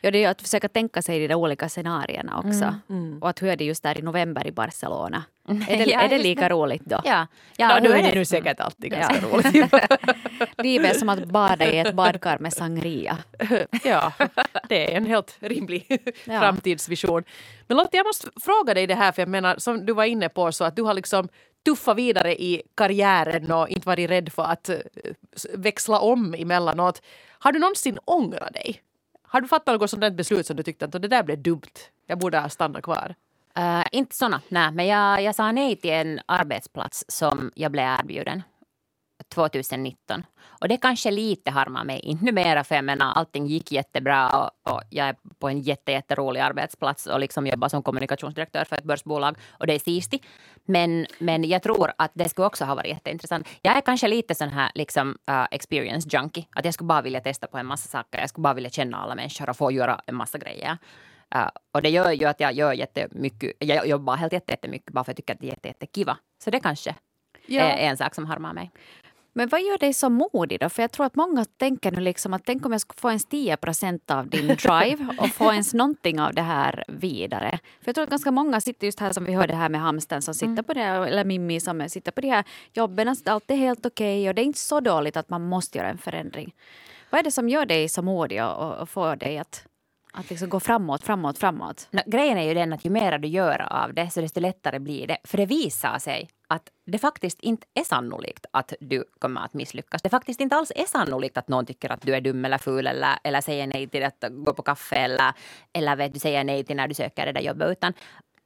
Ja, 0.00 0.10
det 0.10 0.18
är 0.18 0.20
ju 0.20 0.26
att 0.26 0.42
försöka 0.42 0.68
tänka 0.68 1.02
sig 1.02 1.28
de 1.28 1.34
olika 1.34 1.68
scenarierna 1.68 2.38
också. 2.38 2.64
Mm, 2.64 2.80
mm. 2.88 3.22
Och 3.22 3.28
att 3.28 3.42
hur 3.42 3.48
är 3.48 3.56
det 3.56 3.64
just 3.64 3.82
där 3.82 3.98
i 3.98 4.02
november 4.02 4.46
i 4.46 4.52
Barcelona? 4.52 5.24
Är 5.68 5.76
det, 5.76 5.84
ja, 5.84 6.00
är 6.00 6.08
det 6.08 6.18
lika 6.18 6.40
det. 6.40 6.48
roligt 6.48 6.84
då? 6.84 7.00
Ja, 7.04 7.26
ja 7.56 7.78
no, 7.78 7.82
nu 7.82 7.88
är 7.88 8.02
det 8.02 8.14
nu 8.14 8.24
säkert 8.24 8.60
alltid 8.60 8.90
ganska 8.90 9.14
ja. 9.14 9.28
roligt. 9.32 9.72
Livet 10.58 10.94
är 10.94 10.98
som 10.98 11.08
att 11.08 11.24
bada 11.24 11.72
i 11.72 11.78
ett 11.78 11.94
badkar 11.94 12.38
med 12.38 12.52
sangria. 12.52 13.18
ja, 13.84 14.12
det 14.68 14.92
är 14.92 14.96
en 14.96 15.06
helt 15.06 15.36
rimlig 15.40 15.86
ja. 16.24 16.40
framtidsvision. 16.40 17.24
Men 17.66 17.76
Lotta, 17.76 17.96
jag 17.96 18.06
måste 18.06 18.28
fråga 18.40 18.74
dig 18.74 18.86
det 18.86 18.94
här, 18.94 19.12
för 19.12 19.22
jag 19.22 19.28
menar 19.28 19.54
som 19.58 19.86
du 19.86 19.92
var 19.92 20.04
inne 20.04 20.28
på 20.28 20.52
så 20.52 20.64
att 20.64 20.76
du 20.76 20.82
har 20.82 20.94
liksom 20.94 21.28
tuffat 21.64 21.96
vidare 21.96 22.42
i 22.42 22.62
karriären 22.76 23.52
och 23.52 23.68
inte 23.68 23.86
varit 23.86 24.10
rädd 24.10 24.32
för 24.32 24.42
att 24.42 24.68
eh, 24.68 24.76
växla 25.54 26.00
om 26.00 26.34
emellanåt. 26.34 27.02
Har 27.38 27.52
du 27.52 27.58
någonsin 27.58 27.98
ångrat 28.04 28.54
dig? 28.54 28.82
Har 29.32 29.40
du 29.40 29.48
fattat 29.48 29.80
något 29.80 29.90
sådant 29.90 30.16
beslut 30.16 30.46
som 30.46 30.56
du 30.56 30.62
tyckte 30.62 30.84
att 30.84 30.92
det 30.92 31.08
där 31.08 31.22
blev 31.22 31.42
dumt, 31.42 31.78
jag 32.06 32.18
borde 32.18 32.38
ha 32.38 32.48
stannat 32.48 32.82
kvar? 32.82 33.14
Uh, 33.58 33.84
inte 33.92 34.16
såna, 34.16 34.40
nej. 34.48 34.70
Men 34.72 34.86
jag, 34.86 35.22
jag 35.22 35.34
sa 35.34 35.52
nej 35.52 35.76
till 35.76 35.90
en 35.90 36.20
arbetsplats 36.26 37.04
som 37.08 37.50
jag 37.54 37.72
blev 37.72 37.84
erbjuden 37.84 38.42
2019. 39.34 40.26
Och 40.60 40.68
det 40.68 40.76
kanske 40.76 41.10
lite 41.10 41.50
harmar 41.50 41.84
mig, 41.84 42.00
inte 42.00 42.24
numera 42.24 42.64
för 42.64 42.74
jag 42.74 42.84
menar 42.84 43.12
allting 43.12 43.46
gick 43.46 43.72
jättebra 43.72 44.28
och, 44.28 44.72
och 44.72 44.82
jag 44.90 45.08
är 45.08 45.16
på 45.38 45.48
en 45.48 45.60
jätte, 45.60 45.92
jätterolig 45.92 46.40
arbetsplats 46.40 47.06
och 47.06 47.20
liksom 47.20 47.46
jobbar 47.46 47.68
som 47.68 47.82
kommunikationsdirektör 47.82 48.64
för 48.64 48.76
ett 48.76 48.84
börsbolag 48.84 49.36
och 49.50 49.66
det 49.66 49.74
är 49.74 49.78
Sisti. 49.78 50.20
Men, 50.64 51.06
men 51.18 51.44
jag 51.44 51.62
tror 51.62 51.92
att 51.98 52.10
det 52.14 52.28
skulle 52.28 52.46
också 52.46 52.64
ha 52.64 52.74
varit 52.74 52.88
jätteintressant. 52.88 53.48
Jag 53.62 53.76
är 53.76 53.80
kanske 53.80 54.08
lite 54.08 54.34
sån 54.34 54.48
här 54.48 54.70
liksom 54.74 55.18
uh, 55.30 55.46
experience 55.50 56.08
junkie, 56.12 56.46
att 56.50 56.64
jag 56.64 56.74
skulle 56.74 56.88
bara 56.88 57.02
vilja 57.02 57.20
testa 57.20 57.46
på 57.46 57.58
en 57.58 57.66
massa 57.66 57.88
saker. 57.88 58.20
Jag 58.20 58.28
skulle 58.28 58.42
bara 58.42 58.54
vilja 58.54 58.70
känna 58.70 58.96
alla 58.96 59.14
människor 59.14 59.50
och 59.50 59.56
få 59.56 59.72
göra 59.72 60.00
en 60.06 60.14
massa 60.14 60.38
grejer. 60.38 60.78
Uh, 61.34 61.48
och 61.72 61.82
det 61.82 61.90
gör 61.90 62.12
ju 62.12 62.24
att 62.26 62.40
jag 62.40 62.52
gör 62.52 62.72
jättemycket, 62.72 63.52
jag 63.58 63.86
jobbar 63.86 64.16
helt 64.16 64.32
jättemycket 64.32 64.92
bara 64.92 65.04
för 65.04 65.12
att 65.12 65.18
jag 65.18 65.26
tycker 65.26 65.34
att 65.34 65.40
det 65.40 65.46
är 65.46 65.50
jätte, 65.50 65.68
jättekiva. 65.68 66.16
Så 66.44 66.50
det 66.50 66.60
kanske 66.60 66.94
ja. 67.46 67.62
är 67.62 67.90
en 67.90 67.96
sak 67.96 68.14
som 68.14 68.26
harmar 68.26 68.52
mig. 68.52 68.70
Men 69.32 69.48
vad 69.48 69.62
gör 69.62 69.78
dig 69.78 69.92
så 69.92 70.10
modig 70.10 70.60
då? 70.60 70.68
För 70.68 70.82
jag 70.82 70.92
tror 70.92 71.06
att 71.06 71.16
många 71.16 71.44
tänker 71.44 71.90
nu 71.90 72.00
liksom 72.00 72.34
att 72.34 72.42
tänk 72.44 72.66
om 72.66 72.72
jag 72.72 72.80
skulle 72.80 73.00
få 73.00 73.08
ens 73.08 73.24
10 73.24 73.56
procent 73.56 74.10
av 74.10 74.28
din 74.28 74.46
drive 74.62 75.06
och 75.18 75.28
få 75.28 75.52
ens 75.52 75.74
någonting 75.74 76.20
av 76.20 76.34
det 76.34 76.42
här 76.42 76.84
vidare. 76.88 77.58
För 77.80 77.88
jag 77.88 77.94
tror 77.94 78.04
att 78.04 78.10
ganska 78.10 78.30
många 78.30 78.60
sitter 78.60 78.86
just 78.86 79.00
här 79.00 79.12
som 79.12 79.24
vi 79.24 79.32
hörde 79.32 79.54
här 79.54 79.68
med 79.68 79.80
hamsten 79.80 80.22
som 80.22 80.34
sitter 80.34 80.46
mm. 80.46 80.64
på 80.64 80.74
det, 80.74 80.82
eller 80.82 81.24
Mimmi 81.24 81.60
som 81.60 81.88
sitter 81.88 82.12
på 82.12 82.20
de 82.20 82.28
här 82.28 82.44
jobben. 82.72 83.08
Att 83.08 83.28
allt 83.28 83.50
är 83.50 83.56
helt 83.56 83.86
okej 83.86 84.20
okay 84.20 84.28
och 84.28 84.34
det 84.34 84.42
är 84.42 84.44
inte 84.44 84.58
så 84.58 84.80
dåligt 84.80 85.16
att 85.16 85.28
man 85.28 85.42
måste 85.42 85.78
göra 85.78 85.90
en 85.90 85.98
förändring. 85.98 86.54
Vad 87.10 87.18
är 87.18 87.22
det 87.22 87.30
som 87.30 87.48
gör 87.48 87.66
dig 87.66 87.88
så 87.88 88.02
modig 88.02 88.44
och, 88.44 88.74
och 88.74 88.88
får 88.88 89.16
dig 89.16 89.38
att 89.38 89.66
att 90.12 90.30
liksom 90.30 90.48
gå 90.48 90.60
framåt, 90.60 91.02
framåt, 91.02 91.38
framåt. 91.38 91.88
No, 91.90 92.00
grejen 92.06 92.38
är 92.38 92.48
ju 92.48 92.54
den 92.54 92.72
att 92.72 92.84
ju 92.84 92.90
mer 92.90 93.18
du 93.18 93.28
gör 93.28 93.72
av 93.72 93.94
det, 93.94 94.10
så 94.10 94.20
desto 94.20 94.40
lättare 94.40 94.78
blir 94.78 95.06
det. 95.06 95.18
För 95.24 95.36
det 95.36 95.46
visar 95.46 95.98
sig 95.98 96.28
att 96.48 96.70
det 96.86 96.98
faktiskt 96.98 97.40
inte 97.40 97.66
är 97.74 97.84
sannolikt 97.84 98.46
att 98.50 98.72
du 98.80 99.04
kommer 99.18 99.40
att 99.40 99.54
misslyckas. 99.54 100.02
Det 100.02 100.08
faktiskt 100.08 100.40
inte 100.40 100.56
alls 100.56 100.72
är 100.76 100.84
sannolikt 100.84 101.36
att 101.36 101.48
någon 101.48 101.66
tycker 101.66 101.92
att 101.92 102.02
du 102.02 102.14
är 102.14 102.20
dum 102.20 102.44
eller 102.44 102.58
ful 102.58 102.86
eller, 102.86 103.18
eller 103.24 103.40
säger 103.40 103.66
nej 103.66 103.88
till 103.88 104.04
att 104.04 104.24
gå 104.30 104.54
på 104.54 104.62
kaffe 104.62 104.96
eller, 104.96 105.32
eller 105.72 105.96
vet 105.96 106.14
du 106.14 106.20
säger 106.20 106.44
nej 106.44 106.64
till 106.64 106.76
när 106.76 106.88
du 106.88 106.94
söker 106.94 107.26
det 107.26 107.32
där 107.32 107.40
jobbet. 107.40 107.70
Utan 107.70 107.92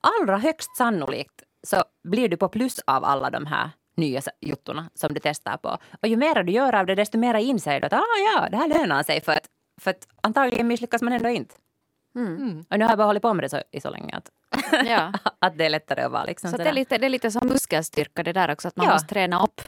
allra 0.00 0.38
högst 0.38 0.76
sannolikt 0.76 1.42
så 1.66 1.82
blir 2.08 2.28
du 2.28 2.36
på 2.36 2.48
plus 2.48 2.80
av 2.86 3.04
alla 3.04 3.30
de 3.30 3.46
här 3.46 3.70
nya 3.96 4.20
juttorna 4.40 4.90
som 4.94 5.14
du 5.14 5.20
testar 5.20 5.56
på. 5.56 5.78
Och 6.02 6.08
ju 6.08 6.16
mer 6.16 6.42
du 6.42 6.52
gör 6.52 6.74
av 6.74 6.86
det, 6.86 6.94
desto 6.94 7.18
mer 7.18 7.34
inser 7.34 7.80
du 7.80 7.86
att 7.86 7.92
ah, 7.92 8.02
ja, 8.34 8.48
det 8.50 8.56
här 8.56 8.68
lönar 8.68 9.02
sig. 9.02 9.20
För 9.20 9.32
att 9.32 9.46
för 9.80 9.90
att 9.90 10.08
antagligen 10.20 10.68
misslyckas 10.68 11.02
man 11.02 11.12
ändå 11.12 11.28
inte. 11.28 11.54
Mm. 12.16 12.36
mm. 12.36 12.64
Och 12.70 12.78
nu 12.78 12.84
har 12.84 12.90
jag 12.90 12.98
bara 12.98 13.06
hållit 13.06 13.22
på 13.22 13.34
med 13.34 13.44
det 13.44 13.48
så, 13.48 13.62
i 13.70 13.80
så 13.80 13.90
länge 13.90 14.16
att, 14.16 14.30
ja. 14.86 15.12
att 15.38 15.58
det 15.58 15.64
är 15.64 15.70
lättare 15.70 16.02
att 16.02 16.12
vara 16.12 16.24
liksom 16.24 16.50
så 16.50 16.56
det 16.56 16.64
är, 16.64 16.72
lite, 16.72 16.98
det 16.98 17.06
är 17.06 17.10
lite 17.10 17.30
som 17.30 17.48
muskelstyrka 17.48 18.22
det 18.22 18.32
där 18.32 18.50
också, 18.50 18.68
att 18.68 18.76
man 18.76 18.86
ja. 18.86 18.92
måste 18.92 19.08
träna 19.08 19.44
upp 19.44 19.60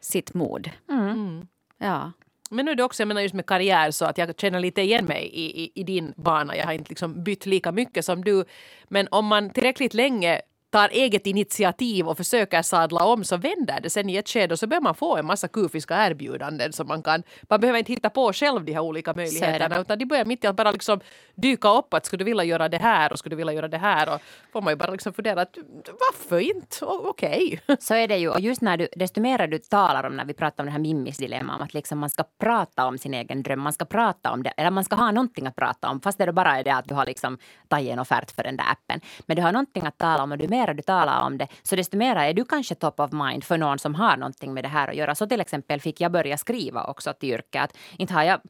sitt 0.00 0.34
mod. 0.34 0.70
Mm. 0.88 1.46
Ja. 1.78 2.12
Men 2.50 2.64
nu 2.64 2.70
är 2.70 2.74
det 2.74 2.84
också, 2.84 3.02
jag 3.02 3.08
menar 3.08 3.20
just 3.20 3.34
med 3.34 3.46
karriär 3.46 3.90
så 3.90 4.04
att 4.04 4.18
jag 4.18 4.40
känner 4.40 4.60
lite 4.60 4.82
igen 4.82 5.04
mig 5.04 5.30
i, 5.32 5.64
i, 5.64 5.72
i 5.74 5.82
din 5.82 6.12
bana. 6.16 6.56
Jag 6.56 6.64
har 6.66 6.72
inte 6.72 6.88
liksom 6.88 7.24
bytt 7.24 7.46
lika 7.46 7.72
mycket 7.72 8.04
som 8.04 8.24
du. 8.24 8.44
Men 8.84 9.08
om 9.10 9.26
man 9.26 9.50
tillräckligt 9.50 9.94
länge 9.94 10.40
tar 10.76 10.88
eget 10.88 11.26
initiativ 11.26 12.08
och 12.08 12.16
försöker 12.16 12.62
sadla 12.62 13.04
om 13.04 13.24
så 13.24 13.36
vänder 13.36 13.80
det 13.80 13.90
sen 13.90 14.08
i 14.08 14.16
ett 14.16 14.28
skede 14.28 14.54
och 14.54 14.58
så 14.58 14.66
börjar 14.66 14.80
man 14.80 14.94
få 14.94 15.16
en 15.16 15.26
massa 15.26 15.48
kufiska 15.48 16.06
erbjudanden 16.06 16.72
som 16.72 16.88
man 16.88 17.02
kan, 17.02 17.22
man 17.42 17.60
behöver 17.60 17.78
inte 17.78 17.92
hitta 17.92 18.10
på 18.10 18.32
själv 18.32 18.64
de 18.64 18.72
här 18.72 18.80
olika 18.80 19.14
möjligheterna 19.14 19.80
utan 19.80 19.98
de 19.98 20.04
börjar 20.04 20.24
mitt 20.24 20.44
i 20.44 20.46
att 20.46 20.56
bara 20.56 20.70
liksom 20.70 21.00
dyka 21.34 21.68
upp 21.68 21.94
att 21.94 22.06
skulle 22.06 22.20
du 22.20 22.24
vilja 22.24 22.44
göra 22.44 22.68
det 22.68 22.78
här 22.78 23.12
och 23.12 23.18
skulle 23.18 23.32
du 23.32 23.36
vilja 23.36 23.52
göra 23.52 23.68
det 23.68 23.78
här 23.78 24.14
och 24.14 24.20
får 24.52 24.62
man 24.62 24.72
ju 24.72 24.76
bara 24.76 24.92
liksom 24.92 25.12
fundera 25.12 25.42
att 25.42 25.58
varför 25.84 26.38
inte, 26.38 26.84
okej. 26.84 27.60
Okay. 27.62 27.76
Så 27.80 27.94
är 27.94 28.08
det 28.08 28.16
ju 28.16 28.30
och 28.30 28.40
just 28.40 28.62
när 28.62 28.76
du, 28.76 28.88
desto 28.96 29.20
mer 29.20 29.46
du 29.46 29.58
talar 29.58 30.06
om 30.06 30.16
när 30.16 30.24
vi 30.24 30.34
pratar 30.34 30.62
om 30.62 30.66
det 30.66 30.72
här 30.72 30.78
Mimmis 30.78 31.16
dilemma 31.16 31.56
om 31.56 31.62
att 31.62 31.74
liksom 31.74 31.98
man 31.98 32.10
ska 32.10 32.24
prata 32.38 32.86
om 32.86 32.98
sin 32.98 33.14
egen 33.14 33.42
dröm, 33.42 33.60
man 33.60 33.72
ska 33.72 33.84
prata 33.84 34.32
om 34.32 34.42
det 34.42 34.50
eller 34.56 34.70
man 34.70 34.84
ska 34.84 34.96
ha 34.96 35.10
någonting 35.10 35.46
att 35.46 35.56
prata 35.56 35.88
om 35.88 36.00
fast 36.00 36.18
det 36.18 36.32
bara 36.32 36.58
är 36.58 36.64
det 36.64 36.74
att 36.74 36.88
du 36.88 36.94
har 36.94 37.06
liksom 37.06 37.38
tagit 37.68 37.92
en 37.92 37.98
offert 37.98 38.30
för 38.30 38.42
den 38.42 38.56
där 38.56 38.64
appen. 38.70 39.00
Men 39.26 39.36
du 39.36 39.42
har 39.42 39.52
någonting 39.52 39.86
att 39.86 39.98
tala 39.98 40.22
om 40.22 40.32
och 40.32 40.38
du 40.38 40.48
mer 40.48 40.65
du 40.74 40.82
talar 40.82 41.26
om 41.26 41.38
det, 41.38 41.48
så 41.62 41.76
desto 41.76 41.96
mer 41.96 42.16
är 42.16 42.34
du 42.34 42.44
kanske 42.44 42.74
top 42.74 43.00
of 43.00 43.12
mind 43.12 43.44
för 43.44 43.58
någon 43.58 43.78
som 43.78 43.94
har 43.94 44.16
någonting 44.16 44.54
med 44.54 44.64
det 44.64 44.68
här 44.68 44.88
att 44.88 44.96
göra. 44.96 45.14
Så 45.14 45.26
till 45.26 45.40
exempel 45.40 45.80
fick 45.80 46.00
jag 46.00 46.12
börja 46.12 46.38
skriva 46.38 46.84
också 46.84 47.12
till 47.12 47.28
yrket. 47.28 47.62
Att 47.62 47.76
inte 47.98 48.14
har 48.14 48.22
jag 48.22 48.40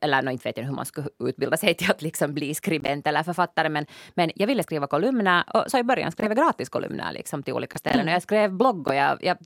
eller 0.00 0.22
no, 0.22 0.30
inte 0.30 0.48
vet 0.48 0.56
jag 0.56 0.64
hur 0.64 0.72
man 0.72 0.84
skulle 0.84 1.08
utbilda 1.18 1.56
sig 1.56 1.74
till 1.74 1.90
att 1.90 2.02
liksom 2.02 2.34
bli 2.34 2.54
skribent 2.54 3.06
eller 3.06 3.22
författare, 3.22 3.68
men, 3.68 3.86
men 4.14 4.30
jag 4.34 4.46
ville 4.46 4.62
skriva 4.62 4.86
kolumner 4.86 5.44
och 5.54 5.64
så 5.70 5.78
i 5.78 5.82
början 5.82 6.12
skrev 6.12 6.30
jag 6.30 6.36
gratis 6.36 6.68
kolumner 6.68 7.12
liksom 7.12 7.42
till 7.42 7.54
olika 7.54 7.78
ställen. 7.78 8.08
Och 8.08 8.14
jag 8.14 8.22
skrev 8.22 8.52
blogg 8.52 8.88
och 8.88 8.94
jag, 8.94 9.24
jag 9.24 9.36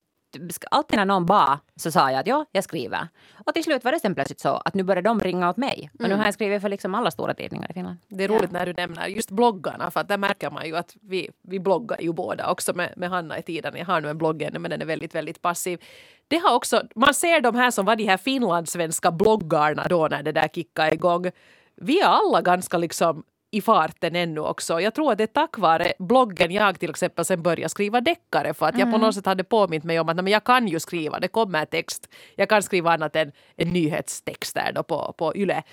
alltid 0.71 0.97
när 0.97 1.05
någon 1.05 1.25
bad 1.25 1.57
så 1.75 1.91
sa 1.91 2.11
jag 2.11 2.19
att 2.19 2.27
ja, 2.27 2.45
jag 2.51 2.63
skriver. 2.63 3.07
Och 3.45 3.53
till 3.53 3.63
slut 3.63 3.83
var 3.83 3.91
det 3.91 3.99
sen 3.99 4.15
plötsligt 4.15 4.39
så 4.39 4.49
att 4.49 4.73
nu 4.73 4.83
började 4.83 5.09
de 5.09 5.19
ringa 5.19 5.49
åt 5.49 5.57
mig. 5.57 5.89
Och 5.99 6.09
nu 6.09 6.15
har 6.15 6.25
jag 6.25 6.33
skrivit 6.33 6.61
för 6.61 6.69
liksom 6.69 6.95
alla 6.95 7.11
stora 7.11 7.33
tidningar 7.33 7.71
i 7.71 7.73
Finland. 7.73 7.97
Det 8.07 8.23
är 8.23 8.27
roligt 8.27 8.51
när 8.51 8.65
du 8.65 8.73
nämner 8.73 9.07
just 9.07 9.31
bloggarna 9.31 9.91
för 9.91 9.99
att 9.99 10.07
där 10.07 10.17
märker 10.17 10.51
man 10.51 10.65
ju 10.65 10.77
att 10.77 10.95
vi, 11.01 11.29
vi 11.41 11.59
bloggar 11.59 12.01
ju 12.01 12.13
båda 12.13 12.51
också 12.51 12.73
med, 12.73 12.93
med 12.97 13.09
Hanna 13.09 13.39
i 13.39 13.41
tiden. 13.41 13.73
Jag 13.77 13.85
har 13.85 14.01
nu 14.01 14.09
en 14.09 14.17
blogg 14.17 14.41
ännu 14.41 14.59
men 14.59 14.71
den 14.71 14.81
är 14.81 14.85
väldigt, 14.85 15.15
väldigt 15.15 15.41
passiv. 15.41 15.79
Det 16.27 16.37
har 16.37 16.55
också, 16.55 16.83
man 16.95 17.13
ser 17.13 17.41
de 17.41 17.55
här 17.55 17.71
som 17.71 17.85
var 17.85 17.95
de 17.95 18.03
här 18.03 18.17
finlandssvenska 18.17 19.11
bloggarna 19.11 19.87
då 19.89 20.07
när 20.07 20.23
det 20.23 20.31
där 20.31 20.47
kickade 20.47 20.93
igång. 20.93 21.31
Vi 21.75 21.99
är 21.99 22.07
alla 22.07 22.41
ganska 22.41 22.77
liksom 22.77 23.23
i 23.51 23.61
farten 23.61 24.15
ännu 24.15 24.41
också. 24.41 24.81
Jag 24.81 24.93
tror 24.93 25.11
att 25.11 25.17
det 25.17 25.23
är 25.23 25.27
tack 25.27 25.57
vare 25.57 25.93
bloggen 25.99 26.51
jag 26.51 26.79
till 26.79 26.89
exempel 26.89 27.25
sen 27.25 27.41
började 27.41 27.69
skriva 27.69 28.01
deckare 28.01 28.53
för 28.53 28.65
att 28.65 28.77
jag 28.77 28.85
på 28.85 28.95
mm. 28.95 29.01
något 29.01 29.15
sätt 29.15 29.25
hade 29.25 29.43
påmint 29.43 29.83
mig 29.83 29.99
om 29.99 30.09
att 30.09 30.15
men 30.15 30.27
jag 30.27 30.43
kan 30.43 30.67
ju 30.67 30.79
skriva, 30.79 31.19
det 31.19 31.27
kommer 31.27 31.65
text. 31.65 32.09
Jag 32.35 32.49
kan 32.49 32.63
skriva 32.63 32.93
annat 32.93 33.15
än, 33.15 33.31
än 33.57 33.67
nyhetstexter 33.69 34.71
då 34.75 34.83
på, 34.83 35.13
på 35.17 35.35
YLE. 35.35 35.63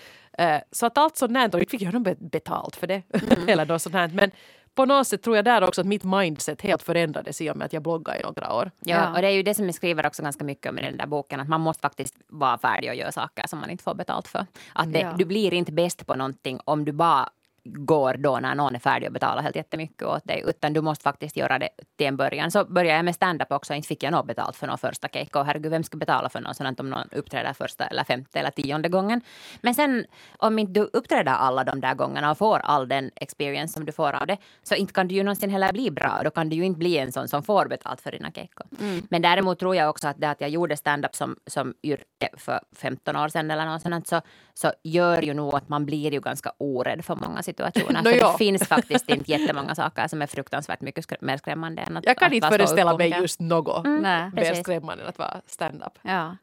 Uh, 0.40 0.58
så 0.72 0.86
att 0.86 0.98
allt 0.98 1.16
sånt 1.16 1.36
här, 1.36 1.44
inte 1.44 1.70
fick 1.70 1.82
jag 1.82 1.94
nog 1.94 2.16
betalt 2.18 2.76
för 2.76 2.86
det. 2.86 3.02
Mm. 3.10 3.48
eller 3.48 3.66
något 3.66 3.82
sånt 3.82 3.94
här. 3.94 4.08
Men 4.08 4.30
på 4.76 4.84
något 4.84 5.06
sätt 5.06 5.22
tror 5.22 5.36
jag 5.36 5.44
där 5.44 5.64
också 5.64 5.80
att 5.80 5.86
mitt 5.86 6.04
mindset 6.04 6.62
helt 6.62 6.82
förändrades 6.82 7.40
i 7.40 7.50
och 7.50 7.56
med 7.56 7.64
att 7.64 7.72
jag 7.72 7.82
bloggade 7.82 8.18
i 8.18 8.22
några 8.22 8.52
år. 8.52 8.70
Ja, 8.80 9.14
och 9.14 9.20
det 9.20 9.26
är 9.26 9.30
ju 9.30 9.42
det 9.42 9.54
som 9.54 9.64
jag 9.64 9.74
skriver 9.74 10.06
också 10.06 10.22
ganska 10.22 10.44
mycket 10.44 10.70
om 10.70 10.78
i 10.78 10.82
den 10.82 10.96
där 10.96 11.06
boken, 11.06 11.40
att 11.40 11.48
man 11.48 11.60
måste 11.60 11.80
faktiskt 11.80 12.14
vara 12.26 12.58
färdig 12.58 12.90
och 12.90 12.96
göra 12.96 13.12
saker 13.12 13.44
som 13.46 13.58
man 13.58 13.70
inte 13.70 13.84
får 13.84 13.94
betalt 13.94 14.28
för. 14.28 14.46
Att 14.72 14.92
det, 14.92 15.00
ja. 15.00 15.14
du 15.18 15.24
blir 15.24 15.54
inte 15.54 15.72
bäst 15.72 16.06
på 16.06 16.14
någonting 16.14 16.60
om 16.64 16.84
du 16.84 16.92
bara 16.92 17.28
går 17.74 18.14
då 18.14 18.38
när 18.38 18.54
någon 18.54 18.74
är 18.74 18.78
färdig 18.78 19.06
och 19.06 19.12
betalar 19.12 19.42
helt 19.42 19.56
jättemycket 19.56 20.02
åt 20.02 20.24
dig. 20.24 20.42
Utan 20.46 20.72
du 20.72 20.80
måste 20.80 21.02
faktiskt 21.02 21.36
göra 21.36 21.58
det 21.58 21.68
till 21.96 22.06
en 22.06 22.16
början. 22.16 22.50
Så 22.50 22.64
började 22.64 22.96
jag 22.96 23.04
med 23.04 23.14
stand-up 23.14 23.52
också. 23.52 23.74
Inte 23.74 23.88
fick 23.88 24.02
jag 24.02 24.10
något 24.10 24.26
betalt 24.26 24.56
för 24.56 24.66
någon 24.66 24.78
första 24.78 25.08
cake. 25.08 25.38
Och 25.38 25.46
herregud, 25.46 25.70
vem 25.70 25.82
ska 25.82 25.96
betala 25.96 26.28
för 26.28 26.40
något 26.40 26.56
sånt 26.56 26.80
om 26.80 26.90
någon 26.90 27.08
uppträder 27.12 27.52
första 27.52 27.86
eller 27.86 28.04
femte 28.04 28.40
eller 28.40 28.50
tionde 28.50 28.88
gången. 28.88 29.20
Men 29.60 29.74
sen 29.74 30.04
om 30.38 30.58
inte 30.58 30.72
du 30.72 30.90
uppträder 30.92 31.32
alla 31.32 31.64
de 31.64 31.80
där 31.80 31.94
gångerna 31.94 32.30
och 32.30 32.38
får 32.38 32.58
all 32.58 32.88
den 32.88 33.10
experience 33.16 33.74
som 33.74 33.84
du 33.84 33.92
får 33.92 34.12
av 34.12 34.26
det. 34.26 34.36
Så 34.62 34.74
inte 34.74 34.92
kan 34.92 35.08
du 35.08 35.14
ju 35.14 35.22
någonsin 35.22 35.50
heller 35.50 35.72
bli 35.72 35.90
bra. 35.90 36.20
Då 36.24 36.30
kan 36.30 36.48
du 36.48 36.56
ju 36.56 36.64
inte 36.64 36.78
bli 36.78 36.98
en 36.98 37.12
sån 37.12 37.28
som 37.28 37.42
får 37.42 37.66
betalt 37.66 38.00
för 38.00 38.12
dina 38.12 38.30
cake. 38.30 38.62
Mm. 38.80 39.06
Men 39.10 39.22
däremot 39.22 39.58
tror 39.58 39.76
jag 39.76 39.90
också 39.90 40.08
att 40.08 40.20
det 40.20 40.30
att 40.30 40.40
jag 40.40 40.50
gjorde 40.50 40.76
stand-up 40.76 41.14
som, 41.14 41.36
som 41.46 41.74
yrke 41.82 42.28
för 42.36 42.60
15 42.72 43.16
år 43.16 43.28
sedan 43.28 43.50
eller 43.50 43.66
något 43.66 43.82
sånt. 43.82 44.06
Så, 44.06 44.20
så 44.54 44.72
gör 44.82 45.22
ju 45.22 45.34
nog 45.34 45.54
att 45.54 45.68
man 45.68 45.86
blir 45.86 46.12
ju 46.12 46.20
ganska 46.20 46.52
orädd 46.58 47.04
för 47.04 47.16
många 47.16 47.42
situationer 47.42 47.55
situationer. 47.56 48.02
no, 48.02 48.10
ja. 48.10 48.32
det 48.32 48.38
finns 48.38 48.68
faktiskt 48.68 49.08
inte 49.08 49.30
jättemånga 49.30 49.74
saker 49.74 50.08
som 50.08 50.22
är 50.22 50.26
fruktansvärt 50.26 50.80
mycket 50.80 51.20
mer 51.20 51.36
skrämmande 51.36 51.82
än 51.82 51.96
att 51.96 52.06
Jag 52.06 52.16
kan 52.16 52.26
att 52.26 52.34
inte 52.34 52.48
föreställa 52.48 52.96
mig 52.96 53.10
just 53.20 53.40
något 53.40 53.86
mm, 53.86 54.30
mer 54.34 54.54
skrämmande 54.54 55.02
än 55.02 55.08
att 55.08 55.18
vara 55.18 55.40
stand-up. 55.46 55.98
Ja. 56.02 56.36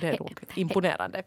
Det 0.00 0.08
är 0.08 0.16
roligt. 0.16 0.50
Imponerande 0.54 1.22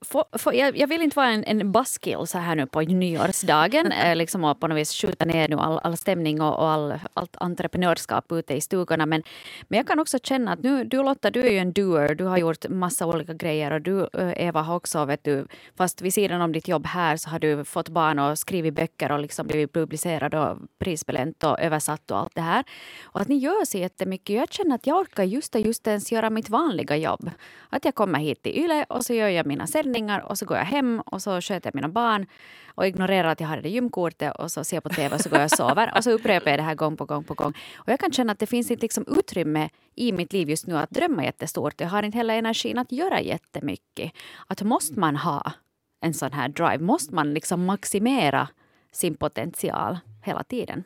för, 0.00 0.38
för, 0.38 0.52
jag, 0.52 0.76
jag, 0.76 0.86
vill 0.86 1.02
inte 1.02 1.16
vara 1.16 1.28
en, 1.28 1.44
en 1.44 1.72
buskill 1.72 2.26
så 2.26 2.38
här 2.38 2.56
nu 2.56 2.66
på 2.66 2.80
nyårsdagen 2.80 3.92
eh, 3.92 4.16
liksom 4.16 4.44
och 4.44 4.60
på 4.60 4.68
något 4.68 4.78
vis 4.78 4.92
skjuta 4.92 5.24
ner 5.24 5.48
nu 5.48 5.56
all, 5.56 5.78
all 5.82 5.96
stämning 5.96 6.40
och, 6.40 6.58
och 6.58 6.70
all, 6.70 6.94
allt 7.14 7.36
entreprenörskap 7.40 8.32
ute 8.32 8.54
i 8.54 8.60
stugorna. 8.60 9.06
Men, 9.06 9.22
men 9.68 9.76
jag 9.76 9.86
kan 9.86 9.98
också 9.98 10.18
känna 10.22 10.52
att 10.52 10.62
nu, 10.62 10.84
du 10.84 11.02
Lotta, 11.02 11.30
du 11.30 11.40
är 11.40 11.50
ju 11.50 11.58
en 11.58 11.72
doer. 11.72 12.14
Du 12.14 12.24
har 12.24 12.38
gjort 12.38 12.68
massa 12.68 13.06
olika 13.06 13.34
grejer 13.34 13.70
och 13.70 13.80
du 13.80 14.08
eh, 14.12 14.46
Eva 14.46 14.62
har 14.62 14.76
också, 14.76 15.04
vet 15.04 15.24
du, 15.24 15.46
fast 15.76 16.02
vid 16.02 16.14
sidan 16.14 16.40
om 16.40 16.52
ditt 16.52 16.68
jobb 16.68 16.86
här 16.86 17.16
så 17.16 17.30
har 17.30 17.38
du 17.38 17.64
fått 17.64 17.88
barn 17.88 18.18
och 18.18 18.38
skrivit 18.38 18.74
böcker 18.74 19.12
och 19.12 19.18
liksom 19.18 19.46
blivit 19.46 19.72
publicerad 19.72 20.34
och 20.34 20.58
prisbelönt 20.78 21.44
och 21.44 21.60
översatt 21.60 22.10
och 22.10 22.18
allt 22.18 22.34
det 22.34 22.40
här. 22.40 22.64
Och 23.04 23.20
att 23.20 23.28
ni 23.28 23.36
gör 23.36 23.64
så 23.64 23.78
jättemycket. 23.78 24.36
Jag 24.36 24.52
känner 24.52 24.74
att 24.74 24.86
jag 24.86 24.96
orkar 25.00 25.24
just 25.24 25.54
och 25.54 25.60
just 25.60 25.86
ens 25.86 26.12
göra 26.12 26.30
mitt 26.30 26.48
vanliga 26.48 26.96
jobb. 26.96 27.30
Att 27.70 27.84
jag 27.84 27.94
kommer 27.94 28.18
hit 28.18 28.42
till 28.42 28.58
YLE 28.58 28.84
och 28.88 29.04
så 29.04 29.14
gör 29.14 29.28
jag 29.28 29.47
mina 29.48 29.66
sändningar 29.66 30.20
och 30.20 30.38
så 30.38 30.46
går 30.46 30.56
jag 30.56 30.64
hem 30.64 31.00
och 31.06 31.22
så 31.22 31.40
sköter 31.40 31.66
jag 31.66 31.74
mina 31.74 31.88
barn 31.88 32.26
och 32.74 32.86
ignorerar 32.86 33.28
att 33.28 33.40
jag 33.40 33.48
har 33.48 33.56
det 33.56 33.68
gymkortet 33.68 34.36
och 34.36 34.52
så 34.52 34.64
ser 34.64 34.76
jag 34.76 34.82
på 34.82 34.88
TV 34.88 35.14
och 35.14 35.20
så 35.20 35.28
går 35.28 35.38
jag 35.38 35.44
och 35.44 35.50
sover. 35.50 35.92
Och 35.96 36.04
så 36.04 36.10
upprepar 36.10 36.50
jag 36.50 36.58
det 36.58 36.62
här 36.62 36.74
gång 36.74 36.96
på 36.96 37.04
gång 37.04 37.24
på 37.24 37.34
gång. 37.34 37.52
Och 37.76 37.88
jag 37.88 38.00
kan 38.00 38.12
känna 38.12 38.32
att 38.32 38.38
det 38.38 38.46
finns 38.46 38.70
inte 38.70 38.82
liksom 38.82 39.04
utrymme 39.06 39.68
i 39.94 40.12
mitt 40.12 40.32
liv 40.32 40.50
just 40.50 40.66
nu 40.66 40.78
att 40.78 40.90
drömma 40.90 41.24
jättestort. 41.24 41.80
Jag 41.80 41.88
har 41.88 42.02
inte 42.02 42.18
heller 42.18 42.34
energin 42.34 42.78
att 42.78 42.92
göra 42.92 43.20
jättemycket. 43.20 44.12
Att 44.46 44.62
måste 44.62 45.00
man 45.00 45.16
ha 45.16 45.52
en 46.00 46.14
sån 46.14 46.32
här 46.32 46.48
drive? 46.48 46.78
Måste 46.78 47.14
man 47.14 47.34
liksom 47.34 47.64
maximera 47.64 48.48
sin 48.92 49.14
potential 49.14 49.98
hela 50.24 50.44
tiden? 50.44 50.84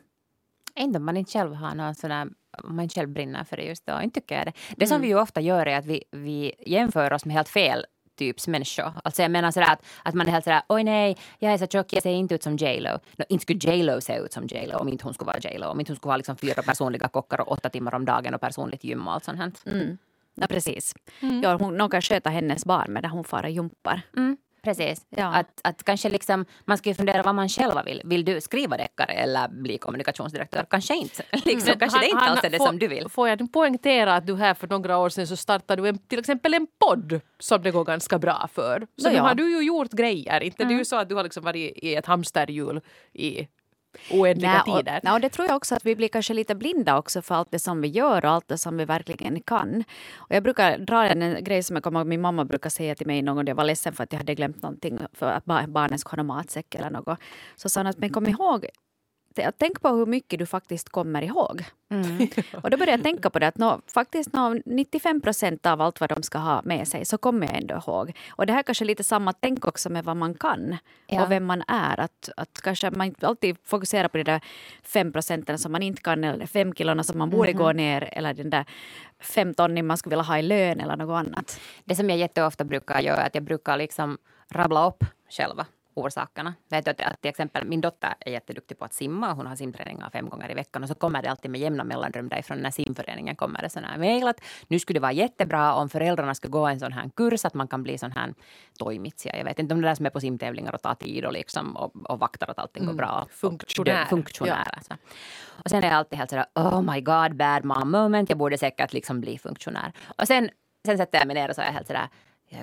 Om 0.75 1.05
man 1.05 1.17
inte 1.17 1.31
själv 1.31 1.53
har 1.53 1.75
någon 1.75 1.95
sån 1.95 2.11
här 2.11 2.29
om 2.57 2.75
man 2.75 2.89
själv 2.89 3.09
brinner 3.09 3.43
för 3.43 3.57
det 3.57 3.63
just 3.63 3.85
då. 3.85 4.01
Inte 4.01 4.19
tycker 4.19 4.35
jag 4.35 4.45
det. 4.45 4.53
Det 4.77 4.87
som 4.87 4.95
mm. 4.95 5.01
vi 5.01 5.07
ju 5.07 5.19
ofta 5.19 5.41
gör 5.41 5.65
är 5.65 5.77
att 5.77 5.85
vi, 5.85 6.03
vi 6.11 6.53
jämför 6.59 7.13
oss 7.13 7.25
med 7.25 7.35
helt 7.35 7.49
fel 7.49 7.85
typs 8.15 8.47
människor. 8.47 8.91
Alltså 9.03 9.21
jag 9.21 9.31
menar 9.31 9.51
sådär 9.51 9.71
att, 9.71 9.85
att 10.03 10.13
man 10.13 10.27
är 10.27 10.31
helt 10.31 10.43
sådär 10.43 10.61
oj 10.69 10.83
nej, 10.83 11.17
jag 11.39 11.53
är 11.53 11.57
så 11.57 11.67
tjock, 11.67 11.93
jag 11.93 12.03
ser 12.03 12.11
inte 12.11 12.35
ut 12.35 12.43
som 12.43 12.55
J 12.57 12.79
Lo. 12.79 12.99
No, 13.17 13.25
inte 13.29 13.41
skulle 13.41 13.59
J 13.59 13.83
Lo 13.83 14.01
se 14.01 14.17
ut 14.17 14.33
som 14.33 14.47
J 14.47 14.67
Lo 14.67 14.77
om 14.77 14.89
inte 14.89 15.03
hon 15.03 15.13
skulle 15.13 15.27
vara 15.27 15.39
J 15.39 15.57
Lo. 15.57 15.67
Om 15.67 15.79
inte 15.79 15.91
hon 15.91 15.97
skulle 15.97 16.11
ha 16.11 16.17
liksom 16.17 16.37
fyra 16.37 16.61
personliga 16.63 17.07
kockar 17.07 17.41
och 17.41 17.51
åtta 17.51 17.69
timmar 17.69 17.95
om 17.95 18.05
dagen 18.05 18.33
och 18.33 18.41
personligt 18.41 18.83
gym 18.83 19.07
och 19.07 19.13
allt 19.13 19.23
sånt 19.23 19.37
här. 19.37 19.51
Mm. 19.65 19.97
Ja, 20.35 20.47
precis. 20.47 20.95
Mm. 21.19 21.41
Ja, 21.41 21.57
hon, 21.57 21.77
någon 21.77 21.89
kan 21.89 22.01
sköta 22.01 22.29
hennes 22.29 22.65
barn 22.65 22.93
medan 22.93 23.11
hon 23.11 23.23
far 23.23 23.43
och 23.43 23.49
jumpar. 23.49 24.01
Mm. 24.17 24.37
Precis. 24.63 25.05
Ja. 25.09 25.25
Att, 25.25 25.61
att 25.63 25.83
kanske 25.83 26.09
liksom, 26.09 26.45
man 26.65 26.77
ska 26.77 26.93
fundera 26.93 27.23
vad 27.23 27.35
man 27.35 27.49
själv 27.49 27.85
vill. 27.85 28.01
Vill 28.05 28.25
du 28.25 28.41
skriva 28.41 28.77
deckare 28.77 29.13
eller 29.13 29.47
bli 29.47 29.77
kommunikationsdirektör? 29.77 30.65
Kanske 30.69 30.95
inte. 30.95 31.23
Liksom, 31.31 31.67
mm. 31.67 31.79
kanske 31.79 31.99
det 31.99 32.09
inte 32.09 32.23
alls 32.23 32.43
är 32.43 32.49
det 32.49 32.59
som 32.59 32.79
du 32.79 32.87
vill. 32.87 33.09
Får 33.09 33.29
jag 33.29 33.51
poängtera 33.53 34.15
att 34.15 34.27
du 34.27 34.35
här 34.35 34.53
för 34.53 34.67
några 34.67 34.97
år 34.97 35.09
sedan 35.09 35.27
så 35.27 35.35
startade 35.35 35.81
du 35.81 35.89
en, 35.89 35.97
till 35.97 36.19
exempel 36.19 36.53
en 36.53 36.67
podd 36.79 37.21
som 37.39 37.63
det 37.63 37.71
går 37.71 37.83
ganska 37.83 38.19
bra 38.19 38.49
för. 38.53 38.87
Så 38.97 39.09
nu 39.09 39.15
ja. 39.15 39.21
har 39.21 39.35
du 39.35 39.51
ju 39.51 39.65
gjort 39.65 39.91
grejer. 39.91 40.43
Inte 40.43 40.63
mm. 40.63 40.69
det 40.69 40.75
är 40.75 40.79
ju 40.79 40.85
så 40.85 40.95
att 40.95 41.09
du 41.09 41.15
har 41.15 41.23
liksom 41.23 41.43
varit 41.43 41.73
i 41.75 41.95
ett 41.95 42.05
hamsterhjul 42.05 42.81
i 43.13 43.47
oändliga 44.11 44.63
nej, 44.65 44.77
tider. 44.77 44.97
Och, 44.97 45.03
nej, 45.03 45.13
och 45.13 45.21
det 45.21 45.29
tror 45.29 45.47
jag 45.47 45.55
också 45.55 45.75
att 45.75 45.85
vi 45.85 45.95
blir 45.95 46.07
kanske 46.07 46.33
lite 46.33 46.55
blinda 46.55 46.97
också 46.97 47.21
för 47.21 47.35
allt 47.35 47.51
det 47.51 47.59
som 47.59 47.81
vi 47.81 47.87
gör 47.87 48.25
och 48.25 48.31
allt 48.31 48.47
det 48.47 48.57
som 48.57 48.77
vi 48.77 48.85
verkligen 48.85 49.41
kan. 49.41 49.83
Och 50.15 50.35
jag 50.35 50.43
brukar 50.43 50.77
dra 50.77 51.05
en 51.05 51.43
grej 51.43 51.63
som 51.63 51.75
jag 51.75 51.83
kommer 51.83 51.99
ihåg 51.99 52.07
min 52.07 52.21
mamma 52.21 52.45
brukar 52.45 52.69
säga 52.69 52.95
till 52.95 53.07
mig 53.07 53.21
någon 53.21 53.35
gång 53.35 53.47
jag 53.47 53.55
var 53.55 53.63
ledsen 53.63 53.93
för 53.93 54.03
att 54.03 54.11
jag 54.13 54.19
hade 54.19 54.35
glömt 54.35 54.61
någonting 54.61 54.99
för 55.13 55.31
att 55.31 55.45
barnen 55.45 55.99
skulle 55.99 56.19
ha 56.19 56.23
matsäck 56.23 56.75
eller 56.75 56.89
något. 56.89 57.19
Så 57.55 57.69
sa 57.69 57.79
hon 57.79 57.87
att 57.87 57.97
men 57.97 58.09
kom 58.09 58.27
ihåg 58.27 58.67
tänk 59.57 59.81
på 59.81 59.89
hur 59.89 60.05
mycket 60.05 60.39
du 60.39 60.45
faktiskt 60.45 60.89
kommer 60.89 61.21
ihåg. 61.21 61.63
Mm. 61.89 62.27
och 62.63 62.69
då 62.69 62.77
började 62.77 62.91
jag 62.91 63.03
tänka 63.03 63.29
på 63.29 63.39
det 63.39 63.47
att 63.47 63.57
no, 63.57 63.81
faktiskt 63.93 64.33
no, 64.33 64.61
95 64.65 65.21
procent 65.21 65.65
av 65.65 65.81
allt 65.81 65.99
vad 65.99 66.09
de 66.09 66.23
ska 66.23 66.37
ha 66.37 66.61
med 66.63 66.87
sig 66.87 67.05
så 67.05 67.17
kommer 67.17 67.47
jag 67.47 67.57
ändå 67.57 67.75
ihåg. 67.75 68.17
Och 68.29 68.45
det 68.45 68.53
här 68.53 68.59
är 68.59 68.63
kanske 68.63 68.85
lite 68.85 69.03
samma 69.03 69.33
tänk 69.33 69.67
också 69.67 69.89
med 69.89 70.03
vad 70.03 70.17
man 70.17 70.33
kan 70.33 70.77
ja. 71.07 71.23
och 71.23 71.31
vem 71.31 71.45
man 71.45 71.63
är. 71.67 71.99
Att, 71.99 72.29
att 72.37 72.61
kanske 72.61 72.91
man 72.91 73.15
alltid 73.21 73.57
fokuserar 73.63 74.07
på 74.07 74.17
de 74.17 74.23
där 74.23 74.41
fem 74.83 75.11
procenten 75.11 75.59
som 75.59 75.71
man 75.71 75.83
inte 75.83 76.01
kan 76.01 76.23
eller 76.23 76.45
fem 76.45 76.73
kilona 76.73 77.03
som 77.03 77.17
man 77.17 77.29
borde 77.29 77.51
mm. 77.51 77.63
gå 77.63 77.71
ner 77.71 78.09
eller 78.11 78.33
den 78.33 78.49
där 78.49 78.65
fem 79.19 79.53
tonnen 79.53 79.87
man 79.87 79.97
skulle 79.97 80.15
vilja 80.15 80.23
ha 80.23 80.37
i 80.37 80.41
lön 80.41 80.79
eller 80.79 80.97
något 80.97 81.27
annat. 81.27 81.59
Det 81.83 81.95
som 81.95 82.09
jag 82.09 82.19
jätteofta 82.19 82.63
brukar 82.63 82.99
göra 82.99 83.21
är 83.21 83.27
att 83.27 83.35
jag 83.35 83.43
brukar 83.43 83.77
liksom 83.77 84.17
rabbla 84.49 84.87
upp 84.87 85.05
själva 85.29 85.65
orsakerna. 85.93 86.53
Vet 86.69 86.85
du 86.85 86.91
att, 86.91 87.21
till 87.21 87.29
exempel 87.29 87.65
min 87.65 87.81
dotter 87.81 88.13
är 88.19 88.31
jätteduktig 88.31 88.79
på 88.79 88.85
att 88.85 88.93
simma. 88.93 89.33
Hon 89.33 89.47
har 89.47 89.55
simträningar 89.55 90.09
fem 90.09 90.29
gånger 90.29 90.51
i 90.51 90.53
veckan 90.53 90.83
och 90.83 90.89
så 90.89 90.95
kommer 90.95 91.21
det 91.21 91.31
alltid 91.31 91.51
med 91.51 91.61
jämna 91.61 91.83
mellanrum 91.83 92.29
därifrån 92.29 92.57
när 92.57 92.71
simföreningen 92.71 93.35
kommer 93.35 93.61
det 93.61 93.69
sådana 93.69 93.87
här 93.87 93.97
mejl 93.97 94.27
att 94.27 94.41
nu 94.67 94.79
skulle 94.79 94.97
det 94.97 95.01
vara 95.01 95.11
jättebra 95.11 95.73
om 95.73 95.89
föräldrarna 95.89 96.35
skulle 96.35 96.51
gå 96.51 96.67
en 96.67 96.79
sån 96.79 96.93
här 96.93 97.09
kurs 97.15 97.45
att 97.45 97.53
man 97.53 97.67
kan 97.67 97.83
bli 97.83 97.97
sån 97.97 98.11
här 98.11 98.33
toimitsija. 98.79 99.37
Jag 99.37 99.45
vet 99.45 99.59
inte 99.59 99.73
om 99.73 99.81
det 99.81 99.87
där 99.87 99.95
som 99.95 100.05
är 100.05 100.09
på 100.09 100.19
simtävlingar 100.19 100.75
och 100.75 100.81
tar 100.81 100.95
tid 100.95 101.25
och, 101.25 101.33
liksom, 101.33 101.75
och, 101.77 102.11
och 102.11 102.19
vaktar 102.19 102.47
att 102.47 102.59
allting 102.59 102.85
går 102.85 102.93
bra. 102.93 103.27
Funktionär. 103.29 104.05
funktionär 104.05 104.63
ja. 104.65 104.71
alltså. 104.73 104.93
Och 105.63 105.69
sen 105.69 105.83
är 105.83 105.87
jag 105.87 105.95
alltid 105.95 106.19
helt 106.19 106.29
sådär 106.29 106.45
oh 106.55 106.81
my 106.93 107.01
god 107.01 107.35
bad 107.35 107.65
mom 107.65 107.91
moment. 107.91 108.29
Jag 108.29 108.37
borde 108.37 108.57
säkert 108.57 108.93
liksom 108.93 109.21
bli 109.21 109.37
funktionär. 109.37 109.91
Och 110.17 110.27
sen, 110.27 110.49
sen 110.85 110.97
sätter 110.97 111.17
jag 111.17 111.27
mig 111.27 111.33
ner 111.33 111.49
och 111.49 111.55
så 111.55 111.61
är 111.61 111.65
jag 111.65 111.73
helt 111.73 111.87
sådär 111.87 112.07
jag 112.07 112.07
är 112.07 112.09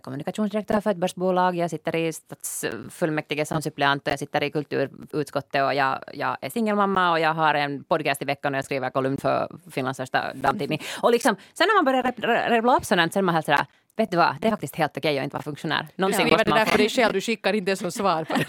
kommunikationsdirektör 0.01 0.81
för 0.81 0.91
ett 0.91 0.97
börsbolag, 0.97 1.57
jag 1.57 1.71
sitter 1.71 1.97
i 1.97 2.13
stadsfullmäktige 2.13 3.47
som 3.47 3.63
suppleant 3.63 4.07
och 4.07 4.13
jag 4.13 4.19
sitter 4.19 4.43
i 4.43 4.51
kulturutskottet 4.51 5.65
och 5.65 5.75
jag, 5.75 5.99
jag 6.15 6.37
är 6.41 6.51
singelmamma 6.51 7.11
och 7.11 7.21
jag 7.21 7.35
har 7.35 7.55
en 7.55 7.85
podcast 7.85 8.23
i 8.23 8.25
veckan 8.25 8.55
och 8.55 8.59
jag 8.59 8.65
skriver 8.65 8.91
kolumn 8.91 9.17
för 9.17 9.49
Finlands 9.71 9.97
största 9.97 10.33
damtidning. 10.35 10.83
Och 11.03 11.13
liksom, 11.13 11.37
sen 11.55 11.67
när 11.67 11.75
man 11.75 11.85
börjar 11.85 12.51
rabbla 12.51 12.77
upp 12.77 12.85
sådant 12.85 13.13
så 13.13 13.19
är 13.19 13.23
man 13.23 13.35
helt 13.35 13.47
sådär 13.47 13.67
Vet 13.97 14.11
du 14.11 14.17
vad, 14.17 14.37
det 14.41 14.47
är 14.47 14.51
faktiskt 14.51 14.77
helt 14.77 14.97
okej 14.97 15.19
att 15.19 15.25
inte 15.25 15.35
vara 15.35 15.43
funktionär. 15.43 15.89
Någonsin 15.97 16.29
ja, 16.29 16.37
det 16.37 16.51
är 16.51 16.55
därför 16.55 16.79
dig 16.79 16.89
själv, 16.89 17.13
du 17.13 17.21
skickar 17.21 17.53
inte 17.53 17.85
något 17.85 17.95
svar 17.95 18.25
på 18.25 18.37
det. 18.39 18.45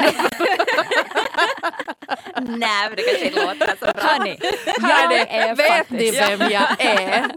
Nej, 2.41 2.87
men 2.87 2.95
det 2.95 3.03
kanske 3.03 3.25
inte 3.25 3.45
låter 3.45 3.75
så 3.79 3.85
bra. 3.85 4.03
Hörni, 4.03 4.39
jag 4.81 5.13
är 5.29 5.55
Vet 5.55 5.89
ni 5.89 6.11
vem 6.11 6.51
jag 6.51 6.81
är? 6.81 7.31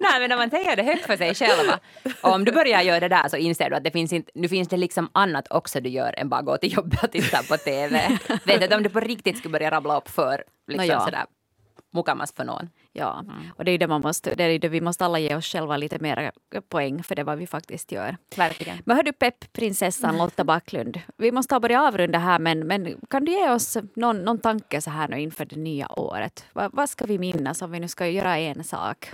Nej, 0.00 0.20
men 0.20 0.28
när 0.28 0.36
man 0.36 0.50
säger 0.50 0.76
det 0.76 0.82
högt 0.82 1.06
för 1.06 1.16
sig 1.16 1.34
själva. 1.34 1.78
Om 2.20 2.44
du 2.44 2.52
börjar 2.52 2.82
göra 2.82 3.00
det 3.00 3.08
där 3.08 3.28
så 3.28 3.36
inser 3.36 3.70
du 3.70 3.76
att 3.76 3.84
det 3.84 3.90
finns 3.90 4.12
inte, 4.12 4.30
nu 4.34 4.48
finns 4.48 4.68
det 4.68 4.76
liksom 4.76 5.10
annat 5.12 5.46
också 5.50 5.80
du 5.80 5.88
gör 5.88 6.14
än 6.18 6.28
bara 6.28 6.42
gå 6.42 6.56
till 6.56 6.72
jobbet 6.72 7.02
och 7.02 7.12
titta 7.12 7.42
på 7.42 7.56
TV. 7.56 8.18
Vet 8.44 8.70
du, 8.70 8.76
om 8.76 8.82
du 8.82 8.88
på 8.88 9.00
riktigt 9.00 9.38
skulle 9.38 9.52
börja 9.52 9.70
rabbla 9.70 9.96
upp 9.96 10.08
för 10.08 10.44
liksom 10.68 10.86
no, 10.86 10.92
ja. 10.92 11.00
sådär 11.00 11.24
mukamas 11.94 12.32
för 12.32 12.44
någon. 12.44 12.68
Ja, 12.98 13.20
mm. 13.20 13.50
och 13.56 13.64
det 13.64 13.70
är 13.70 13.78
det 13.78 13.86
man 13.86 14.00
måste, 14.00 14.34
det 14.34 14.44
är 14.44 14.58
det 14.58 14.68
vi 14.68 14.80
måste 14.80 15.04
alla 15.04 15.18
ge 15.18 15.34
oss 15.34 15.46
själva 15.46 15.76
lite 15.76 15.98
mer 15.98 16.32
poäng 16.68 17.02
för 17.02 17.14
det 17.14 17.24
vad 17.24 17.38
vi 17.38 17.46
faktiskt 17.46 17.92
gör. 17.92 18.16
Verkligen. 18.36 18.78
Men 18.84 18.96
hör 18.96 19.02
du 19.02 19.12
peppprinsessan 19.12 20.18
Lotta 20.18 20.44
Backlund, 20.44 21.00
vi 21.16 21.32
måste 21.32 21.54
ha 21.54 21.60
börja 21.60 21.82
avrunda 21.82 22.18
här 22.18 22.38
men, 22.38 22.66
men 22.66 23.00
kan 23.10 23.24
du 23.24 23.32
ge 23.32 23.50
oss 23.50 23.76
någon, 23.94 24.18
någon 24.18 24.38
tanke 24.38 24.80
så 24.80 24.90
här 24.90 25.08
nu 25.08 25.20
inför 25.20 25.44
det 25.44 25.56
nya 25.56 25.92
året? 26.00 26.44
Va, 26.52 26.70
vad 26.72 26.90
ska 26.90 27.04
vi 27.04 27.18
minnas 27.18 27.62
om 27.62 27.70
vi 27.70 27.80
nu 27.80 27.88
ska 27.88 28.06
göra 28.06 28.38
en 28.38 28.64
sak? 28.64 29.12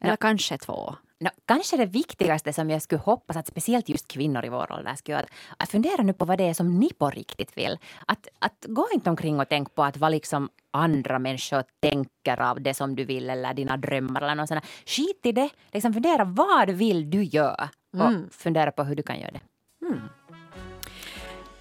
Eller 0.00 0.12
no. 0.12 0.16
kanske 0.16 0.58
två? 0.58 0.94
No, 1.20 1.28
kanske 1.44 1.76
det 1.76 1.86
viktigaste 1.86 2.52
som 2.52 2.70
jag 2.70 2.82
skulle 2.82 3.00
hoppas 3.00 3.36
att 3.36 3.46
speciellt 3.46 3.88
just 3.88 4.08
kvinnor 4.08 4.44
i 4.44 4.48
vår 4.48 4.72
ålder 4.72 4.94
skulle 4.94 5.16
göra, 5.16 5.26
att 5.56 5.70
fundera 5.70 6.02
nu 6.02 6.12
på 6.12 6.24
vad 6.24 6.38
det 6.38 6.44
är 6.44 6.54
som 6.54 6.78
ni 6.80 6.90
på 6.92 7.10
riktigt 7.10 7.56
vill. 7.56 7.78
Att, 8.06 8.28
att 8.38 8.66
gå 8.68 8.88
inte 8.94 9.10
omkring 9.10 9.40
och 9.40 9.48
tänk 9.48 9.74
på 9.74 9.82
att 9.82 9.96
vad 9.96 10.10
liksom 10.10 10.48
andra 10.70 11.18
människor 11.18 11.64
tänker 11.80 12.40
av 12.40 12.60
det 12.60 12.74
som 12.74 12.96
du 12.96 13.04
vill 13.04 13.30
eller 13.30 13.54
dina 13.54 13.76
drömmar 13.76 14.22
eller 14.22 14.34
något 14.34 14.48
sånt. 14.48 14.64
Skit 14.86 15.20
i 15.24 15.32
det. 15.32 15.48
Liksom 15.72 15.92
fundera 15.92 16.24
vad 16.24 16.70
vill 16.70 17.10
du 17.10 17.24
göra 17.24 17.68
och 17.92 18.00
mm. 18.00 18.30
fundera 18.30 18.72
på 18.72 18.84
hur 18.84 18.96
du 18.96 19.02
kan 19.02 19.20
göra 19.20 19.30
det. 19.30 19.40
Mm. 19.86 20.00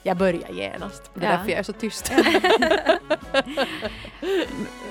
Jag 0.03 0.17
börjar 0.17 0.49
genast. 0.51 1.11
Det 1.13 1.25
är 1.25 1.31
ja. 1.31 1.37
därför 1.37 1.49
jag 1.49 1.59
är 1.59 1.63
så 1.63 1.73
tyst. 1.73 2.11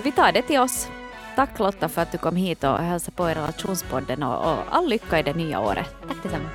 Vi 0.02 0.12
tar 0.12 0.32
det 0.32 0.42
till 0.42 0.60
oss. 0.60 0.88
Tack 1.36 1.58
Lotta 1.58 1.88
för 1.88 2.02
att 2.02 2.12
du 2.12 2.18
kom 2.18 2.36
hit 2.36 2.64
och 2.64 2.78
hälsade 2.78 3.16
på 3.16 3.30
i 3.30 3.34
relationspodden 3.34 4.22
och, 4.22 4.52
och 4.52 4.58
all 4.70 4.88
lycka 4.88 5.18
i 5.18 5.22
det 5.22 5.34
nya 5.34 5.60
året. 5.60 5.94
Tack 6.08 6.22
detsamma. 6.22 6.48